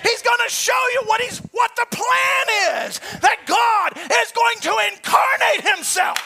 He's 0.02 0.22
going 0.22 0.40
to 0.44 0.50
show 0.52 0.82
you 0.92 1.02
what 1.06 1.20
he's 1.20 1.38
what 1.52 1.70
the 1.76 1.86
plan 1.90 2.86
is. 2.86 3.00
That 3.20 3.44
God 3.46 3.96
is 3.96 4.32
going 4.32 4.58
to 4.60 4.72
incarnate 4.92 5.76
himself 5.76 6.18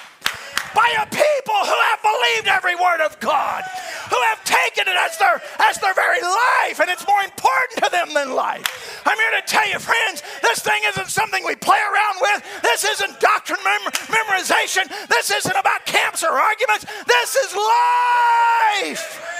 by 0.74 0.90
a 0.98 1.06
people 1.06 1.60
who 1.62 1.78
have 1.90 2.02
believed 2.02 2.48
every 2.48 2.74
word 2.74 3.00
of 3.00 3.18
God, 3.20 3.62
who 4.10 4.20
have 4.28 4.42
taken 4.44 4.88
it 4.88 4.96
as 4.98 5.16
their 5.18 5.40
as 5.60 5.78
their 5.78 5.94
very 5.94 6.20
life, 6.20 6.80
and 6.80 6.90
it's 6.90 7.06
more 7.06 7.22
important 7.22 7.84
to 7.84 7.90
them 7.90 8.12
than 8.12 8.34
life. 8.34 9.02
I'm 9.06 9.16
here 9.16 9.40
to 9.40 9.46
tell 9.46 9.68
you, 9.68 9.78
friends, 9.78 10.22
this 10.42 10.60
thing 10.60 10.82
isn't 10.86 11.08
something 11.08 11.44
we 11.46 11.54
play 11.54 11.78
around 11.78 12.16
with. 12.20 12.62
This 12.62 12.84
isn't 12.84 13.20
doctrine 13.20 13.60
mem- 13.64 13.92
memorization. 14.10 14.88
This 15.08 15.30
isn't 15.30 15.56
about 15.56 15.86
camps 15.86 16.24
or 16.24 16.32
arguments. 16.32 16.86
This 17.06 17.36
is 17.36 17.54
life. 17.54 19.33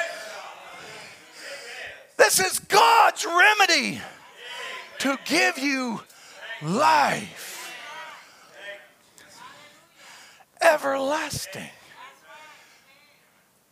This 2.17 2.41
is 2.41 2.59
God's 2.61 3.25
remedy 3.25 4.01
to 4.99 5.19
give 5.25 5.59
you 5.59 6.01
life. 6.62 7.55
everlasting. 10.65 11.69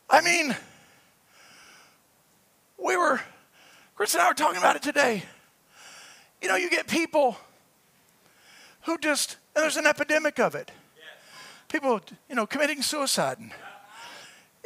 I 0.09 0.21
mean, 0.21 0.55
we 2.77 2.97
were, 2.97 3.21
Chris 3.97 4.15
and 4.15 4.23
I 4.23 4.29
were 4.29 4.35
talking 4.35 4.59
about 4.59 4.77
it 4.77 4.83
today. 4.83 5.23
You 6.43 6.49
know, 6.49 6.57
you 6.57 6.69
get 6.69 6.87
people 6.87 7.37
who 8.83 8.99
just, 8.99 9.39
and 9.57 9.63
there's 9.63 9.77
an 9.77 9.87
epidemic 9.87 10.39
of 10.39 10.55
it. 10.55 10.71
People, 11.69 12.01
you 12.29 12.35
know, 12.35 12.47
committing 12.47 12.83
suicide. 12.83 13.39
And 13.39 13.53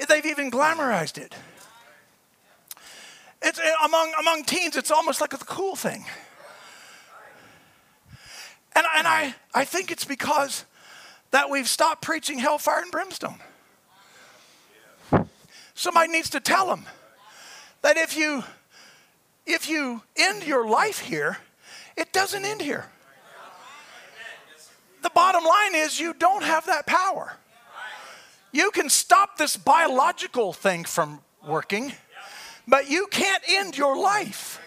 they've 0.08 0.26
even 0.26 0.50
glamorized 0.50 1.18
it. 1.18 1.34
It's 3.46 3.60
among 3.84 4.12
among 4.18 4.42
teens. 4.42 4.76
It's 4.76 4.90
almost 4.90 5.20
like 5.20 5.32
a 5.32 5.38
cool 5.38 5.76
thing. 5.76 6.04
And, 8.74 8.84
and 8.96 9.06
I, 9.06 9.34
I 9.54 9.64
think 9.64 9.92
it's 9.92 10.04
because 10.04 10.64
that 11.30 11.48
we've 11.48 11.68
stopped 11.68 12.02
preaching 12.02 12.40
hellfire 12.40 12.82
and 12.82 12.90
brimstone. 12.90 13.38
Somebody 15.74 16.10
needs 16.10 16.28
to 16.30 16.40
tell 16.40 16.66
them 16.66 16.86
that 17.82 17.96
if 17.96 18.16
you 18.16 18.42
if 19.46 19.68
you 19.68 20.02
end 20.16 20.44
your 20.44 20.68
life 20.68 20.98
here, 20.98 21.38
it 21.96 22.12
doesn't 22.12 22.44
end 22.44 22.62
here. 22.62 22.86
The 25.04 25.10
bottom 25.10 25.44
line 25.44 25.76
is 25.76 26.00
you 26.00 26.14
don't 26.14 26.42
have 26.42 26.66
that 26.66 26.84
power. 26.84 27.36
You 28.50 28.72
can 28.72 28.90
stop 28.90 29.36
this 29.36 29.56
biological 29.56 30.52
thing 30.52 30.82
from 30.84 31.20
working, 31.46 31.92
but 32.66 32.90
you 32.90 33.06
can't 33.10 33.42
end 33.48 33.76
your 33.76 33.96
life. 33.96 34.60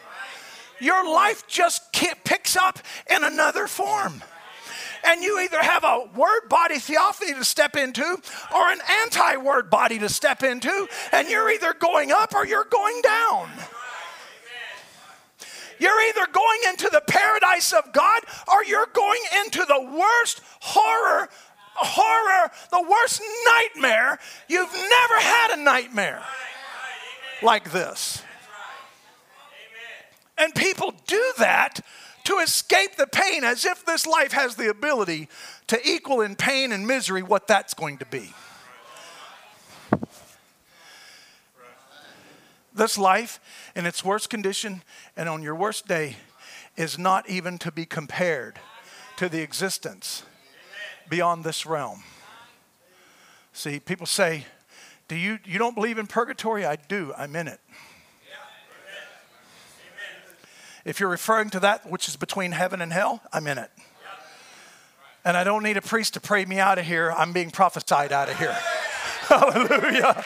Your 0.79 1.03
life 1.13 1.45
just 1.47 1.91
picks 1.91 2.55
up 2.55 2.79
in 3.09 3.23
another 3.23 3.67
form. 3.67 4.23
And 5.05 5.23
you 5.23 5.39
either 5.39 5.61
have 5.61 5.83
a 5.83 6.09
word 6.15 6.49
body 6.49 6.77
theophany 6.77 7.33
to 7.33 7.45
step 7.45 7.75
into 7.75 8.03
or 8.03 8.69
an 8.69 8.79
anti 9.03 9.37
word 9.37 9.69
body 9.69 9.99
to 9.99 10.09
step 10.09 10.43
into, 10.43 10.87
and 11.11 11.29
you're 11.29 11.49
either 11.51 11.73
going 11.73 12.11
up 12.11 12.35
or 12.35 12.45
you're 12.45 12.65
going 12.65 13.01
down. 13.01 13.49
You're 15.79 16.01
either 16.09 16.27
going 16.31 16.59
into 16.67 16.89
the 16.91 17.01
paradise 17.07 17.71
of 17.71 17.93
God 17.93 18.23
or 18.51 18.65
you're 18.65 18.89
going 18.93 19.21
into 19.45 19.63
the 19.65 19.81
worst 19.97 20.41
horror, 20.59 21.29
horror, 21.75 22.51
the 22.69 22.81
worst 22.81 23.21
nightmare. 23.45 24.19
You've 24.49 24.73
never 24.73 25.19
had 25.21 25.57
a 25.57 25.63
nightmare 25.63 26.21
like 27.41 27.71
this. 27.71 28.23
And 30.37 30.55
people 30.55 30.93
do 31.05 31.33
that 31.37 31.81
to 32.25 32.37
escape 32.37 32.95
the 32.95 33.07
pain 33.07 33.43
as 33.43 33.65
if 33.65 33.85
this 33.85 34.05
life 34.05 34.31
has 34.31 34.55
the 34.55 34.69
ability 34.69 35.27
to 35.67 35.79
equal 35.87 36.21
in 36.21 36.35
pain 36.35 36.71
and 36.71 36.87
misery 36.87 37.23
what 37.23 37.47
that's 37.47 37.73
going 37.73 37.97
to 37.97 38.05
be. 38.05 38.31
This 42.73 42.97
life, 42.97 43.41
in 43.75 43.85
its 43.85 44.05
worst 44.05 44.29
condition 44.29 44.83
and 45.17 45.27
on 45.27 45.41
your 45.43 45.55
worst 45.55 45.87
day, 45.87 46.15
is 46.77 46.97
not 46.97 47.29
even 47.29 47.57
to 47.57 47.71
be 47.71 47.85
compared 47.85 48.59
to 49.17 49.27
the 49.27 49.41
existence 49.41 50.23
beyond 51.09 51.43
this 51.43 51.65
realm. 51.65 52.03
See, 53.51 53.79
people 53.79 54.05
say, 54.05 54.45
Do 55.10 55.16
you, 55.16 55.39
you 55.43 55.57
don't 55.57 55.74
believe 55.74 55.97
in 55.97 56.05
purgatory? 56.05 56.66
I 56.66 56.76
do. 56.76 57.14
I'm 57.18 57.36
in 57.36 57.47
it. 57.47 57.60
If 60.86 60.99
you're 60.99 61.10
referring 61.10 61.49
to 61.49 61.60
that 61.62 61.89
which 61.89 62.07
is 62.07 62.16
between 62.16 62.51
heaven 62.51 62.80
and 62.80 62.93
hell, 62.93 63.22
I'm 63.34 63.47
in 63.47 63.57
it. 63.57 63.72
And 65.26 65.36
I 65.36 65.43
don't 65.43 65.64
need 65.64 65.78
a 65.78 65.82
priest 65.82 66.14
to 66.14 66.22
pray 66.22 66.45
me 66.45 66.60
out 66.60 66.78
of 66.78 66.86
here. 66.86 67.12
I'm 67.12 67.34
being 67.34 67.51
prophesied 67.51 68.14
out 68.14 68.30
of 68.30 68.38
here. 68.38 68.53
Hallelujah. 69.24 70.24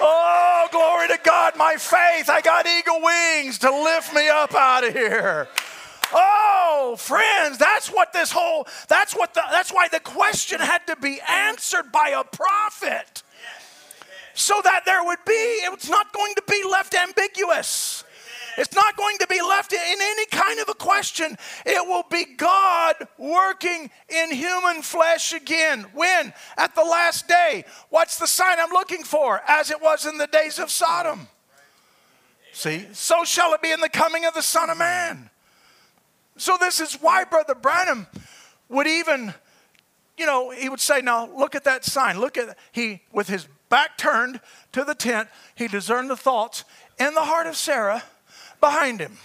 Oh, 0.00 0.68
glory 0.70 1.08
to 1.08 1.18
God, 1.24 1.54
my 1.56 1.76
faith. 1.76 2.30
I 2.30 2.40
got 2.42 2.66
eagle 2.66 3.00
wings 3.02 3.58
to 3.58 3.70
lift 3.70 4.14
me 4.14 4.28
up 4.28 4.54
out 4.54 4.86
of 4.86 4.92
here. 4.92 5.48
Oh, 6.12 6.96
friends, 6.98 7.58
that's 7.58 7.88
what 7.88 8.12
this 8.12 8.30
whole 8.30 8.66
that's 8.88 9.14
what 9.14 9.34
the 9.34 9.42
that's 9.50 9.72
why 9.72 9.88
the 9.88 10.00
question 10.00 10.60
had 10.60 10.86
to 10.86 10.96
be 10.96 11.20
answered 11.28 11.90
by 11.90 12.10
a 12.10 12.22
prophet. 12.22 13.22
So 14.36 14.60
that 14.64 14.84
there 14.84 15.02
would 15.02 15.24
be 15.26 15.32
it's 15.32 15.88
not 15.88 16.12
going 16.12 16.34
to 16.34 16.42
be 16.46 16.62
left 16.70 16.94
ambiguous. 16.94 18.04
It's 18.58 18.74
not 18.74 18.94
going 18.96 19.16
to 19.18 19.26
be 19.26 19.40
left 19.40 19.72
in 19.72 19.78
any 19.80 20.26
kind 20.26 20.60
of 20.60 20.68
a 20.68 20.74
question. 20.74 21.36
It 21.64 21.86
will 21.86 22.04
be 22.10 22.24
God 22.36 22.96
working 23.16 23.90
in 24.08 24.30
human 24.30 24.82
flesh 24.82 25.32
again. 25.32 25.86
When? 25.94 26.34
At 26.58 26.74
the 26.74 26.82
last 26.82 27.28
day. 27.28 27.64
What's 27.88 28.18
the 28.18 28.26
sign 28.26 28.58
I'm 28.60 28.70
looking 28.70 29.04
for? 29.04 29.40
As 29.48 29.70
it 29.70 29.80
was 29.80 30.04
in 30.04 30.18
the 30.18 30.26
days 30.26 30.58
of 30.58 30.70
Sodom. 30.70 31.28
See, 32.52 32.86
so 32.92 33.24
shall 33.24 33.54
it 33.54 33.62
be 33.62 33.72
in 33.72 33.80
the 33.80 33.88
coming 33.88 34.26
of 34.26 34.34
the 34.34 34.42
Son 34.42 34.68
of 34.68 34.78
Man. 34.78 35.30
So, 36.38 36.58
this 36.60 36.80
is 36.80 36.94
why 36.94 37.24
Brother 37.24 37.54
Branham 37.54 38.06
would 38.68 38.86
even, 38.86 39.32
you 40.18 40.26
know, 40.26 40.50
he 40.50 40.68
would 40.68 40.80
say, 40.80 41.00
Now 41.00 41.30
look 41.34 41.54
at 41.54 41.64
that 41.64 41.84
sign. 41.84 42.20
Look 42.20 42.36
at, 42.36 42.58
he, 42.72 43.02
with 43.12 43.28
his 43.28 43.48
back 43.76 43.98
turned 43.98 44.40
to 44.72 44.84
the 44.84 44.94
tent, 44.94 45.28
he 45.54 45.68
discerned 45.68 46.08
the 46.08 46.16
thoughts 46.16 46.64
in 46.98 47.12
the 47.12 47.20
heart 47.20 47.46
of 47.46 47.54
Sarah 47.54 48.02
behind 48.58 49.00
him. 49.00 49.18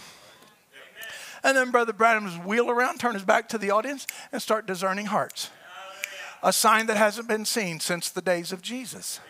And 1.41 1.55
then 1.55 1.71
Brother 1.71 1.93
Branham 1.93 2.25
would 2.25 2.45
wheel 2.45 2.69
around, 2.69 2.99
turn 2.99 3.13
his 3.13 3.23
back 3.23 3.47
to 3.49 3.57
the 3.57 3.71
audience, 3.71 4.05
and 4.33 4.41
start 4.41 4.67
discerning 4.67 5.05
hearts. 5.05 5.51
A 6.43 6.51
sign 6.51 6.87
that 6.87 6.97
hasn't 6.97 7.29
been 7.29 7.45
seen 7.45 7.79
since 7.79 8.09
the 8.09 8.21
days 8.21 8.51
of 8.51 8.61
Jesus. 8.61 9.21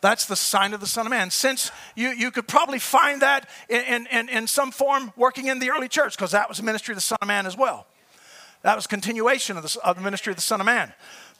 That's 0.00 0.26
the 0.26 0.34
sign 0.34 0.74
of 0.74 0.80
the 0.80 0.88
Son 0.88 1.06
of 1.06 1.10
Man. 1.10 1.30
Since 1.30 1.70
you, 1.94 2.08
you 2.08 2.32
could 2.32 2.48
probably 2.48 2.80
find 2.80 3.22
that 3.22 3.48
in, 3.68 4.08
in, 4.08 4.28
in 4.28 4.48
some 4.48 4.72
form 4.72 5.12
working 5.16 5.46
in 5.46 5.60
the 5.60 5.70
early 5.70 5.88
church, 5.88 6.16
because 6.16 6.32
that 6.32 6.48
was 6.48 6.58
the 6.58 6.64
ministry 6.64 6.90
of 6.90 6.96
the 6.96 7.02
Son 7.02 7.18
of 7.22 7.28
Man 7.28 7.46
as 7.46 7.56
well. 7.56 7.86
That 8.62 8.74
was 8.74 8.88
continuation 8.88 9.56
of 9.56 9.62
the, 9.62 9.78
of 9.84 9.94
the 9.94 10.02
ministry 10.02 10.32
of 10.32 10.36
the 10.36 10.42
Son 10.42 10.58
of 10.58 10.66
Man. 10.66 10.92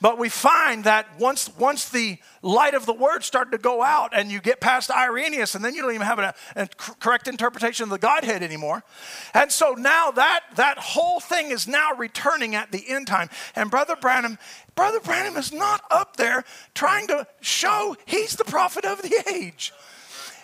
But 0.04 0.18
we 0.18 0.28
find 0.28 0.84
that 0.84 1.18
once, 1.18 1.48
once 1.56 1.88
the 1.88 2.18
light 2.42 2.74
of 2.74 2.84
the 2.84 2.92
word 2.92 3.24
started 3.24 3.52
to 3.52 3.56
go 3.58 3.82
out 3.82 4.14
and 4.14 4.30
you 4.30 4.38
get 4.38 4.60
past 4.60 4.90
Irenaeus, 4.90 5.54
and 5.54 5.64
then 5.64 5.74
you 5.74 5.80
don't 5.80 5.94
even 5.94 6.06
have 6.06 6.18
a, 6.18 6.34
a 6.54 6.68
correct 6.76 7.26
interpretation 7.26 7.84
of 7.84 7.88
the 7.88 7.96
Godhead 7.96 8.42
anymore. 8.42 8.82
And 9.32 9.50
so 9.50 9.72
now 9.72 10.10
that, 10.10 10.40
that 10.56 10.76
whole 10.76 11.20
thing 11.20 11.52
is 11.52 11.66
now 11.66 11.94
returning 11.94 12.54
at 12.54 12.70
the 12.70 12.84
end 12.86 13.06
time. 13.06 13.30
And 13.56 13.70
Brother 13.70 13.96
Branham, 13.96 14.36
Brother 14.74 15.00
Branham 15.00 15.38
is 15.38 15.54
not 15.54 15.80
up 15.90 16.18
there 16.18 16.44
trying 16.74 17.06
to 17.06 17.26
show 17.40 17.96
he's 18.04 18.36
the 18.36 18.44
prophet 18.44 18.84
of 18.84 19.00
the 19.00 19.24
age. 19.34 19.72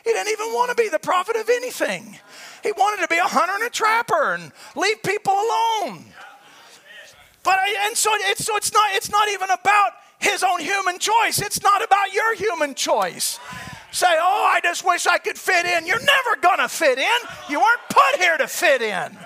He 0.05 0.11
didn't 0.11 0.33
even 0.33 0.55
want 0.55 0.71
to 0.71 0.75
be 0.75 0.89
the 0.89 0.99
prophet 0.99 1.37
of 1.37 1.51
anything. 1.51 2.19
He 2.63 2.73
wanted 2.73 3.03
to 3.03 3.09
be 3.09 3.19
a 3.19 3.25
hunter 3.25 3.53
and 3.53 3.65
a 3.65 3.69
trapper 3.69 4.33
and 4.33 4.53
leave 4.75 5.03
people 5.03 5.35
alone. 5.35 6.07
But 7.43 7.59
and 7.87 7.97
so 7.97 8.11
it's 8.15 8.45
so 8.45 8.57
it's 8.57 8.73
not 8.73 8.91
it's 8.93 9.11
not 9.11 9.29
even 9.29 9.51
about 9.51 9.93
his 10.19 10.43
own 10.43 10.61
human 10.61 10.99
choice. 10.99 11.41
It's 11.41 11.63
not 11.63 11.83
about 11.83 12.13
your 12.13 12.35
human 12.35 12.75
choice. 12.75 13.39
Say, 13.93 14.07
oh, 14.21 14.51
I 14.55 14.61
just 14.61 14.85
wish 14.85 15.07
I 15.07 15.19
could 15.19 15.37
fit 15.37 15.67
in. 15.67 15.87
You're 15.87 15.99
never 15.99 16.37
gonna 16.41 16.69
fit 16.69 16.99
in. 16.99 17.19
You 17.49 17.59
weren't 17.59 17.81
put 17.89 18.21
here 18.21 18.37
to 18.39 18.47
fit 18.47 18.83
in. 18.83 19.17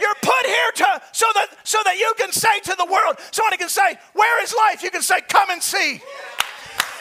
You're 0.00 0.14
put 0.22 0.46
here 0.46 0.72
to 0.76 1.02
so 1.12 1.26
that 1.34 1.48
so 1.62 1.78
that 1.84 1.98
you 1.98 2.12
can 2.18 2.32
say 2.32 2.60
to 2.60 2.74
the 2.76 2.86
world, 2.86 3.16
somebody 3.30 3.56
can 3.56 3.68
say, 3.68 3.96
Where 4.14 4.42
is 4.42 4.54
life? 4.54 4.82
You 4.82 4.90
can 4.90 5.02
say, 5.02 5.20
Come 5.20 5.50
and 5.50 5.62
see. 5.62 6.02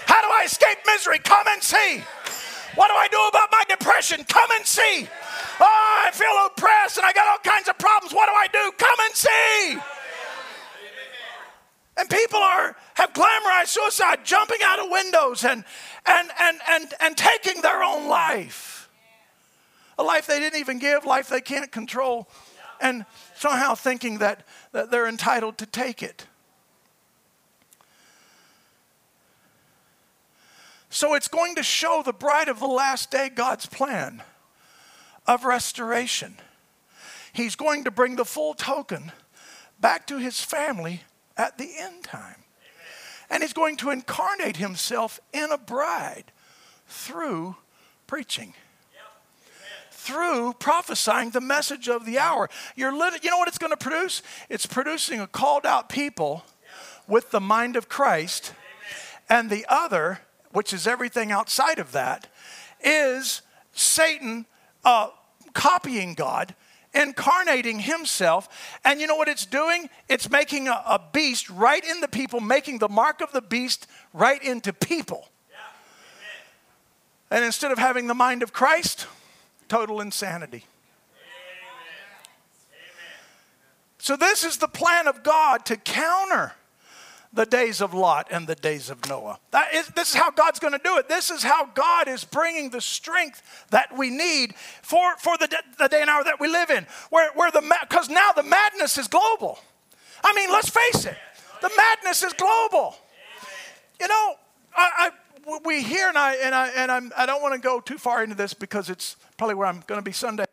How 0.05 0.21
do 0.21 0.27
I 0.27 0.43
escape 0.45 0.79
misery? 0.85 1.19
Come 1.19 1.47
and 1.49 1.61
see. 1.61 2.03
What 2.75 2.87
do 2.87 2.93
I 2.93 3.07
do 3.07 3.19
about 3.29 3.49
my 3.51 3.63
depression? 3.67 4.23
Come 4.25 4.49
and 4.55 4.65
see. 4.65 5.07
Oh, 5.59 6.03
I 6.05 6.11
feel 6.11 6.31
oppressed 6.45 6.97
and 6.97 7.05
I 7.05 7.13
got 7.13 7.27
all 7.27 7.39
kinds 7.43 7.67
of 7.67 7.77
problems. 7.77 8.13
What 8.13 8.27
do 8.27 8.33
I 8.33 8.47
do? 8.47 8.71
Come 8.77 8.99
and 9.05 9.15
see. 9.15 9.98
And 11.99 12.09
people 12.09 12.39
are 12.39 12.77
have 12.93 13.11
glamorized 13.11 13.67
suicide, 13.67 14.19
jumping 14.23 14.59
out 14.63 14.79
of 14.79 14.89
windows 14.89 15.43
and 15.43 15.65
and 16.05 16.29
and 16.39 16.59
and, 16.69 16.93
and 17.01 17.17
taking 17.17 17.61
their 17.61 17.83
own 17.83 18.07
life. 18.07 18.89
A 19.97 20.03
life 20.03 20.25
they 20.25 20.39
didn't 20.39 20.59
even 20.59 20.79
give, 20.79 21.03
life 21.03 21.27
they 21.27 21.41
can't 21.41 21.69
control, 21.73 22.29
and 22.79 23.05
somehow 23.35 23.75
thinking 23.75 24.19
that, 24.19 24.47
that 24.71 24.91
they're 24.91 25.09
entitled 25.09 25.57
to 25.57 25.65
take 25.65 26.01
it. 26.01 26.25
So 30.89 31.15
it's 31.15 31.27
going 31.27 31.55
to 31.55 31.63
show 31.63 32.01
the 32.03 32.13
bride 32.13 32.47
of 32.47 32.61
the 32.61 32.67
last 32.67 33.11
day 33.11 33.27
God's 33.27 33.65
plan 33.65 34.23
of 35.27 35.43
restoration. 35.43 36.37
He's 37.33 37.57
going 37.57 37.83
to 37.83 37.91
bring 37.91 38.15
the 38.15 38.25
full 38.25 38.53
token 38.53 39.11
back 39.81 40.07
to 40.07 40.17
his 40.17 40.39
family 40.39 41.01
at 41.39 41.57
the 41.57 41.71
end 41.79 42.03
time. 42.03 42.43
And 43.29 43.41
he's 43.41 43.53
going 43.53 43.77
to 43.77 43.91
incarnate 43.91 44.57
himself 44.57 45.19
in 45.31 45.51
a 45.51 45.57
bride 45.57 46.25
through 46.87 47.55
preaching. 48.05 48.53
Through 49.91 50.53
prophesying 50.59 51.29
the 51.29 51.41
message 51.41 51.87
of 51.87 52.05
the 52.05 52.19
hour. 52.19 52.49
You're 52.75 52.95
lit- 52.95 53.23
you 53.23 53.29
know 53.29 53.37
what 53.37 53.47
it's 53.47 53.57
going 53.57 53.71
to 53.71 53.77
produce? 53.77 54.21
It's 54.49 54.65
producing 54.65 55.19
a 55.19 55.27
called 55.27 55.65
out 55.65 55.87
people 55.87 56.43
with 57.07 57.31
the 57.31 57.39
mind 57.39 57.75
of 57.75 57.87
Christ. 57.87 58.53
And 59.29 59.49
the 59.49 59.65
other, 59.69 60.21
which 60.51 60.73
is 60.73 60.87
everything 60.87 61.31
outside 61.31 61.79
of 61.79 61.91
that, 61.91 62.27
is 62.83 63.41
Satan 63.71 64.45
uh, 64.83 65.09
copying 65.53 66.15
God 66.15 66.55
incarnating 66.93 67.79
himself. 67.79 68.49
And 68.83 68.99
you 68.99 69.07
know 69.07 69.15
what 69.15 69.27
it's 69.27 69.45
doing? 69.45 69.89
It's 70.07 70.29
making 70.29 70.67
a, 70.67 70.83
a, 70.87 71.01
beast 71.11 71.49
right 71.49 71.83
in 71.83 72.01
the 72.01 72.07
people, 72.07 72.39
making 72.39 72.79
the 72.79 72.89
mark 72.89 73.21
of 73.21 73.31
the 73.31 73.41
beast 73.41 73.87
right 74.13 74.41
into 74.43 74.73
people. 74.73 75.29
Yeah. 75.49 77.37
And 77.37 77.45
instead 77.45 77.71
of 77.71 77.77
having 77.77 78.07
the 78.07 78.15
mind 78.15 78.43
of 78.43 78.53
Christ, 78.53 79.07
total 79.67 80.01
insanity. 80.01 80.65
So, 84.01 84.15
this 84.15 84.45
is 84.45 84.57
the 84.57 84.69
plan 84.69 85.07
of 85.07 85.23
God 85.23 85.65
to 85.65 85.75
counter 85.75 86.53
the 87.31 87.45
days 87.45 87.79
of 87.79 87.93
Lot 87.93 88.27
and 88.31 88.47
the 88.47 88.55
days 88.55 88.89
of 88.89 89.07
Noah. 89.07 89.39
This 89.51 90.09
is 90.09 90.15
how 90.15 90.31
God's 90.31 90.59
going 90.59 90.73
to 90.73 90.81
do 90.83 90.97
it. 90.97 91.07
This 91.07 91.29
is 91.29 91.43
how 91.43 91.65
God 91.65 92.07
is 92.07 92.23
bringing 92.23 92.71
the 92.71 92.81
strength 92.81 93.67
that 93.69 93.95
we 93.95 94.09
need 94.09 94.55
for, 94.81 95.15
for 95.17 95.37
the, 95.37 95.47
the 95.77 95.87
day 95.87 96.01
and 96.01 96.09
hour 96.09 96.23
that 96.23 96.39
we 96.39 96.47
live 96.47 96.69
in. 96.69 96.87
Where, 97.09 97.31
where 97.33 97.51
the 97.51 97.61
because 97.81 98.09
now 98.09 98.31
the 98.31 98.43
madness 98.43 98.97
is 98.97 99.07
global. 99.07 99.59
I 100.23 100.33
mean, 100.33 100.49
let's 100.49 100.69
face 100.69 101.05
it, 101.05 101.17
the 101.61 101.71
madness 101.77 102.23
is 102.23 102.33
global. 102.33 102.95
You 103.99 104.07
know, 104.07 104.35
I, 104.75 105.11
I 105.45 105.59
we 105.63 105.83
hear 105.83 106.09
and 106.09 106.17
I 106.17 106.35
and 106.35 106.55
I 106.55 106.69
and 106.69 106.91
I'm, 106.91 107.11
I 107.15 107.25
don't 107.25 107.41
want 107.41 107.53
to 107.53 107.59
go 107.59 107.79
too 107.79 107.97
far 107.97 108.23
into 108.23 108.35
this 108.35 108.53
because 108.53 108.89
it's 108.89 109.15
probably 109.37 109.55
where 109.55 109.67
I'm 109.67 109.83
going 109.87 109.99
to 109.99 110.03
be 110.03 110.11
Sunday. 110.11 110.45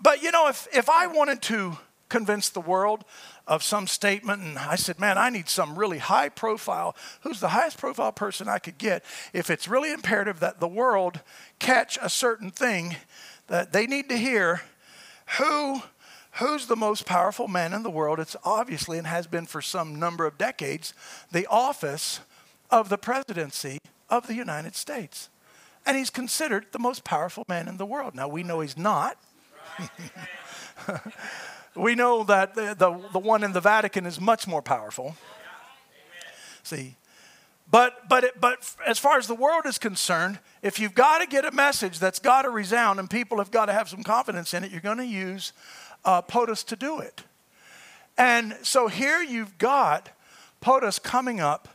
But 0.00 0.22
you 0.22 0.30
know, 0.30 0.48
if 0.48 0.68
if 0.72 0.88
I 0.88 1.06
wanted 1.06 1.42
to 1.42 1.78
convince 2.08 2.48
the 2.50 2.60
world 2.60 3.04
of 3.46 3.62
some 3.62 3.86
statement, 3.86 4.42
and 4.42 4.58
I 4.58 4.76
said, 4.76 4.98
Man, 4.98 5.18
I 5.18 5.28
need 5.30 5.48
some 5.48 5.78
really 5.78 5.98
high 5.98 6.28
profile. 6.28 6.96
Who's 7.22 7.40
the 7.40 7.48
highest 7.48 7.78
profile 7.78 8.12
person 8.12 8.48
I 8.48 8.58
could 8.58 8.78
get? 8.78 9.04
If 9.32 9.50
it's 9.50 9.68
really 9.68 9.92
imperative 9.92 10.40
that 10.40 10.60
the 10.60 10.68
world 10.68 11.20
catch 11.58 11.98
a 12.00 12.08
certain 12.08 12.50
thing 12.50 12.96
that 13.48 13.72
they 13.72 13.86
need 13.86 14.08
to 14.08 14.16
hear, 14.16 14.62
who 15.38 15.82
who's 16.38 16.66
the 16.66 16.76
most 16.76 17.06
powerful 17.06 17.46
man 17.46 17.72
in 17.72 17.82
the 17.82 17.90
world? 17.90 18.18
It's 18.18 18.36
obviously 18.44 18.98
and 18.98 19.06
has 19.06 19.26
been 19.26 19.46
for 19.46 19.62
some 19.62 19.98
number 19.98 20.26
of 20.26 20.38
decades 20.38 20.94
the 21.30 21.46
office 21.46 22.20
of 22.70 22.88
the 22.88 22.98
presidency 22.98 23.78
of 24.08 24.26
the 24.26 24.34
United 24.34 24.74
States. 24.74 25.28
And 25.86 25.96
he's 25.96 26.10
considered 26.10 26.66
the 26.72 26.78
most 26.78 27.04
powerful 27.04 27.44
man 27.48 27.68
in 27.68 27.76
the 27.76 27.86
world. 27.86 28.14
Now, 28.14 28.26
we 28.26 28.42
know 28.42 28.60
he's 28.60 28.76
not. 28.76 29.18
We 31.74 31.94
know 31.94 32.22
that 32.24 32.54
the, 32.54 32.74
the, 32.78 33.00
the 33.12 33.18
one 33.18 33.42
in 33.42 33.52
the 33.52 33.60
Vatican 33.60 34.06
is 34.06 34.20
much 34.20 34.46
more 34.46 34.62
powerful. 34.62 35.16
See, 36.62 36.94
but, 37.70 38.08
but, 38.08 38.24
it, 38.24 38.40
but 38.40 38.58
as 38.86 38.98
far 38.98 39.18
as 39.18 39.26
the 39.26 39.34
world 39.34 39.66
is 39.66 39.78
concerned, 39.78 40.38
if 40.62 40.78
you've 40.78 40.94
got 40.94 41.18
to 41.18 41.26
get 41.26 41.44
a 41.44 41.50
message 41.50 41.98
that's 41.98 42.18
got 42.18 42.42
to 42.42 42.50
resound 42.50 43.00
and 43.00 43.10
people 43.10 43.38
have 43.38 43.50
got 43.50 43.66
to 43.66 43.72
have 43.72 43.88
some 43.88 44.02
confidence 44.02 44.54
in 44.54 44.62
it, 44.64 44.70
you're 44.70 44.80
going 44.80 44.98
to 44.98 45.06
use 45.06 45.52
uh, 46.04 46.22
POTUS 46.22 46.64
to 46.66 46.76
do 46.76 47.00
it. 47.00 47.24
And 48.16 48.56
so 48.62 48.86
here 48.86 49.20
you've 49.20 49.58
got 49.58 50.10
POTUS 50.62 51.02
coming 51.02 51.40
up 51.40 51.68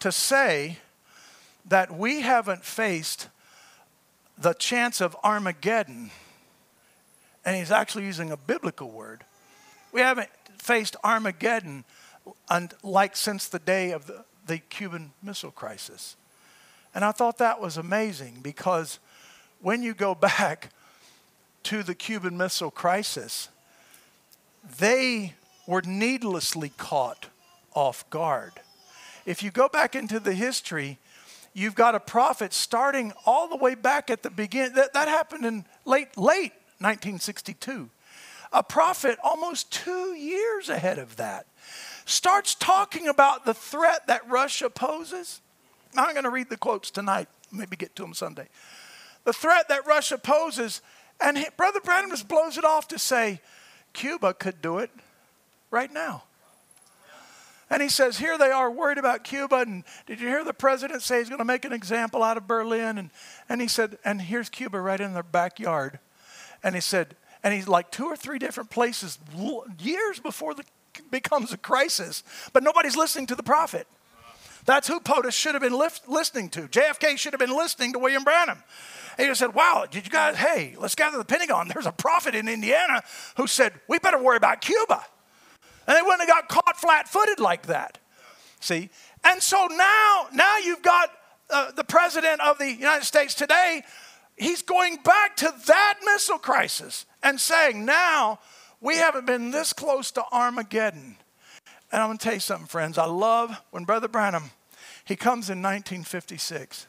to 0.00 0.10
say 0.10 0.78
that 1.66 1.96
we 1.96 2.22
haven't 2.22 2.64
faced 2.64 3.28
the 4.36 4.54
chance 4.54 5.00
of 5.00 5.16
Armageddon, 5.22 6.10
and 7.44 7.56
he's 7.56 7.70
actually 7.70 8.04
using 8.04 8.32
a 8.32 8.36
biblical 8.36 8.90
word. 8.90 9.24
We 9.94 10.00
haven't 10.00 10.30
faced 10.58 10.96
Armageddon 11.04 11.84
like 12.82 13.14
since 13.14 13.46
the 13.46 13.60
day 13.60 13.92
of 13.92 14.06
the, 14.06 14.24
the 14.44 14.58
Cuban 14.58 15.12
Missile 15.22 15.52
Crisis. 15.52 16.16
And 16.96 17.04
I 17.04 17.12
thought 17.12 17.38
that 17.38 17.60
was 17.60 17.76
amazing 17.76 18.40
because 18.42 18.98
when 19.62 19.84
you 19.84 19.94
go 19.94 20.14
back 20.16 20.70
to 21.62 21.84
the 21.84 21.94
Cuban 21.94 22.36
Missile 22.36 22.72
Crisis, 22.72 23.50
they 24.78 25.34
were 25.64 25.82
needlessly 25.82 26.72
caught 26.76 27.28
off 27.72 28.10
guard. 28.10 28.52
If 29.24 29.44
you 29.44 29.52
go 29.52 29.68
back 29.68 29.94
into 29.94 30.18
the 30.18 30.34
history, 30.34 30.98
you've 31.52 31.76
got 31.76 31.94
a 31.94 32.00
prophet 32.00 32.52
starting 32.52 33.12
all 33.26 33.46
the 33.46 33.56
way 33.56 33.76
back 33.76 34.10
at 34.10 34.24
the 34.24 34.30
beginning. 34.30 34.74
That, 34.74 34.92
that 34.94 35.06
happened 35.06 35.46
in 35.46 35.64
late, 35.84 36.18
late 36.18 36.52
1962. 36.80 37.90
A 38.54 38.62
prophet 38.62 39.18
almost 39.24 39.72
two 39.72 40.14
years 40.14 40.68
ahead 40.68 41.00
of 41.00 41.16
that 41.16 41.46
starts 42.06 42.54
talking 42.54 43.08
about 43.08 43.44
the 43.44 43.52
threat 43.52 44.06
that 44.06 44.28
Russia 44.30 44.70
poses. 44.70 45.40
I'm 45.96 46.12
going 46.12 46.22
to 46.22 46.30
read 46.30 46.50
the 46.50 46.56
quotes 46.56 46.92
tonight, 46.92 47.28
maybe 47.50 47.74
get 47.74 47.96
to 47.96 48.02
them 48.02 48.14
Sunday. 48.14 48.46
The 49.24 49.32
threat 49.32 49.66
that 49.68 49.86
Russia 49.86 50.18
poses, 50.18 50.82
and 51.20 51.36
he, 51.36 51.46
Brother 51.56 51.80
Branham 51.80 52.16
blows 52.28 52.56
it 52.56 52.64
off 52.64 52.86
to 52.88 52.98
say, 52.98 53.40
Cuba 53.92 54.32
could 54.34 54.62
do 54.62 54.78
it 54.78 54.90
right 55.72 55.92
now. 55.92 56.22
And 57.70 57.82
he 57.82 57.88
says, 57.88 58.18
Here 58.18 58.38
they 58.38 58.52
are 58.52 58.70
worried 58.70 58.98
about 58.98 59.24
Cuba. 59.24 59.56
And 59.66 59.82
did 60.06 60.20
you 60.20 60.28
hear 60.28 60.44
the 60.44 60.54
president 60.54 61.02
say 61.02 61.18
he's 61.18 61.28
going 61.28 61.38
to 61.38 61.44
make 61.44 61.64
an 61.64 61.72
example 61.72 62.22
out 62.22 62.36
of 62.36 62.46
Berlin? 62.46 62.98
And, 62.98 63.10
and 63.48 63.60
he 63.60 63.66
said, 63.66 63.98
And 64.04 64.20
here's 64.20 64.48
Cuba 64.48 64.80
right 64.80 65.00
in 65.00 65.12
their 65.12 65.24
backyard. 65.24 65.98
And 66.62 66.76
he 66.76 66.80
said, 66.80 67.16
And 67.44 67.54
he's 67.54 67.68
like 67.68 67.92
two 67.92 68.06
or 68.06 68.16
three 68.16 68.38
different 68.38 68.70
places 68.70 69.18
years 69.78 70.18
before 70.18 70.54
the 70.54 70.64
becomes 71.10 71.52
a 71.52 71.56
crisis, 71.56 72.22
but 72.52 72.62
nobody's 72.62 72.96
listening 72.96 73.26
to 73.26 73.34
the 73.34 73.42
prophet. 73.42 73.86
That's 74.64 74.88
who 74.88 74.98
POTUS 75.00 75.32
should 75.32 75.54
have 75.54 75.62
been 75.62 75.76
lift, 75.76 76.08
listening 76.08 76.48
to. 76.50 76.62
JFK 76.62 77.18
should 77.18 77.32
have 77.32 77.40
been 77.40 77.54
listening 77.54 77.92
to 77.92 77.98
William 77.98 78.24
Branham. 78.24 78.62
And 79.18 79.28
he 79.28 79.34
said, 79.34 79.54
Wow, 79.54 79.86
did 79.90 80.04
you 80.04 80.10
guys, 80.10 80.36
hey, 80.36 80.74
let's 80.78 80.94
gather 80.94 81.18
the 81.18 81.24
Pentagon. 81.24 81.68
There's 81.68 81.86
a 81.86 81.92
prophet 81.92 82.34
in 82.34 82.48
Indiana 82.48 83.02
who 83.36 83.46
said, 83.46 83.72
We 83.88 83.98
better 83.98 84.22
worry 84.22 84.36
about 84.36 84.60
Cuba. 84.60 85.04
And 85.86 85.96
they 85.96 86.02
wouldn't 86.02 86.20
have 86.20 86.28
got 86.28 86.48
caught 86.48 86.78
flat 86.78 87.08
footed 87.08 87.40
like 87.40 87.66
that. 87.66 87.98
See? 88.60 88.88
And 89.22 89.42
so 89.42 89.68
now, 89.70 90.28
now 90.32 90.56
you've 90.58 90.82
got 90.82 91.10
uh, 91.50 91.72
the 91.72 91.84
president 91.84 92.40
of 92.40 92.58
the 92.58 92.72
United 92.72 93.04
States 93.04 93.34
today. 93.34 93.82
He's 94.36 94.62
going 94.62 94.96
back 94.96 95.36
to 95.36 95.54
that 95.66 95.94
missile 96.04 96.38
crisis 96.38 97.06
and 97.22 97.40
saying, 97.40 97.84
Now 97.84 98.40
we 98.80 98.96
haven't 98.96 99.26
been 99.26 99.50
this 99.50 99.72
close 99.72 100.10
to 100.12 100.24
Armageddon. 100.32 101.16
And 101.92 102.02
I'm 102.02 102.08
going 102.08 102.18
to 102.18 102.24
tell 102.24 102.34
you 102.34 102.40
something, 102.40 102.66
friends. 102.66 102.98
I 102.98 103.06
love 103.06 103.62
when 103.70 103.84
Brother 103.84 104.08
Branham, 104.08 104.50
he 105.04 105.14
comes 105.14 105.48
in 105.48 105.62
1956 105.62 106.86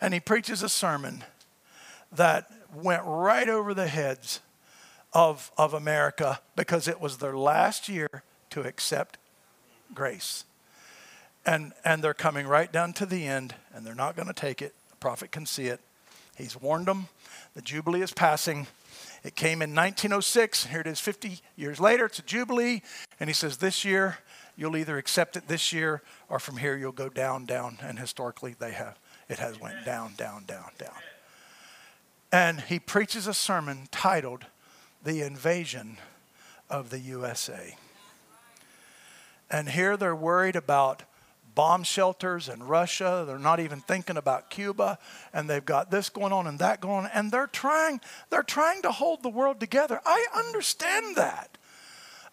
and 0.00 0.14
he 0.14 0.20
preaches 0.20 0.62
a 0.62 0.68
sermon 0.68 1.24
that 2.12 2.50
went 2.74 3.02
right 3.04 3.48
over 3.48 3.74
the 3.74 3.86
heads 3.86 4.40
of, 5.12 5.52
of 5.56 5.74
America 5.74 6.40
because 6.56 6.88
it 6.88 7.00
was 7.00 7.18
their 7.18 7.36
last 7.36 7.88
year 7.88 8.22
to 8.50 8.62
accept 8.62 9.18
grace. 9.94 10.44
And, 11.46 11.72
and 11.84 12.02
they're 12.02 12.14
coming 12.14 12.46
right 12.46 12.72
down 12.72 12.94
to 12.94 13.06
the 13.06 13.26
end, 13.26 13.54
and 13.74 13.86
they're 13.86 13.94
not 13.94 14.16
going 14.16 14.28
to 14.28 14.34
take 14.34 14.62
it. 14.62 14.74
Prophet 15.04 15.30
can 15.30 15.44
see 15.44 15.66
it. 15.66 15.80
He's 16.34 16.58
warned 16.58 16.86
them. 16.86 17.08
The 17.54 17.60
Jubilee 17.60 18.00
is 18.00 18.14
passing. 18.14 18.66
It 19.22 19.36
came 19.36 19.60
in 19.60 19.74
1906. 19.74 20.64
Here 20.68 20.80
it 20.80 20.86
is 20.86 20.98
50 20.98 21.40
years 21.56 21.78
later. 21.78 22.06
It's 22.06 22.20
a 22.20 22.22
Jubilee. 22.22 22.80
And 23.20 23.28
he 23.28 23.34
says, 23.34 23.58
This 23.58 23.84
year, 23.84 24.16
you'll 24.56 24.78
either 24.78 24.96
accept 24.96 25.36
it 25.36 25.46
this 25.46 25.74
year 25.74 26.00
or 26.30 26.38
from 26.38 26.56
here 26.56 26.74
you'll 26.74 26.90
go 26.90 27.10
down, 27.10 27.44
down. 27.44 27.76
And 27.82 27.98
historically, 27.98 28.56
they 28.58 28.72
have. 28.72 28.98
It 29.28 29.40
has 29.40 29.60
went 29.60 29.84
down, 29.84 30.14
down, 30.16 30.44
down, 30.46 30.70
down. 30.78 30.96
And 32.32 32.62
he 32.62 32.78
preaches 32.78 33.26
a 33.26 33.34
sermon 33.34 33.88
titled 33.90 34.46
the 35.04 35.20
invasion 35.20 35.98
of 36.70 36.88
the 36.88 37.00
USA. 37.00 37.76
And 39.50 39.68
here 39.68 39.98
they're 39.98 40.16
worried 40.16 40.56
about 40.56 41.02
bomb 41.54 41.82
shelters 41.82 42.48
in 42.48 42.62
Russia. 42.62 43.24
They're 43.26 43.38
not 43.38 43.60
even 43.60 43.80
thinking 43.80 44.16
about 44.16 44.50
Cuba. 44.50 44.98
And 45.32 45.48
they've 45.48 45.64
got 45.64 45.90
this 45.90 46.08
going 46.08 46.32
on 46.32 46.46
and 46.46 46.58
that 46.58 46.80
going 46.80 47.04
on. 47.04 47.10
And 47.14 47.30
they're 47.30 47.46
trying, 47.46 48.00
they're 48.30 48.42
trying 48.42 48.82
to 48.82 48.90
hold 48.90 49.22
the 49.22 49.28
world 49.28 49.60
together. 49.60 50.00
I 50.04 50.26
understand 50.34 51.16
that. 51.16 51.58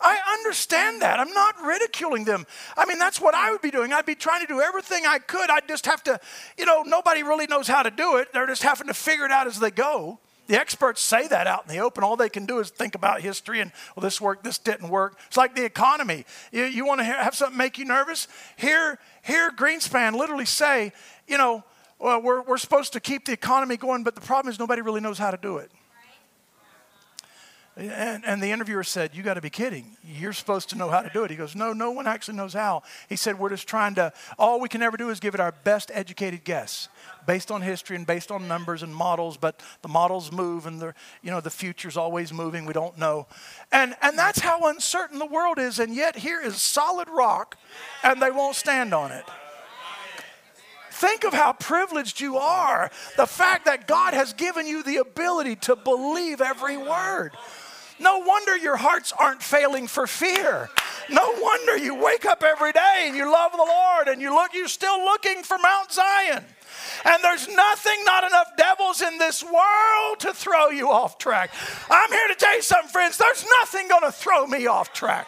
I 0.04 0.18
understand 0.40 1.04
that. 1.04 1.20
I'm 1.20 1.32
not 1.34 1.62
ridiculing 1.64 2.26
them. 2.26 2.48
I 2.76 2.86
mean, 2.86 2.98
that's 2.98 3.22
what 3.22 3.36
I 3.36 3.52
would 3.52 3.62
be 3.62 3.70
doing. 3.70 3.94
I'd 3.94 4.06
be 4.06 4.16
trying 4.16 4.42
to 4.42 4.48
do 4.48 4.60
everything 4.60 5.06
I 5.06 5.20
could. 5.20 5.50
I'd 5.52 5.68
just 5.68 5.86
have 5.86 6.04
to, 6.06 6.20
you 6.58 6.66
know, 6.66 6.82
nobody 6.82 7.22
really 7.22 7.46
knows 7.46 7.68
how 7.68 7.84
to 7.84 7.92
do 7.92 8.18
it. 8.18 8.34
They're 8.34 8.48
just 8.48 8.64
having 8.64 8.88
to 8.88 8.94
figure 8.96 9.26
it 9.26 9.32
out 9.32 9.46
as 9.46 9.60
they 9.60 9.70
go. 9.70 10.20
The 10.48 10.60
experts 10.60 11.02
say 11.02 11.28
that 11.28 11.48
out 11.48 11.64
in 11.68 11.74
the 11.74 11.82
open. 11.82 12.04
All 12.04 12.18
they 12.18 12.30
can 12.30 12.46
do 12.46 12.60
is 12.60 12.70
think 12.70 12.96
about 12.96 13.22
history 13.22 13.62
and, 13.62 13.72
well, 13.96 14.02
this 14.02 14.20
worked, 14.20 14.44
this 14.44 14.58
didn't 14.58 14.90
work. 14.90 15.18
It's 15.28 15.38
like 15.38 15.56
the 15.56 15.64
economy. 15.64 16.26
You, 16.52 16.66
you 16.66 16.86
want 16.86 17.00
to 17.00 17.06
have 17.06 17.36
something 17.36 17.58
make 17.58 17.78
you 17.78 17.86
nervous? 17.86 18.28
Hear, 18.58 19.00
hear 19.22 19.52
Greenspan 19.52 20.14
literally 20.14 20.46
say, 20.46 20.92
you 21.28 21.38
know, 21.38 21.64
well, 22.00 22.22
we're, 22.22 22.42
we're 22.42 22.58
supposed 22.58 22.94
to 22.94 23.00
keep 23.00 23.26
the 23.26 23.32
economy 23.32 23.78
going, 23.78 24.04
but 24.04 24.16
the 24.16 24.22
problem 24.22 24.52
is 24.52 24.60
nobody 24.60 24.82
really 24.82 25.02
knows 25.02 25.20
how 25.20 25.32
to 25.32 25.38
do 25.38 25.58
it. 25.58 25.72
And, 27.90 28.24
and, 28.26 28.44
the 28.44 28.52
interviewer 28.52 28.84
said, 28.84 29.16
You 29.16 29.24
got 29.24 29.34
to 29.36 29.42
be 29.42 29.50
kidding. 29.50 29.98
You're 30.04 30.34
supposed 30.34 30.70
to 30.70 30.78
know 30.78 30.90
how 30.90 31.02
to 31.02 31.10
do 31.10 31.24
it. 31.24 31.32
He 31.32 31.38
goes, 31.38 31.56
No, 31.56 31.74
no 31.74 31.92
one 31.92 32.06
actually 32.06 32.38
knows 32.38 32.54
how. 32.54 32.84
He 33.10 33.16
said, 33.16 33.40
We're 33.40 33.50
just 33.50 33.68
trying 33.68 33.96
to, 33.96 34.14
all 34.38 34.60
we 34.60 34.70
can 34.70 34.84
ever 34.84 34.98
do 34.98 35.10
is 35.10 35.20
give 35.20 35.34
it 35.34 35.40
our 35.40 35.52
best 35.52 35.90
educated 35.94 36.44
guess 36.44 36.90
based 37.26 37.52
on 37.52 37.62
history 37.62 37.96
and 37.96 38.06
based 38.06 38.32
on 38.32 38.48
numbers 38.48 38.84
and 38.84 38.94
models, 38.94 39.38
but 39.38 39.62
the 39.82 39.88
models 39.88 40.32
move 40.32 40.66
and 40.66 40.80
the, 40.80 40.94
you 41.22 41.32
know, 41.32 41.42
the 41.42 41.50
future's 41.50 41.98
always 41.98 42.32
moving. 42.32 42.66
We 42.66 42.74
don't 42.74 42.98
know. 42.98 43.28
And, 43.72 43.96
and 44.02 44.18
that's 44.18 44.40
how 44.40 44.68
uncertain 44.68 45.20
the 45.20 45.26
world 45.26 45.58
is. 45.58 45.80
And 45.80 45.96
yet 45.96 46.16
here 46.16 46.42
is 46.42 46.62
solid 46.62 47.10
rock 47.10 47.58
and 48.04 48.22
they 48.22 48.32
won't 48.32 48.56
stand 48.56 48.94
on 48.94 49.12
it. 49.12 49.26
Think 51.02 51.24
of 51.24 51.34
how 51.34 51.54
privileged 51.54 52.22
you 52.22 52.38
are. 52.38 52.92
The 53.18 53.26
fact 53.26 53.66
that 53.66 53.88
God 53.88 54.14
has 54.14 54.34
given 54.34 54.68
you 54.68 54.84
the 54.84 54.98
ability 54.98 55.56
to 55.58 55.76
believe 55.76 56.42
every 56.42 56.78
word. 56.78 57.32
No 58.02 58.18
wonder 58.18 58.58
your 58.58 58.78
hearts 58.78 59.14
aren't 59.18 59.44
failing 59.44 59.88
for 59.88 60.08
fear. 60.08 60.70
No 61.10 61.34
wonder 61.40 61.78
you 61.78 61.96
wake 61.96 62.26
up 62.26 62.44
every 62.44 62.72
day 62.72 63.06
and 63.06 63.16
you 63.16 63.32
love 63.32 63.52
the 63.52 63.58
Lord 63.58 64.08
and 64.08 64.22
you 64.22 64.34
look, 64.34 64.54
you're 64.54 64.68
still 64.68 65.00
looking 65.04 65.44
for 65.44 65.58
Mount 65.60 65.92
Zion. 65.92 66.44
And 67.06 67.24
there's 67.24 67.48
nothing, 67.48 68.04
not 68.06 68.24
enough 68.24 68.56
devils 68.58 69.02
in 69.02 69.18
this 69.18 69.44
world 69.44 70.20
to 70.20 70.34
throw 70.34 70.70
you 70.70 70.90
off 70.90 71.18
track. 71.18 71.52
I'm 71.90 72.12
here 72.12 72.28
to 72.28 72.36
tell 72.36 72.56
you 72.56 72.62
something, 72.62 72.90
friends. 72.90 73.18
There's 73.18 73.46
nothing 73.60 73.88
going 73.88 74.04
to 74.04 74.12
throw 74.12 74.48
me 74.48 74.68
off 74.68 74.94
track. 74.94 75.28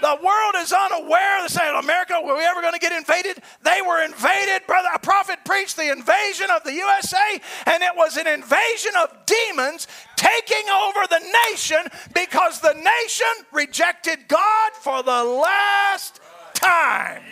The 0.00 0.18
world 0.22 0.54
is 0.58 0.72
unaware. 0.72 1.42
They 1.42 1.48
say, 1.48 1.68
America, 1.76 2.20
were 2.24 2.36
we 2.36 2.44
ever 2.44 2.60
going 2.60 2.74
to 2.74 2.78
get 2.78 2.92
invaded? 2.92 3.42
They 3.62 3.80
were 3.86 4.02
invaded. 4.04 4.66
Brother, 4.66 4.88
a 4.94 4.98
prophet 4.98 5.38
preached 5.44 5.76
the 5.76 5.90
invasion 5.90 6.46
of 6.54 6.62
the 6.64 6.72
USA, 6.72 7.40
and 7.66 7.82
it 7.82 7.92
was 7.96 8.16
an 8.16 8.26
invasion 8.26 8.92
of 9.00 9.14
demons 9.26 9.86
taking 10.16 10.68
over 10.70 11.06
the 11.08 11.20
nation 11.50 11.78
because 12.14 12.60
the 12.60 12.74
nation 12.74 13.46
rejected 13.52 14.28
God 14.28 14.72
for 14.74 15.02
the 15.02 15.24
last 15.24 16.20
time. 16.54 17.22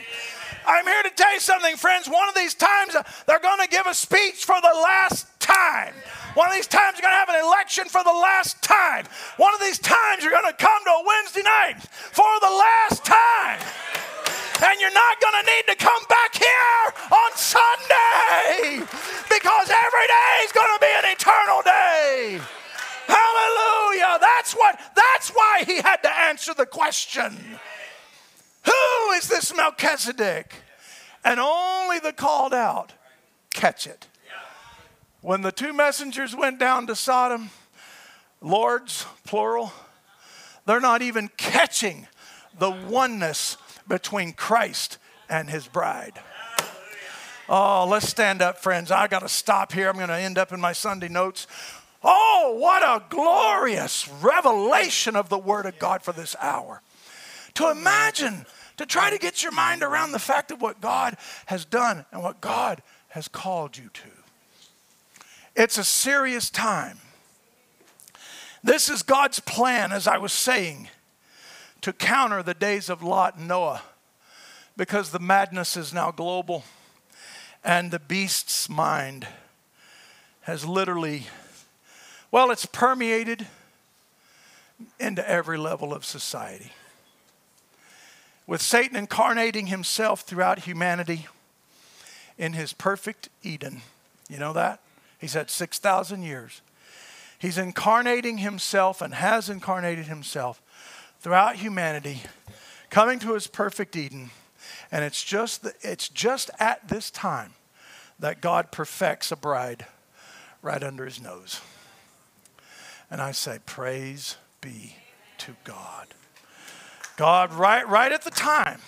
I'm 0.66 0.84
here 0.84 1.02
to 1.04 1.10
tell 1.10 1.32
you 1.32 1.40
something, 1.40 1.76
friends. 1.76 2.08
One 2.08 2.28
of 2.28 2.34
these 2.34 2.54
times, 2.54 2.96
uh, 2.96 3.02
they're 3.26 3.38
going 3.38 3.60
to 3.60 3.68
give 3.68 3.86
a 3.86 3.94
speech 3.94 4.44
for 4.44 4.60
the 4.60 4.72
last 4.74 5.35
time. 5.46 5.94
One 6.34 6.48
of 6.48 6.54
these 6.54 6.66
times, 6.66 6.98
you're 6.98 7.06
going 7.06 7.14
to 7.14 7.22
have 7.22 7.30
an 7.30 7.40
election 7.40 7.86
for 7.88 8.02
the 8.02 8.12
last 8.12 8.60
time. 8.62 9.06
One 9.38 9.54
of 9.54 9.60
these 9.60 9.78
times, 9.78 10.22
you're 10.22 10.34
going 10.34 10.50
to 10.50 10.58
come 10.58 10.82
to 10.84 10.90
a 10.90 11.04
Wednesday 11.06 11.42
night 11.42 11.80
for 12.12 12.28
the 12.42 12.50
last 12.50 13.04
time. 13.06 13.62
And 14.62 14.80
you're 14.80 14.92
not 14.92 15.20
going 15.20 15.36
to 15.40 15.46
need 15.46 15.64
to 15.72 15.76
come 15.76 16.02
back 16.08 16.34
here 16.34 16.82
on 17.12 17.30
Sunday 17.36 18.84
because 19.28 19.70
every 19.70 20.06
day 20.08 20.32
is 20.44 20.52
going 20.52 20.72
to 20.74 20.80
be 20.80 20.92
an 20.92 21.12
eternal 21.12 21.62
day. 21.62 22.40
Hallelujah. 23.06 24.18
That's 24.20 24.54
what 24.54 24.80
that's 24.96 25.30
why 25.30 25.62
he 25.66 25.76
had 25.76 26.02
to 26.02 26.18
answer 26.28 26.54
the 26.54 26.66
question. 26.66 27.36
Who 28.64 29.12
is 29.12 29.28
this 29.28 29.54
Melchizedek? 29.54 30.54
And 31.24 31.38
only 31.38 31.98
the 31.98 32.12
called 32.12 32.54
out 32.54 32.92
catch 33.52 33.86
it. 33.86 34.06
When 35.26 35.42
the 35.42 35.50
two 35.50 35.72
messengers 35.72 36.36
went 36.36 36.60
down 36.60 36.86
to 36.86 36.94
Sodom, 36.94 37.50
lords, 38.40 39.06
plural, 39.24 39.72
they're 40.66 40.78
not 40.78 41.02
even 41.02 41.30
catching 41.36 42.06
the 42.56 42.70
oneness 42.70 43.56
between 43.88 44.34
Christ 44.34 44.98
and 45.28 45.50
his 45.50 45.66
bride. 45.66 46.12
Oh, 47.48 47.88
let's 47.90 48.08
stand 48.08 48.40
up, 48.40 48.58
friends. 48.58 48.92
I 48.92 49.08
got 49.08 49.22
to 49.22 49.28
stop 49.28 49.72
here. 49.72 49.88
I'm 49.88 49.96
going 49.96 50.10
to 50.10 50.14
end 50.14 50.38
up 50.38 50.52
in 50.52 50.60
my 50.60 50.72
Sunday 50.72 51.08
notes. 51.08 51.48
Oh, 52.04 52.56
what 52.60 52.84
a 52.84 53.04
glorious 53.08 54.08
revelation 54.22 55.16
of 55.16 55.28
the 55.28 55.38
Word 55.38 55.66
of 55.66 55.76
God 55.80 56.04
for 56.04 56.12
this 56.12 56.36
hour. 56.40 56.82
To 57.54 57.72
imagine, 57.72 58.46
to 58.76 58.86
try 58.86 59.10
to 59.10 59.18
get 59.18 59.42
your 59.42 59.50
mind 59.50 59.82
around 59.82 60.12
the 60.12 60.20
fact 60.20 60.52
of 60.52 60.62
what 60.62 60.80
God 60.80 61.16
has 61.46 61.64
done 61.64 62.06
and 62.12 62.22
what 62.22 62.40
God 62.40 62.80
has 63.08 63.26
called 63.26 63.76
you 63.76 63.90
to. 63.92 64.15
It's 65.56 65.78
a 65.78 65.84
serious 65.84 66.50
time. 66.50 66.98
This 68.62 68.90
is 68.90 69.02
God's 69.02 69.40
plan, 69.40 69.90
as 69.90 70.06
I 70.06 70.18
was 70.18 70.32
saying, 70.32 70.88
to 71.80 71.94
counter 71.94 72.42
the 72.42 72.52
days 72.52 72.90
of 72.90 73.02
Lot 73.02 73.38
and 73.38 73.48
Noah 73.48 73.80
because 74.76 75.10
the 75.10 75.18
madness 75.18 75.74
is 75.74 75.94
now 75.94 76.10
global 76.10 76.64
and 77.64 77.90
the 77.90 77.98
beast's 77.98 78.68
mind 78.68 79.26
has 80.42 80.66
literally, 80.66 81.24
well, 82.30 82.50
it's 82.50 82.66
permeated 82.66 83.46
into 85.00 85.26
every 85.28 85.56
level 85.56 85.94
of 85.94 86.04
society. 86.04 86.72
With 88.46 88.60
Satan 88.60 88.94
incarnating 88.94 89.68
himself 89.68 90.20
throughout 90.20 90.60
humanity 90.60 91.26
in 92.36 92.52
his 92.52 92.74
perfect 92.74 93.30
Eden. 93.42 93.80
You 94.28 94.38
know 94.38 94.52
that? 94.52 94.80
He's 95.26 95.34
had 95.34 95.50
6,000 95.50 96.22
years. 96.22 96.62
He's 97.36 97.58
incarnating 97.58 98.38
himself 98.38 99.02
and 99.02 99.12
has 99.12 99.50
incarnated 99.50 100.06
himself 100.06 100.62
throughout 101.18 101.56
humanity, 101.56 102.22
coming 102.90 103.18
to 103.18 103.34
his 103.34 103.48
perfect 103.48 103.96
Eden. 103.96 104.30
And 104.92 105.04
it's 105.04 105.24
just, 105.24 105.64
the, 105.64 105.74
it's 105.80 106.08
just 106.08 106.48
at 106.60 106.86
this 106.86 107.10
time 107.10 107.54
that 108.20 108.40
God 108.40 108.70
perfects 108.70 109.32
a 109.32 109.36
bride 109.36 109.86
right 110.62 110.80
under 110.84 111.04
his 111.04 111.20
nose. 111.20 111.60
And 113.10 113.20
I 113.20 113.32
say, 113.32 113.58
Praise 113.66 114.36
be 114.60 114.94
to 115.38 115.56
God. 115.64 116.06
God, 117.16 117.52
right, 117.52 117.88
right 117.88 118.12
at 118.12 118.22
the 118.22 118.30
time, 118.30 118.78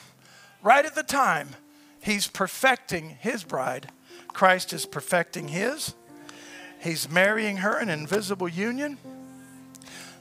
right 0.62 0.86
at 0.86 0.94
the 0.94 1.02
time, 1.02 1.48
he's 2.00 2.28
perfecting 2.28 3.16
his 3.18 3.42
bride. 3.42 3.90
Christ 4.28 4.72
is 4.72 4.86
perfecting 4.86 5.48
his. 5.48 5.94
He's 6.80 7.10
marrying 7.10 7.58
her 7.58 7.80
in 7.80 7.88
invisible 7.88 8.48
union. 8.48 8.98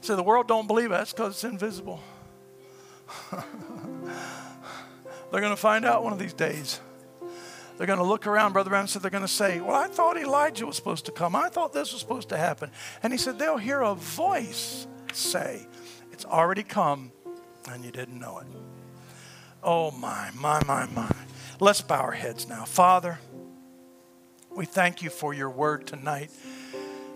So 0.00 0.16
the 0.16 0.22
world 0.22 0.48
don't 0.48 0.66
believe. 0.66 0.90
That's 0.90 1.12
because 1.12 1.34
it's 1.34 1.44
invisible. 1.44 2.00
They're 5.30 5.40
going 5.40 5.52
to 5.52 5.56
find 5.56 5.84
out 5.84 6.02
one 6.02 6.12
of 6.12 6.18
these 6.18 6.32
days. 6.32 6.80
They're 7.76 7.86
going 7.86 8.00
to 8.00 8.04
look 8.04 8.26
around, 8.26 8.54
Brother 8.54 8.70
Branham 8.70 8.88
said, 8.88 9.02
they're 9.02 9.10
going 9.10 9.22
to 9.22 9.28
say, 9.28 9.60
Well, 9.60 9.76
I 9.76 9.86
thought 9.86 10.16
Elijah 10.16 10.66
was 10.66 10.74
supposed 10.74 11.06
to 11.06 11.12
come. 11.12 11.36
I 11.36 11.48
thought 11.48 11.72
this 11.72 11.92
was 11.92 12.00
supposed 12.00 12.28
to 12.30 12.36
happen. 12.36 12.72
And 13.04 13.12
he 13.12 13.18
said, 13.18 13.38
They'll 13.38 13.56
hear 13.56 13.80
a 13.82 13.94
voice 13.94 14.88
say, 15.12 15.66
It's 16.10 16.24
already 16.24 16.64
come, 16.64 17.12
and 17.70 17.84
you 17.84 17.92
didn't 17.92 18.18
know 18.18 18.38
it. 18.38 18.46
Oh, 19.62 19.92
my, 19.92 20.30
my, 20.34 20.60
my, 20.66 20.86
my. 20.86 21.10
Let's 21.60 21.80
bow 21.80 22.00
our 22.00 22.12
heads 22.12 22.48
now. 22.48 22.64
Father, 22.64 23.20
we 24.58 24.66
thank 24.66 25.02
you 25.02 25.08
for 25.08 25.32
your 25.32 25.48
word 25.48 25.86
tonight. 25.86 26.32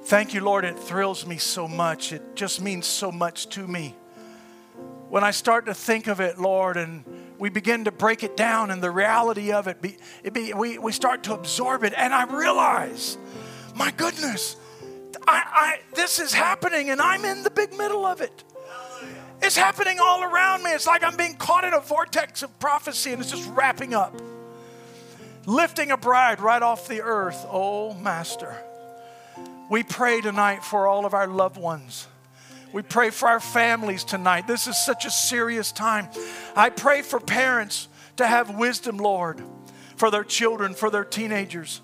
Thank 0.04 0.32
you, 0.32 0.42
Lord. 0.42 0.64
It 0.64 0.78
thrills 0.78 1.26
me 1.26 1.38
so 1.38 1.66
much. 1.66 2.12
It 2.12 2.36
just 2.36 2.60
means 2.60 2.86
so 2.86 3.10
much 3.10 3.48
to 3.48 3.66
me. 3.66 3.96
When 5.08 5.24
I 5.24 5.32
start 5.32 5.66
to 5.66 5.74
think 5.74 6.06
of 6.06 6.20
it, 6.20 6.38
Lord, 6.38 6.76
and 6.76 7.04
we 7.40 7.50
begin 7.50 7.86
to 7.86 7.90
break 7.90 8.22
it 8.22 8.36
down 8.36 8.70
and 8.70 8.80
the 8.80 8.92
reality 8.92 9.50
of 9.50 9.66
it, 9.66 9.82
be, 9.82 9.96
it 10.22 10.32
be, 10.32 10.52
we, 10.52 10.78
we 10.78 10.92
start 10.92 11.24
to 11.24 11.34
absorb 11.34 11.82
it. 11.82 11.92
And 11.96 12.14
I 12.14 12.32
realize, 12.32 13.18
my 13.74 13.90
goodness, 13.90 14.54
I, 15.26 15.42
I, 15.44 15.80
this 15.96 16.20
is 16.20 16.32
happening 16.32 16.90
and 16.90 17.00
I'm 17.00 17.24
in 17.24 17.42
the 17.42 17.50
big 17.50 17.76
middle 17.76 18.06
of 18.06 18.20
it. 18.20 18.44
It's 19.42 19.56
happening 19.56 19.98
all 20.00 20.22
around 20.22 20.62
me. 20.62 20.70
It's 20.70 20.86
like 20.86 21.02
I'm 21.02 21.16
being 21.16 21.34
caught 21.34 21.64
in 21.64 21.74
a 21.74 21.80
vortex 21.80 22.44
of 22.44 22.56
prophecy 22.60 23.10
and 23.10 23.20
it's 23.20 23.32
just 23.32 23.50
wrapping 23.50 23.94
up. 23.94 24.14
Lifting 25.46 25.90
a 25.90 25.96
bride 25.96 26.40
right 26.40 26.62
off 26.62 26.88
the 26.88 27.02
earth. 27.02 27.44
Oh, 27.50 27.94
Master. 27.94 28.56
We 29.68 29.82
pray 29.82 30.20
tonight 30.20 30.62
for 30.62 30.86
all 30.86 31.06
of 31.06 31.14
our 31.14 31.26
loved 31.26 31.56
ones. 31.56 32.06
We 32.72 32.82
pray 32.82 33.10
for 33.10 33.28
our 33.28 33.40
families 33.40 34.04
tonight. 34.04 34.46
This 34.46 34.66
is 34.66 34.82
such 34.82 35.04
a 35.04 35.10
serious 35.10 35.72
time. 35.72 36.08
I 36.56 36.70
pray 36.70 37.02
for 37.02 37.20
parents 37.20 37.88
to 38.16 38.26
have 38.26 38.54
wisdom, 38.56 38.96
Lord, 38.98 39.42
for 39.96 40.10
their 40.10 40.24
children, 40.24 40.74
for 40.74 40.90
their 40.90 41.04
teenagers. 41.04 41.80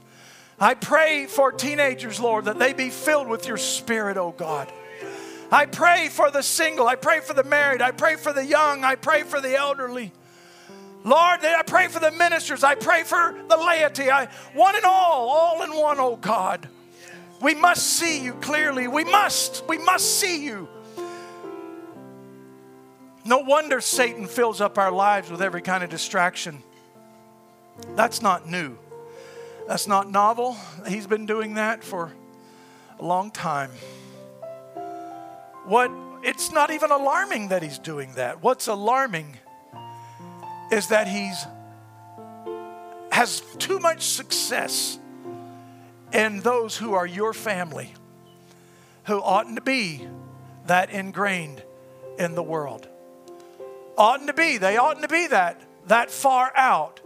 I 0.60 0.74
pray 0.74 1.26
for 1.26 1.52
teenagers, 1.52 2.20
Lord, 2.20 2.46
that 2.46 2.58
they 2.58 2.72
be 2.72 2.90
filled 2.90 3.28
with 3.28 3.46
your 3.46 3.56
spirit, 3.56 4.16
oh 4.16 4.34
God. 4.36 4.72
I 5.50 5.66
pray 5.66 6.08
for 6.08 6.30
the 6.30 6.42
single. 6.42 6.86
I 6.86 6.96
pray 6.96 7.20
for 7.20 7.32
the 7.32 7.44
married. 7.44 7.80
I 7.80 7.90
pray 7.90 8.16
for 8.16 8.32
the 8.32 8.44
young. 8.44 8.84
I 8.84 8.96
pray 8.96 9.22
for 9.22 9.40
the 9.40 9.56
elderly. 9.56 10.12
Lord, 11.04 11.40
I 11.44 11.62
pray 11.66 11.88
for 11.88 12.00
the 12.00 12.10
ministers. 12.10 12.64
I 12.64 12.74
pray 12.74 13.02
for 13.02 13.34
the 13.48 13.56
laity. 13.56 14.10
I, 14.10 14.26
one 14.54 14.74
and 14.74 14.84
all, 14.84 15.28
all 15.28 15.62
in 15.62 15.74
one, 15.74 15.98
oh 16.00 16.16
God. 16.16 16.68
We 17.40 17.54
must 17.54 17.86
see 17.86 18.22
you 18.22 18.34
clearly. 18.34 18.88
We 18.88 19.04
must. 19.04 19.64
We 19.68 19.78
must 19.78 20.18
see 20.18 20.44
you. 20.44 20.68
No 23.24 23.38
wonder 23.38 23.80
Satan 23.80 24.26
fills 24.26 24.60
up 24.60 24.78
our 24.78 24.90
lives 24.90 25.30
with 25.30 25.42
every 25.42 25.62
kind 25.62 25.84
of 25.84 25.90
distraction. 25.90 26.62
That's 27.94 28.22
not 28.22 28.48
new. 28.48 28.76
That's 29.68 29.86
not 29.86 30.10
novel. 30.10 30.56
He's 30.86 31.06
been 31.06 31.26
doing 31.26 31.54
that 31.54 31.84
for 31.84 32.12
a 32.98 33.04
long 33.04 33.30
time. 33.30 33.70
What 35.66 35.90
it's 36.22 36.50
not 36.50 36.70
even 36.70 36.90
alarming 36.90 37.48
that 37.48 37.62
he's 37.62 37.78
doing 37.78 38.14
that. 38.14 38.42
What's 38.42 38.66
alarming 38.66 39.36
is 40.70 40.88
that 40.88 41.08
he's 41.08 41.46
has 43.10 43.40
too 43.58 43.78
much 43.80 44.02
success 44.02 44.98
in 46.12 46.40
those 46.40 46.76
who 46.76 46.94
are 46.94 47.06
your 47.06 47.32
family 47.32 47.92
who 49.04 49.20
oughtn't 49.20 49.56
to 49.56 49.62
be 49.62 50.06
that 50.66 50.90
ingrained 50.90 51.62
in 52.18 52.34
the 52.34 52.42
world 52.42 52.86
oughtn't 53.98 54.28
to 54.28 54.32
be. 54.32 54.56
They 54.56 54.78
oughtn't 54.78 55.02
to 55.02 55.08
be 55.08 55.26
that, 55.26 55.60
that 55.88 56.10
far 56.10 56.52
out 56.56 57.00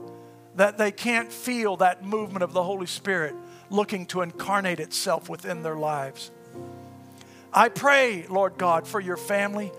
that 0.54 0.76
they 0.76 0.92
can't 0.92 1.32
feel 1.32 1.78
that 1.78 2.04
movement 2.04 2.42
of 2.44 2.52
the 2.52 2.62
Holy 2.62 2.86
Spirit 2.86 3.34
looking 3.70 4.04
to 4.06 4.20
incarnate 4.20 4.78
itself 4.78 5.28
within 5.28 5.62
their 5.62 5.76
lives. 5.76 6.30
I 7.52 7.70
pray, 7.70 8.26
Lord 8.28 8.58
God, 8.58 8.86
for 8.86 9.00
your 9.00 9.16
family. 9.16 9.72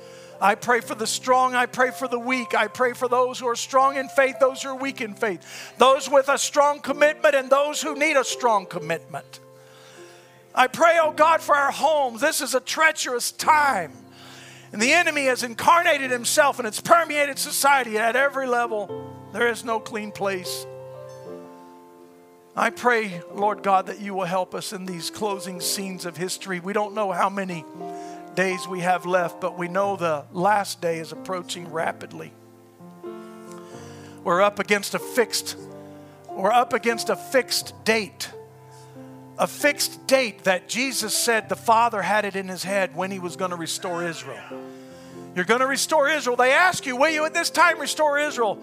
I 0.44 0.56
pray 0.56 0.82
for 0.82 0.94
the 0.94 1.08
strong. 1.08 1.56
I 1.56 1.68
pray 1.68 1.92
for 1.92 2.10
the 2.10 2.20
weak. 2.20 2.54
I 2.54 2.68
pray 2.68 2.92
for 2.92 3.08
those 3.08 3.40
who 3.40 3.48
are 3.48 3.56
strong 3.56 3.96
in 3.96 4.10
faith, 4.10 4.36
those 4.42 4.62
who 4.62 4.70
are 4.70 4.76
weak 4.76 5.00
in 5.00 5.16
faith, 5.16 5.74
those 5.78 6.10
with 6.10 6.28
a 6.28 6.38
strong 6.38 6.82
commitment, 6.82 7.34
and 7.34 7.50
those 7.50 7.82
who 7.82 7.96
need 7.96 8.18
a 8.18 8.26
strong 8.26 8.66
commitment. 8.66 9.40
I 10.54 10.68
pray, 10.68 11.00
oh 11.02 11.14
God, 11.14 11.40
for 11.40 11.56
our 11.56 11.72
homes. 11.72 12.20
This 12.20 12.42
is 12.42 12.56
a 12.56 12.60
treacherous 12.60 13.32
time. 13.32 13.94
And 14.74 14.82
the 14.82 14.92
enemy 14.92 15.26
has 15.28 15.44
incarnated 15.44 16.12
himself 16.12 16.60
and 16.60 16.68
it's 16.68 16.82
permeated 16.82 17.40
society 17.40 17.98
at 17.98 18.18
every 18.18 18.46
level. 18.46 19.14
There 19.32 19.48
is 19.48 19.64
no 19.64 19.80
clean 19.80 20.12
place. 20.12 20.66
I 22.54 22.70
pray, 22.70 23.22
Lord 23.34 23.64
God, 23.64 23.86
that 23.86 24.02
you 24.02 24.14
will 24.14 24.26
help 24.26 24.54
us 24.54 24.74
in 24.74 24.86
these 24.86 25.10
closing 25.10 25.62
scenes 25.62 26.06
of 26.06 26.18
history. 26.18 26.60
We 26.60 26.74
don't 26.74 26.94
know 26.94 27.14
how 27.14 27.30
many 27.30 27.64
days 28.36 28.68
we 28.68 28.80
have 28.82 29.06
left, 29.06 29.40
but 29.42 29.58
we 29.58 29.68
know 29.68 29.96
the 29.96 30.26
last 30.32 30.82
day 30.82 31.00
is 31.00 31.12
approaching 31.12 31.72
rapidly. 31.72 32.32
We're 34.24 34.42
up 34.42 34.60
against 34.60 34.96
a 34.96 35.00
fixed 35.00 35.58
we're 36.36 36.52
up 36.52 36.74
against 36.74 37.10
a 37.10 37.16
fixed 37.16 37.74
date. 37.86 38.32
A 39.38 39.46
fixed 39.48 40.08
date 40.08 40.46
that 40.46 40.68
Jesus 40.68 41.14
said 41.16 41.48
the 41.48 41.56
Father 41.56 42.02
had 42.02 42.26
it 42.26 42.36
in 42.36 42.48
his 42.48 42.64
head 42.64 42.96
when 42.96 43.12
he 43.12 43.20
was 43.20 43.36
going 43.36 43.52
to 43.52 43.58
restore 43.58 44.04
Israel. 44.04 44.42
You're 45.36 45.46
going 45.46 45.62
to 45.62 45.68
restore 45.68 46.10
Israel. 46.10 46.36
They 46.36 46.52
ask 46.52 46.86
you, 46.86 46.96
Will 46.96 47.10
you 47.10 47.26
at 47.26 47.34
this 47.34 47.50
time 47.50 47.80
restore 47.80 48.20
Israel? 48.20 48.60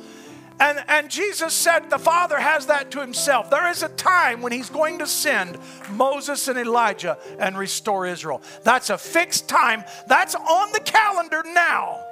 And, 0.61 0.79
and 0.89 1.11
Jesus 1.11 1.55
said 1.55 1.89
the 1.89 1.99
Father 1.99 2.39
has 2.39 2.67
that 2.67 2.91
to 2.91 3.01
himself. 3.01 3.49
There 3.49 3.71
is 3.71 3.83
a 3.83 3.89
time 3.89 4.43
when 4.43 4.53
he's 4.53 4.69
going 4.69 4.99
to 4.99 5.07
send 5.07 5.59
Moses 5.93 6.49
and 6.49 6.59
Elijah 6.59 7.19
and 7.39 7.57
restore 7.57 8.07
Israel. 8.07 8.43
That's 8.63 8.91
a 8.91 8.99
fixed 8.99 9.49
time. 9.49 9.85
That's 10.07 10.35
on 10.35 10.73
the 10.73 10.81
calendar 10.81 11.43
now. 11.47 12.05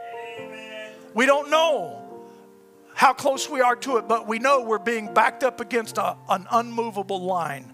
We 1.12 1.26
don't 1.26 1.50
know 1.50 2.02
how 2.94 3.12
close 3.12 3.50
we 3.50 3.60
are 3.60 3.76
to 3.76 3.98
it, 3.98 4.08
but 4.08 4.26
we 4.26 4.38
know 4.38 4.62
we're 4.62 4.78
being 4.78 5.12
backed 5.12 5.44
up 5.44 5.60
against 5.60 5.98
a, 5.98 6.16
an 6.30 6.46
unmovable 6.50 7.22
line. 7.22 7.70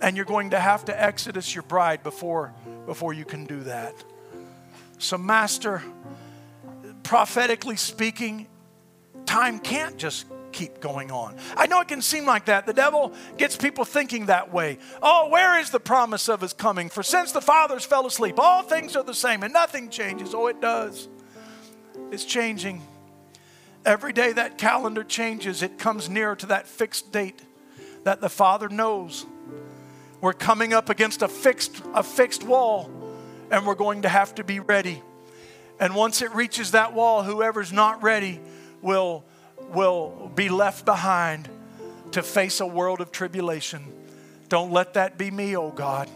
And 0.00 0.16
you're 0.16 0.26
going 0.26 0.50
to 0.50 0.60
have 0.60 0.84
to 0.86 1.02
exodus 1.02 1.54
your 1.54 1.62
bride 1.62 2.02
before, 2.02 2.52
before 2.86 3.12
you 3.12 3.24
can 3.24 3.46
do 3.46 3.60
that. 3.60 3.94
So, 4.98 5.18
Master, 5.18 5.82
prophetically 7.04 7.76
speaking, 7.76 8.48
time 9.28 9.58
can't 9.58 9.98
just 9.98 10.26
keep 10.52 10.80
going 10.80 11.12
on. 11.12 11.36
I 11.56 11.66
know 11.66 11.80
it 11.80 11.88
can 11.88 12.00
seem 12.00 12.24
like 12.24 12.46
that. 12.46 12.66
The 12.66 12.72
devil 12.72 13.12
gets 13.36 13.56
people 13.56 13.84
thinking 13.84 14.26
that 14.26 14.52
way. 14.52 14.78
Oh, 15.02 15.28
where 15.28 15.60
is 15.60 15.70
the 15.70 15.78
promise 15.78 16.28
of 16.28 16.40
his 16.40 16.54
coming? 16.54 16.88
For 16.88 17.02
since 17.02 17.32
the 17.32 17.42
fathers 17.42 17.84
fell 17.84 18.06
asleep, 18.06 18.38
all 18.38 18.62
things 18.62 18.96
are 18.96 19.04
the 19.04 19.14
same 19.14 19.42
and 19.42 19.52
nothing 19.52 19.90
changes. 19.90 20.34
Oh, 20.34 20.46
it 20.46 20.60
does. 20.60 21.08
It's 22.10 22.24
changing. 22.24 22.82
Every 23.84 24.12
day 24.12 24.32
that 24.32 24.56
calendar 24.56 25.04
changes, 25.04 25.62
it 25.62 25.78
comes 25.78 26.08
nearer 26.08 26.34
to 26.36 26.46
that 26.46 26.66
fixed 26.66 27.12
date 27.12 27.40
that 28.04 28.20
the 28.20 28.30
Father 28.30 28.68
knows. 28.68 29.26
We're 30.20 30.32
coming 30.32 30.72
up 30.72 30.88
against 30.88 31.22
a 31.22 31.28
fixed, 31.28 31.82
a 31.94 32.02
fixed 32.02 32.42
wall, 32.42 32.90
and 33.50 33.66
we're 33.66 33.74
going 33.74 34.02
to 34.02 34.08
have 34.08 34.34
to 34.36 34.44
be 34.44 34.58
ready. 34.58 35.02
And 35.78 35.94
once 35.94 36.22
it 36.22 36.34
reaches 36.34 36.72
that 36.72 36.94
wall, 36.94 37.22
whoever's 37.22 37.72
not 37.72 38.02
ready 38.02 38.40
will, 38.82 39.24
will 39.72 40.30
be 40.34 40.48
left 40.48 40.84
behind 40.84 41.48
to 42.12 42.22
face 42.22 42.60
a 42.60 42.66
world 42.66 43.00
of 43.00 43.12
tribulation. 43.12 43.84
Don't 44.48 44.72
let 44.72 44.94
that 44.94 45.18
be 45.18 45.30
me, 45.30 45.56
oh 45.56 45.70
God. 45.70 46.08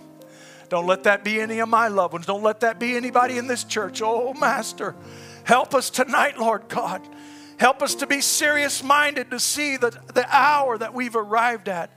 Don't 0.69 0.87
let 0.87 1.05
that 1.05 1.23
be 1.23 1.39
any 1.39 1.59
of 1.59 1.69
my 1.69 1.89
loved 1.89 2.15
ones. 2.15 2.25
Don't 2.25 2.43
let 2.43 2.61
that 2.61 2.79
be 2.79 2.97
anybody 2.97 3.37
in 3.37 3.47
this 3.47 3.63
church. 3.63 4.01
Oh, 4.03 4.33
Master, 4.33 4.95
help 5.45 5.75
us 5.75 5.91
tonight, 5.91 6.39
Lord 6.39 6.69
God. 6.69 7.03
Help 7.59 7.83
us 7.83 7.95
to 7.97 8.07
be 8.07 8.23
serious 8.23 8.83
minded 8.83 9.31
to 9.33 9.39
see 9.39 9.77
the, 9.77 9.91
the 10.15 10.27
hour 10.35 10.79
that 10.79 10.95
we've 10.95 11.15
arrived 11.15 11.69
at. 11.69 11.91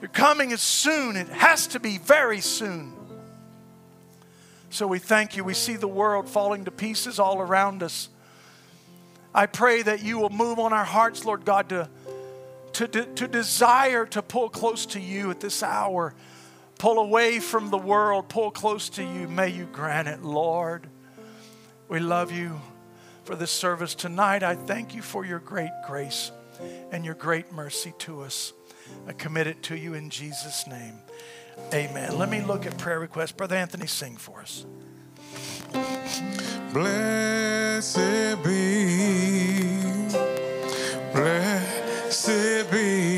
Your 0.00 0.10
coming 0.10 0.52
is 0.52 0.60
soon, 0.60 1.16
it 1.16 1.28
has 1.28 1.66
to 1.68 1.80
be 1.80 1.98
very 1.98 2.40
soon. 2.40 2.92
So 4.70 4.86
we 4.86 4.98
thank 4.98 5.36
you. 5.36 5.44
We 5.44 5.54
see 5.54 5.76
the 5.76 5.88
world 5.88 6.28
falling 6.28 6.66
to 6.66 6.70
pieces 6.70 7.18
all 7.18 7.40
around 7.40 7.82
us. 7.82 8.08
I 9.34 9.46
pray 9.46 9.82
that 9.82 10.02
you 10.02 10.18
will 10.18 10.30
move 10.30 10.58
on 10.58 10.72
our 10.72 10.84
hearts, 10.84 11.24
Lord 11.24 11.44
God, 11.44 11.68
to, 11.68 11.88
to, 12.72 12.88
to 12.88 13.28
desire 13.28 14.06
to 14.06 14.22
pull 14.22 14.48
close 14.48 14.86
to 14.86 15.00
you 15.00 15.30
at 15.30 15.40
this 15.40 15.62
hour. 15.62 16.14
Pull 16.78 16.98
away 16.98 17.40
from 17.40 17.70
the 17.70 17.78
world, 17.78 18.28
pull 18.28 18.50
close 18.50 18.88
to 18.90 19.02
you. 19.02 19.28
May 19.28 19.48
you 19.48 19.64
grant 19.64 20.08
it, 20.08 20.22
Lord. 20.22 20.86
We 21.88 21.98
love 21.98 22.30
you 22.30 22.60
for 23.24 23.34
this 23.34 23.50
service 23.50 23.94
tonight. 23.94 24.42
I 24.42 24.54
thank 24.54 24.94
you 24.94 25.02
for 25.02 25.24
your 25.24 25.40
great 25.40 25.72
grace 25.86 26.30
and 26.92 27.04
your 27.04 27.14
great 27.14 27.52
mercy 27.52 27.92
to 27.98 28.22
us. 28.22 28.52
I 29.06 29.12
commit 29.12 29.46
it 29.46 29.62
to 29.64 29.76
you 29.76 29.94
in 29.94 30.08
Jesus' 30.08 30.66
name. 30.66 30.94
Amen. 31.74 32.16
Let 32.16 32.30
me 32.30 32.40
look 32.40 32.64
at 32.64 32.78
prayer 32.78 33.00
requests. 33.00 33.32
Brother 33.32 33.56
Anthony, 33.56 33.86
sing 33.86 34.16
for 34.16 34.40
us. 34.40 34.64
Blessed 36.72 38.42
be, 38.44 39.68
blessed 41.12 42.70
be, 42.70 43.17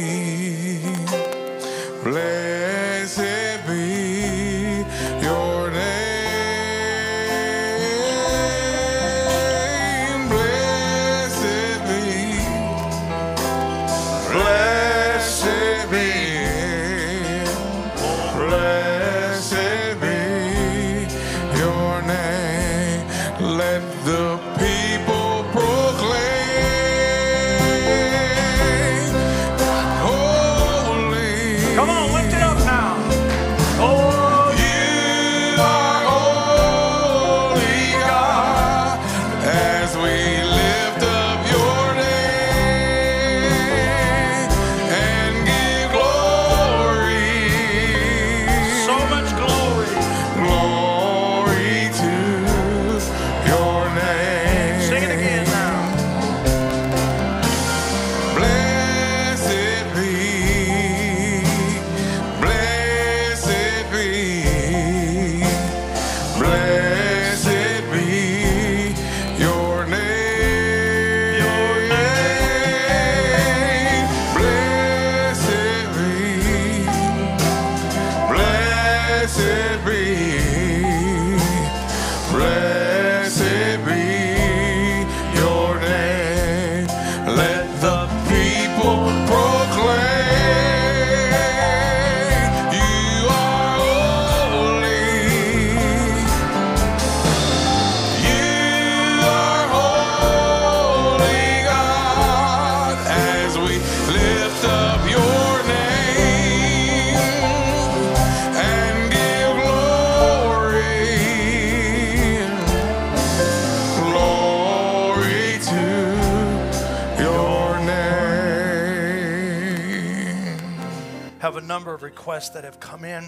of 122.01 122.05
requests 122.05 122.49
that 122.51 122.65
have 122.65 122.81
come 122.81 123.05
in. 123.05 123.23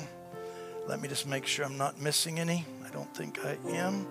Let 0.89 1.01
me 1.01 1.07
just 1.07 1.27
make 1.27 1.47
sure 1.47 1.67
I'm 1.67 1.77
not 1.77 2.01
missing 2.01 2.41
any. 2.41 2.65
I 2.87 2.91
don't 2.91 3.15
think 3.15 3.39
I 3.45 3.59
am. 3.69 4.07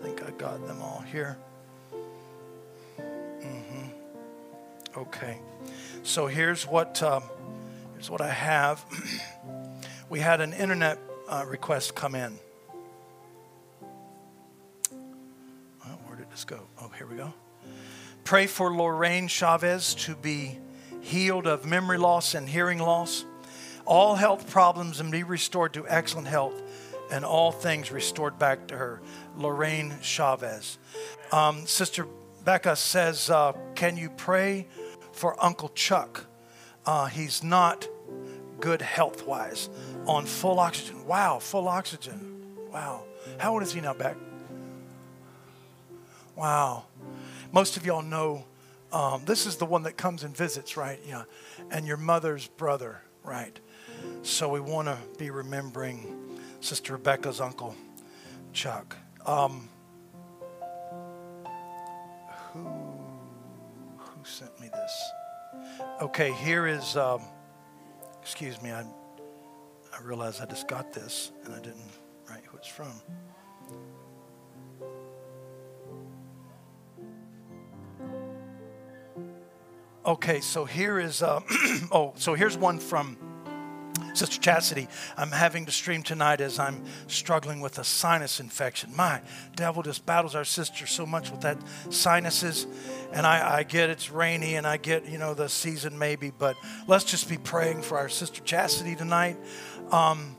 I 0.00 0.04
think 0.04 0.22
I 0.24 0.30
got 0.32 0.66
them 0.66 0.82
all 0.82 1.04
here. 1.12 1.38
hmm 3.06 3.86
Okay. 4.96 5.38
So 6.02 6.26
here's 6.26 6.66
what 6.66 7.00
um, 7.02 7.22
here's 7.94 8.10
what 8.10 8.20
I 8.20 8.28
have. 8.28 8.84
we 10.10 10.18
had 10.18 10.40
an 10.40 10.52
internet 10.52 10.98
uh, 11.28 11.44
request 11.46 11.94
come 11.94 12.16
in. 12.16 12.36
Oh, 15.84 15.98
where 16.06 16.16
did 16.16 16.28
this 16.32 16.44
go? 16.44 16.58
Oh, 16.80 16.90
here 16.98 17.06
we 17.06 17.16
go. 17.16 17.32
Pray 18.24 18.48
for 18.48 18.74
Lorraine 18.74 19.28
Chavez 19.28 19.94
to 19.94 20.16
be 20.16 20.58
healed 21.02 21.46
of 21.46 21.64
memory 21.66 21.98
loss 21.98 22.34
and 22.34 22.48
hearing 22.48 22.78
loss, 22.78 23.24
all 23.84 24.14
health 24.14 24.50
problems, 24.50 25.00
and 25.00 25.10
be 25.10 25.22
restored 25.22 25.74
to 25.74 25.86
excellent 25.88 26.28
health, 26.28 26.60
and 27.10 27.24
all 27.24 27.52
things 27.52 27.90
restored 27.90 28.38
back 28.38 28.66
to 28.68 28.76
her. 28.76 29.02
Lorraine 29.36 29.94
Chavez. 30.00 30.78
Um, 31.30 31.66
Sister 31.66 32.06
Becca 32.44 32.76
says, 32.76 33.30
uh, 33.30 33.52
Can 33.74 33.96
you 33.96 34.10
pray 34.10 34.66
for 35.12 35.42
Uncle 35.42 35.70
Chuck? 35.70 36.26
Uh, 36.84 37.06
he's 37.06 37.42
not 37.42 37.88
good 38.60 38.82
health 38.82 39.26
wise, 39.26 39.68
on 40.06 40.24
full 40.24 40.58
oxygen. 40.58 41.04
Wow, 41.06 41.38
full 41.38 41.68
oxygen. 41.68 42.46
Wow. 42.72 43.04
How 43.38 43.52
old 43.52 43.62
is 43.62 43.72
he 43.72 43.80
now, 43.80 43.94
Beck? 43.94 44.16
Wow. 46.36 46.84
Most 47.52 47.76
of 47.76 47.84
y'all 47.84 48.02
know 48.02 48.44
um, 48.92 49.24
this 49.24 49.46
is 49.46 49.56
the 49.56 49.66
one 49.66 49.82
that 49.84 49.96
comes 49.96 50.22
and 50.22 50.36
visits, 50.36 50.76
right? 50.76 51.00
Yeah. 51.06 51.24
And 51.70 51.86
your 51.86 51.96
mother's 51.96 52.46
brother, 52.46 53.02
right? 53.24 53.58
So 54.22 54.48
we 54.48 54.60
want 54.60 54.88
to 54.88 54.96
be 55.18 55.30
remembering 55.30 56.38
Sister 56.60 56.92
Rebecca's 56.94 57.40
uncle, 57.40 57.74
Chuck. 58.52 58.96
Um, 59.26 59.68
who, 62.52 62.60
who 63.96 64.24
sent 64.24 64.58
me 64.60 64.68
this? 64.72 65.12
Okay, 66.00 66.32
here 66.32 66.66
is, 66.66 66.96
um, 66.96 67.22
excuse 68.20 68.60
me, 68.62 68.70
I, 68.70 68.80
I 68.82 70.02
realize 70.02 70.40
I 70.40 70.46
just 70.46 70.68
got 70.68 70.92
this 70.92 71.32
and 71.44 71.54
I 71.54 71.58
didn't 71.58 71.90
write 72.28 72.44
who 72.44 72.56
it's 72.56 72.68
from. 72.68 72.92
Okay, 80.04 80.40
so 80.40 80.64
here 80.64 80.98
is, 80.98 81.22
uh, 81.22 81.40
oh, 81.92 82.12
so 82.16 82.34
here's 82.34 82.56
one 82.56 82.78
from 82.78 83.16
Sister 84.14 84.40
Chastity. 84.40 84.88
I'm 85.16 85.30
having 85.30 85.66
to 85.66 85.72
stream 85.72 86.02
tonight 86.02 86.40
as 86.40 86.58
I'm 86.58 86.82
struggling 87.06 87.60
with 87.60 87.78
a 87.78 87.84
sinus 87.84 88.40
infection. 88.40 88.94
My 88.94 89.20
devil 89.56 89.82
just 89.82 90.04
battles 90.04 90.34
our 90.34 90.44
sister 90.44 90.86
so 90.86 91.06
much 91.06 91.30
with 91.30 91.40
that 91.42 91.58
sinuses. 91.90 92.66
And 93.12 93.26
I, 93.26 93.58
I 93.58 93.62
get 93.62 93.90
it's 93.90 94.10
rainy 94.10 94.56
and 94.56 94.66
I 94.66 94.76
get, 94.76 95.06
you 95.08 95.18
know, 95.18 95.34
the 95.34 95.48
season 95.48 95.98
maybe, 95.98 96.30
but 96.30 96.56
let's 96.86 97.04
just 97.04 97.28
be 97.28 97.38
praying 97.38 97.82
for 97.82 97.98
our 97.98 98.08
sister 98.08 98.42
Chastity 98.42 98.94
tonight. 98.94 99.36
Um, 99.90 100.36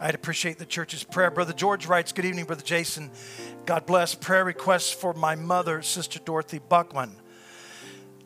I'd 0.00 0.14
appreciate 0.14 0.58
the 0.58 0.66
church's 0.66 1.04
prayer. 1.04 1.30
Brother 1.30 1.52
George 1.52 1.86
writes, 1.86 2.12
Good 2.12 2.24
evening, 2.24 2.44
Brother 2.44 2.64
Jason. 2.64 3.10
God 3.64 3.86
bless. 3.86 4.14
Prayer 4.14 4.44
requests 4.44 4.92
for 4.92 5.14
my 5.14 5.34
mother, 5.34 5.80
Sister 5.82 6.18
Dorothy 6.18 6.58
Buckman. 6.58 7.16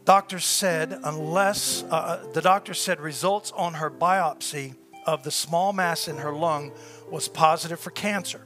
Doctor 0.05 0.41
said, 0.41 0.99
unless 1.05 1.85
uh, 1.85 1.95
uh, 1.95 2.33
the 2.33 2.41
doctor 2.41 2.73
said 2.73 2.99
results 2.99 3.53
on 3.53 3.75
her 3.75 3.91
biopsy 3.91 4.75
of 5.09 5.23
the 5.23 5.31
small 5.31 5.73
mass 5.73 6.07
in 6.07 6.19
her 6.19 6.33
lung 6.33 6.71
was 7.11 7.29
positive 7.29 7.81
for 7.81 7.91
cancer. 7.91 8.43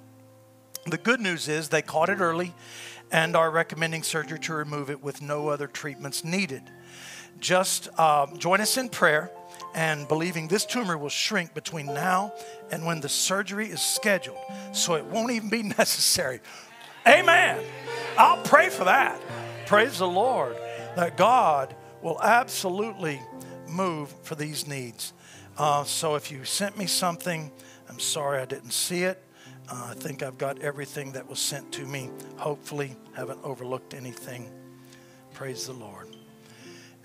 The 0.86 0.96
good 0.96 1.20
news 1.20 1.48
is 1.48 1.70
they 1.70 1.82
caught 1.82 2.08
it 2.08 2.20
early 2.20 2.54
and 3.10 3.34
are 3.34 3.50
recommending 3.50 4.04
surgery 4.04 4.38
to 4.38 4.54
remove 4.54 4.88
it 4.88 5.02
with 5.02 5.20
no 5.20 5.48
other 5.48 5.66
treatments 5.66 6.22
needed. 6.22 6.62
Just 7.40 7.88
uh, 7.98 8.28
join 8.36 8.60
us 8.60 8.76
in 8.76 8.90
prayer 8.90 9.32
and 9.74 10.06
believing 10.06 10.46
this 10.46 10.64
tumor 10.64 10.96
will 10.96 11.08
shrink 11.08 11.52
between 11.52 11.86
now 11.86 12.32
and 12.70 12.86
when 12.86 13.00
the 13.00 13.08
surgery 13.08 13.66
is 13.66 13.82
scheduled, 13.82 14.38
so 14.70 14.94
it 14.94 15.04
won't 15.04 15.32
even 15.32 15.48
be 15.48 15.62
necessary. 15.78 16.38
Amen. 17.08 17.58
I'll 18.16 18.40
pray 18.44 18.68
for 18.68 18.84
that. 18.84 19.20
Praise 19.66 19.98
the 19.98 20.06
Lord 20.06 20.56
that 20.94 21.16
God 21.16 21.74
will 22.02 22.22
absolutely 22.22 23.20
move 23.66 24.14
for 24.22 24.36
these 24.36 24.68
needs. 24.68 25.12
Uh, 25.58 25.84
so 25.84 26.14
if 26.14 26.30
you 26.30 26.44
sent 26.44 26.78
me 26.78 26.86
something, 26.86 27.50
I'm 27.88 27.98
sorry 28.00 28.40
I 28.40 28.46
didn't 28.46 28.72
see 28.72 29.02
it. 29.02 29.22
Uh, 29.68 29.88
I 29.90 29.94
think 29.94 30.22
I've 30.22 30.38
got 30.38 30.58
everything 30.60 31.12
that 31.12 31.28
was 31.28 31.38
sent 31.38 31.70
to 31.72 31.86
me. 31.86 32.10
Hopefully, 32.36 32.96
haven't 33.14 33.40
overlooked 33.44 33.94
anything. 33.94 34.50
Praise 35.34 35.66
the 35.66 35.72
Lord. 35.72 36.08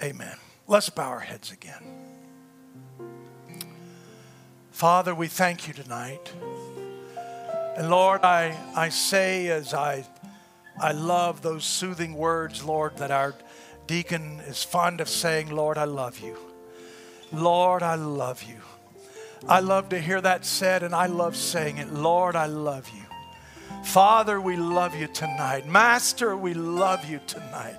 Amen. 0.01 0.35
Let's 0.67 0.89
bow 0.89 1.09
our 1.09 1.19
heads 1.19 1.51
again. 1.51 1.83
Father, 4.71 5.15
we 5.15 5.27
thank 5.27 5.67
you 5.67 5.73
tonight. 5.73 6.31
And 7.75 7.89
Lord, 7.89 8.23
I, 8.23 8.57
I 8.75 8.89
say 8.89 9.47
as 9.47 9.73
I, 9.73 10.05
I 10.79 10.91
love 10.93 11.41
those 11.41 11.65
soothing 11.65 12.15
words, 12.15 12.63
Lord, 12.63 12.97
that 12.97 13.11
our 13.11 13.35
deacon 13.87 14.39
is 14.47 14.63
fond 14.63 15.01
of 15.01 15.09
saying, 15.09 15.49
Lord, 15.49 15.77
I 15.77 15.85
love 15.85 16.19
you. 16.19 16.37
Lord, 17.31 17.83
I 17.83 17.95
love 17.95 18.43
you. 18.43 18.57
I 19.47 19.59
love 19.59 19.89
to 19.89 19.99
hear 19.99 20.19
that 20.21 20.45
said, 20.45 20.83
and 20.83 20.95
I 20.95 21.05
love 21.07 21.35
saying 21.35 21.77
it. 21.77 21.93
Lord, 21.93 22.35
I 22.35 22.47
love 22.47 22.89
you. 22.89 23.03
Father, 23.83 24.41
we 24.41 24.55
love 24.55 24.95
you 24.95 25.07
tonight. 25.07 25.67
Master, 25.67 26.35
we 26.35 26.53
love 26.53 27.09
you 27.09 27.19
tonight. 27.27 27.77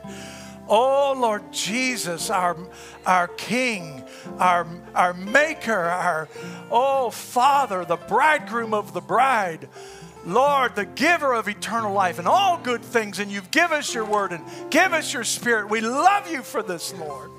Oh, 0.69 1.15
Lord 1.19 1.51
Jesus, 1.53 2.31
our, 2.31 2.57
our 3.07 3.29
King, 3.29 4.05
our, 4.39 4.67
our 4.95 5.15
Maker, 5.15 5.73
our, 5.73 6.29
oh, 6.71 7.11
Father, 7.11 7.85
the 7.85 7.97
bridegroom 7.97 8.75
of 8.75 8.93
the 8.93 9.01
bride. 9.01 9.69
Lord, 10.27 10.77
the 10.77 10.85
giver 10.85 11.33
of 11.33 11.49
eternal 11.49 11.93
life 11.93 12.19
and 12.19 12.29
all 12.29 12.59
good 12.59 12.83
things, 12.83 13.19
and 13.19 13.31
you've 13.31 13.51
given 13.51 13.79
us 13.79 13.95
your 13.95 14.05
word 14.05 14.33
and 14.33 14.45
give 14.71 14.93
us 14.93 15.13
your 15.13 15.25
spirit. 15.25 15.71
We 15.71 15.81
love 15.81 16.31
you 16.31 16.43
for 16.43 16.63
this, 16.63 16.93
Lord. 16.95 17.31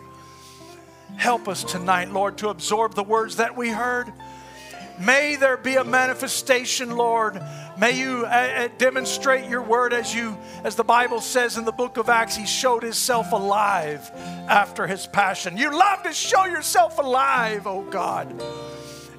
Help 1.19 1.49
us 1.49 1.65
tonight, 1.65 2.13
Lord, 2.13 2.37
to 2.37 2.47
absorb 2.47 2.95
the 2.95 3.03
words 3.03 3.35
that 3.35 3.57
we 3.57 3.67
heard. 3.67 4.09
May 4.97 5.35
there 5.35 5.57
be 5.57 5.75
a 5.75 5.83
manifestation, 5.83 6.95
Lord. 6.95 7.41
May 7.77 7.99
you 7.99 8.25
uh, 8.25 8.29
uh, 8.29 8.67
demonstrate 8.77 9.49
your 9.49 9.61
word 9.61 9.91
as 9.91 10.15
you, 10.15 10.37
as 10.63 10.77
the 10.77 10.85
Bible 10.85 11.19
says 11.19 11.57
in 11.57 11.65
the 11.65 11.73
book 11.73 11.97
of 11.97 12.07
Acts, 12.07 12.37
he 12.37 12.45
showed 12.45 12.83
himself 12.83 13.33
alive 13.33 14.09
after 14.47 14.87
his 14.87 15.07
passion. 15.07 15.57
You 15.57 15.77
love 15.77 16.03
to 16.03 16.13
show 16.13 16.45
yourself 16.45 16.99
alive, 16.99 17.67
oh 17.67 17.83
God. 17.83 18.41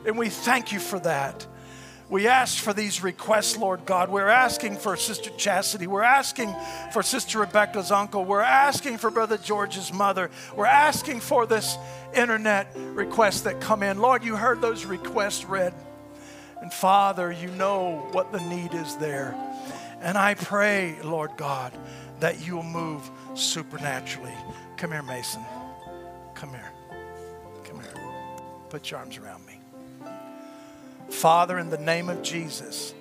And 0.07 0.17
we 0.17 0.31
thank 0.31 0.73
you 0.73 0.81
for 0.81 0.99
that. 1.01 1.47
We 2.11 2.27
ask 2.27 2.59
for 2.59 2.73
these 2.73 3.05
requests, 3.05 3.57
Lord 3.57 3.87
God. 3.87 4.11
We're 4.11 4.29
asking 4.29 4.79
for 4.79 4.97
Sister 4.97 5.31
Chastity. 5.31 5.87
We're 5.87 6.03
asking 6.03 6.53
for 6.93 7.05
Sister 7.05 7.39
Rebecca's 7.39 7.93
uncle. 7.93 8.25
We're 8.25 8.41
asking 8.41 8.99
for 8.99 9.13
Brother 9.13 9.39
George's 9.39 9.93
mother. 9.93 10.29
We're 10.57 10.67
asking 10.67 11.21
for 11.21 11.47
this 11.47 11.79
internet 12.13 12.77
requests 12.77 13.43
that 13.43 13.61
come 13.61 13.85
in. 13.85 14.01
Lord, 14.01 14.25
you 14.25 14.35
heard 14.35 14.61
those 14.61 14.85
requests 14.85 15.45
read. 15.45 15.73
And 16.61 16.73
Father, 16.73 17.31
you 17.31 17.49
know 17.53 18.09
what 18.11 18.33
the 18.33 18.41
need 18.41 18.75
is 18.75 18.97
there. 18.97 19.37
And 20.01 20.19
I 20.19 20.35
pray, 20.35 20.97
Lord 21.05 21.31
God, 21.37 21.73
that 22.19 22.45
you 22.45 22.57
will 22.57 22.63
move 22.65 23.09
supernaturally. 23.35 24.35
Come 24.77 24.91
here, 24.91 25.03
Mason. 25.05 25.43
Come 26.35 26.51
here. 26.51 26.73
Come 27.65 27.81
here. 27.81 27.95
Put 28.69 28.91
your 28.91 28.99
arms 28.99 29.17
around 29.17 29.47
me. 29.47 29.50
Father, 31.11 31.59
in 31.59 31.71
the 31.71 31.79
name 31.79 32.09
of 32.09 32.23
Jesus, 32.23 32.95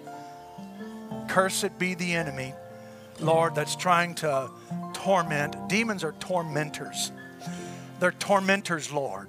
cursed 1.28 1.78
be 1.78 1.94
the 1.94 2.16
enemy, 2.16 2.54
Lord, 3.20 3.56
that's 3.56 3.76
trying 3.76 4.16
to 4.16 4.50
torment. 4.94 5.56
Demons 5.70 6.04
are 6.04 6.14
tormentors. 6.20 7.12
They're 8.00 8.12
tormentors, 8.12 8.92
Lord. 8.92 9.28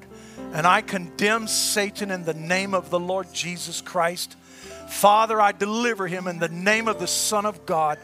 And 0.52 0.66
I 0.66 0.80
condemn 0.80 1.46
Satan 1.46 2.10
in 2.10 2.24
the 2.24 2.34
name 2.34 2.74
of 2.74 2.90
the 2.90 2.98
Lord 2.98 3.32
Jesus 3.32 3.80
Christ. 3.80 4.36
Father, 4.88 5.40
I 5.40 5.52
deliver 5.52 6.08
him 6.08 6.26
in 6.26 6.38
the 6.38 6.48
name 6.48 6.88
of 6.88 6.98
the 6.98 7.06
Son 7.06 7.46
of 7.46 7.66
God. 7.66 7.98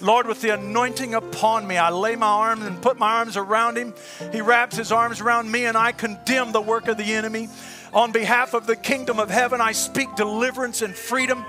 Lord, 0.00 0.26
with 0.26 0.40
the 0.40 0.54
anointing 0.54 1.14
upon 1.14 1.66
me, 1.66 1.76
I 1.76 1.90
lay 1.90 2.16
my 2.16 2.26
arms 2.26 2.64
and 2.64 2.80
put 2.80 2.98
my 2.98 3.16
arms 3.16 3.36
around 3.36 3.76
him. 3.76 3.92
He 4.32 4.40
wraps 4.40 4.76
his 4.76 4.92
arms 4.92 5.20
around 5.20 5.50
me, 5.50 5.66
and 5.66 5.76
I 5.76 5.92
condemn 5.92 6.52
the 6.52 6.60
work 6.60 6.88
of 6.88 6.96
the 6.96 7.14
enemy. 7.14 7.48
On 7.92 8.12
behalf 8.12 8.54
of 8.54 8.66
the 8.66 8.76
kingdom 8.76 9.18
of 9.18 9.30
heaven, 9.30 9.60
I 9.60 9.72
speak 9.72 10.14
deliverance 10.14 10.82
and 10.82 10.94
freedom. 10.94 11.44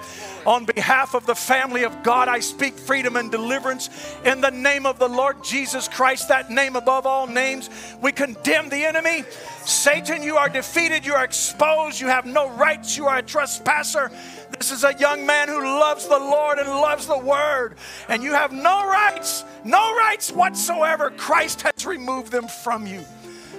On 0.46 0.66
behalf 0.66 1.14
of 1.14 1.28
the 1.28 1.36
family 1.36 1.84
of 1.84 2.02
God, 2.02 2.28
I 2.28 2.40
speak 2.40 2.74
freedom 2.80 3.16
and 3.16 3.30
deliverance. 3.30 3.90
In 4.26 4.42
the 4.42 4.50
name 4.50 4.88
of 4.88 4.98
the 4.98 5.08
Lord 5.08 5.44
Jesus 5.44 5.88
Christ, 5.88 6.30
that 6.30 6.50
name 6.50 6.76
above 6.76 7.06
all 7.06 7.28
names, 7.28 7.70
we 8.02 8.12
condemn 8.12 8.70
the 8.70 8.84
enemy. 8.84 9.24
Satan, 9.66 10.24
you 10.24 10.38
are 10.38 10.50
defeated, 10.50 11.06
you 11.06 11.14
are 11.14 11.24
exposed, 11.24 12.00
you 12.02 12.08
have 12.08 12.26
no 12.26 12.50
rights, 12.50 12.98
you 12.98 13.06
are 13.06 13.20
a 13.20 13.24
trespasser. 13.24 14.12
This 14.58 14.72
is 14.72 14.84
a 14.84 14.96
young 14.96 15.28
man 15.28 15.48
who 15.48 15.62
loves 15.62 16.08
the 16.08 16.18
Lord 16.18 16.58
and 16.58 16.68
loves 16.68 17.06
the 17.06 17.20
word, 17.20 17.76
and 18.10 18.24
you 18.24 18.34
have 18.34 18.52
no 18.52 18.88
rights, 18.88 19.44
no 19.64 19.96
rights 19.96 20.32
whatsoever. 20.32 21.12
Christ 21.12 21.62
has 21.62 21.86
removed 21.86 22.32
them 22.32 22.48
from 22.48 22.88
you 22.88 23.06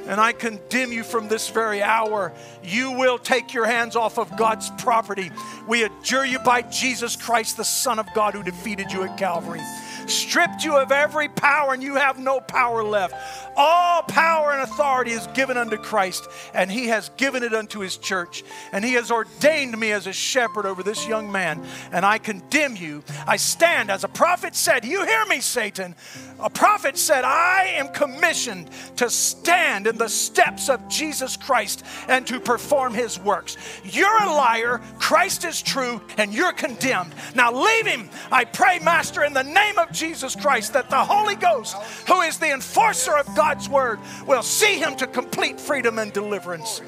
and 0.07 0.20
I 0.20 0.32
condemn 0.32 0.92
you 0.92 1.05
from 1.05 1.28
this 1.28 1.48
very 1.48 1.82
hour. 1.82 2.32
You 2.62 2.92
will 2.92 3.18
take 3.18 3.55
your 3.55 3.66
hands 3.66 3.96
off 3.96 4.18
of 4.18 4.36
God's 4.36 4.70
property. 4.78 5.30
We 5.66 5.84
adjure 5.84 6.24
you 6.24 6.38
by 6.41 6.62
Jesus 6.62 7.16
Christ, 7.16 7.57
the 7.57 7.64
Son 7.64 7.99
of 7.99 8.07
God, 8.14 8.34
who 8.34 8.42
defeated 8.42 8.92
you 8.92 9.03
at 9.04 9.18
Calvary 9.18 9.61
stripped 10.07 10.64
you 10.64 10.76
of 10.76 10.92
every 10.92 11.29
power, 11.29 11.72
and 11.72 11.83
you 11.83 11.95
have 11.95 12.18
no 12.18 12.41
power 12.41 12.83
left. 12.83 13.14
All 13.57 14.03
power 14.03 14.53
and 14.53 14.62
authority 14.62 15.12
is 15.12 15.26
given 15.29 15.57
unto 15.57 15.76
Christ, 15.76 16.29
and 16.54 16.70
He 16.70 16.88
has 16.88 17.11
given 17.16 17.42
it 17.42 17.53
unto 17.53 17.80
His 17.80 17.96
church. 17.96 18.45
And 18.72 18.84
He 18.84 18.95
has 18.95 19.11
ordained 19.11 19.79
me 19.79 19.92
as 19.92 20.07
a 20.07 20.12
shepherd 20.12 20.66
over 20.66 20.83
this 20.83 21.07
young 21.07 21.30
man, 21.30 21.64
and 21.91 22.04
I 22.04 22.18
condemn 22.18 22.76
you. 22.76 23.03
I 23.26 23.37
stand, 23.37 23.91
as 23.91 24.04
a 24.04 24.08
prophet 24.08 24.54
said, 24.54 24.84
You 24.84 25.04
hear 25.04 25.24
me, 25.26 25.41
Satan. 25.41 25.95
A 26.41 26.50
prophet 26.50 26.99
said, 26.99 27.24
I 27.24 27.74
am 27.76 27.88
commissioned 27.88 28.70
to 28.96 29.08
stand 29.11 29.87
in 29.87 29.96
the 29.96 30.08
steps 30.08 30.68
of 30.68 30.88
Jesus 30.88 31.37
Christ 31.37 31.84
and 32.08 32.26
to 32.26 32.41
perform 32.41 32.95
His 32.95 33.18
works. 33.18 33.57
You're 33.84 34.22
a 34.22 34.33
liar, 34.33 34.80
Christ 34.99 35.45
is 35.45 35.62
true, 35.62 36.00
and 36.16 36.34
you're 36.34 36.53
condemned. 36.53 37.14
Now 37.34 37.53
leave 37.53 37.87
Him. 37.87 38.11
I 38.30 38.45
pray, 38.45 38.79
Master, 38.80 39.24
in 39.24 39.33
the 39.33 39.45
name 39.45 39.79
of 39.79 39.92
Jesus 39.92 40.34
Christ, 40.34 40.72
that 40.72 40.91
the 40.91 41.04
Holy 41.04 41.37
Ghost, 41.37 41.76
who 42.08 42.20
is 42.22 42.38
the 42.38 42.53
enforcer 42.53 43.16
of 43.16 43.26
God's 43.43 43.69
word, 43.69 43.99
will 44.25 44.45
see 44.45 44.79
him 44.79 44.95
to 44.95 45.05
complete 45.05 45.59
freedom 45.59 45.99
and 45.99 46.13
deliverance. 46.13 46.81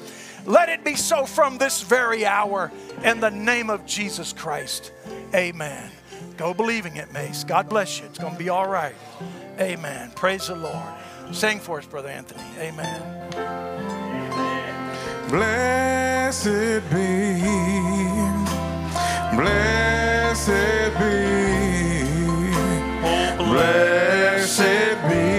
Let 0.45 0.69
it 0.69 0.85
be 0.85 0.95
so 0.95 1.25
from 1.25 1.57
this 1.57 1.81
very 1.81 2.25
hour 2.25 2.71
in 3.03 3.19
the 3.19 3.29
name 3.29 3.69
of 3.69 3.85
Jesus 3.85 4.31
Christ. 4.31 4.93
Amen. 5.33 5.91
Go 6.37 6.53
believing 6.53 6.95
it, 6.95 7.11
Mace. 7.11 7.43
God 7.43 7.67
bless 7.67 7.99
you. 7.99 8.05
It's 8.05 8.17
going 8.17 8.31
to 8.31 8.39
be 8.39 8.47
all 8.47 8.69
right. 8.69 8.95
Amen. 9.59 10.11
Praise 10.15 10.47
the 10.47 10.55
Lord. 10.55 10.93
Sing 11.33 11.59
for 11.59 11.79
us, 11.79 11.85
Brother 11.87 12.07
Anthony. 12.07 12.41
Amen. 12.57 13.01
Blessed 15.27 16.89
be, 16.89 17.35
blessed 19.35 20.93
be, 20.99 21.25
blessed 23.43 25.09
be 25.09 25.34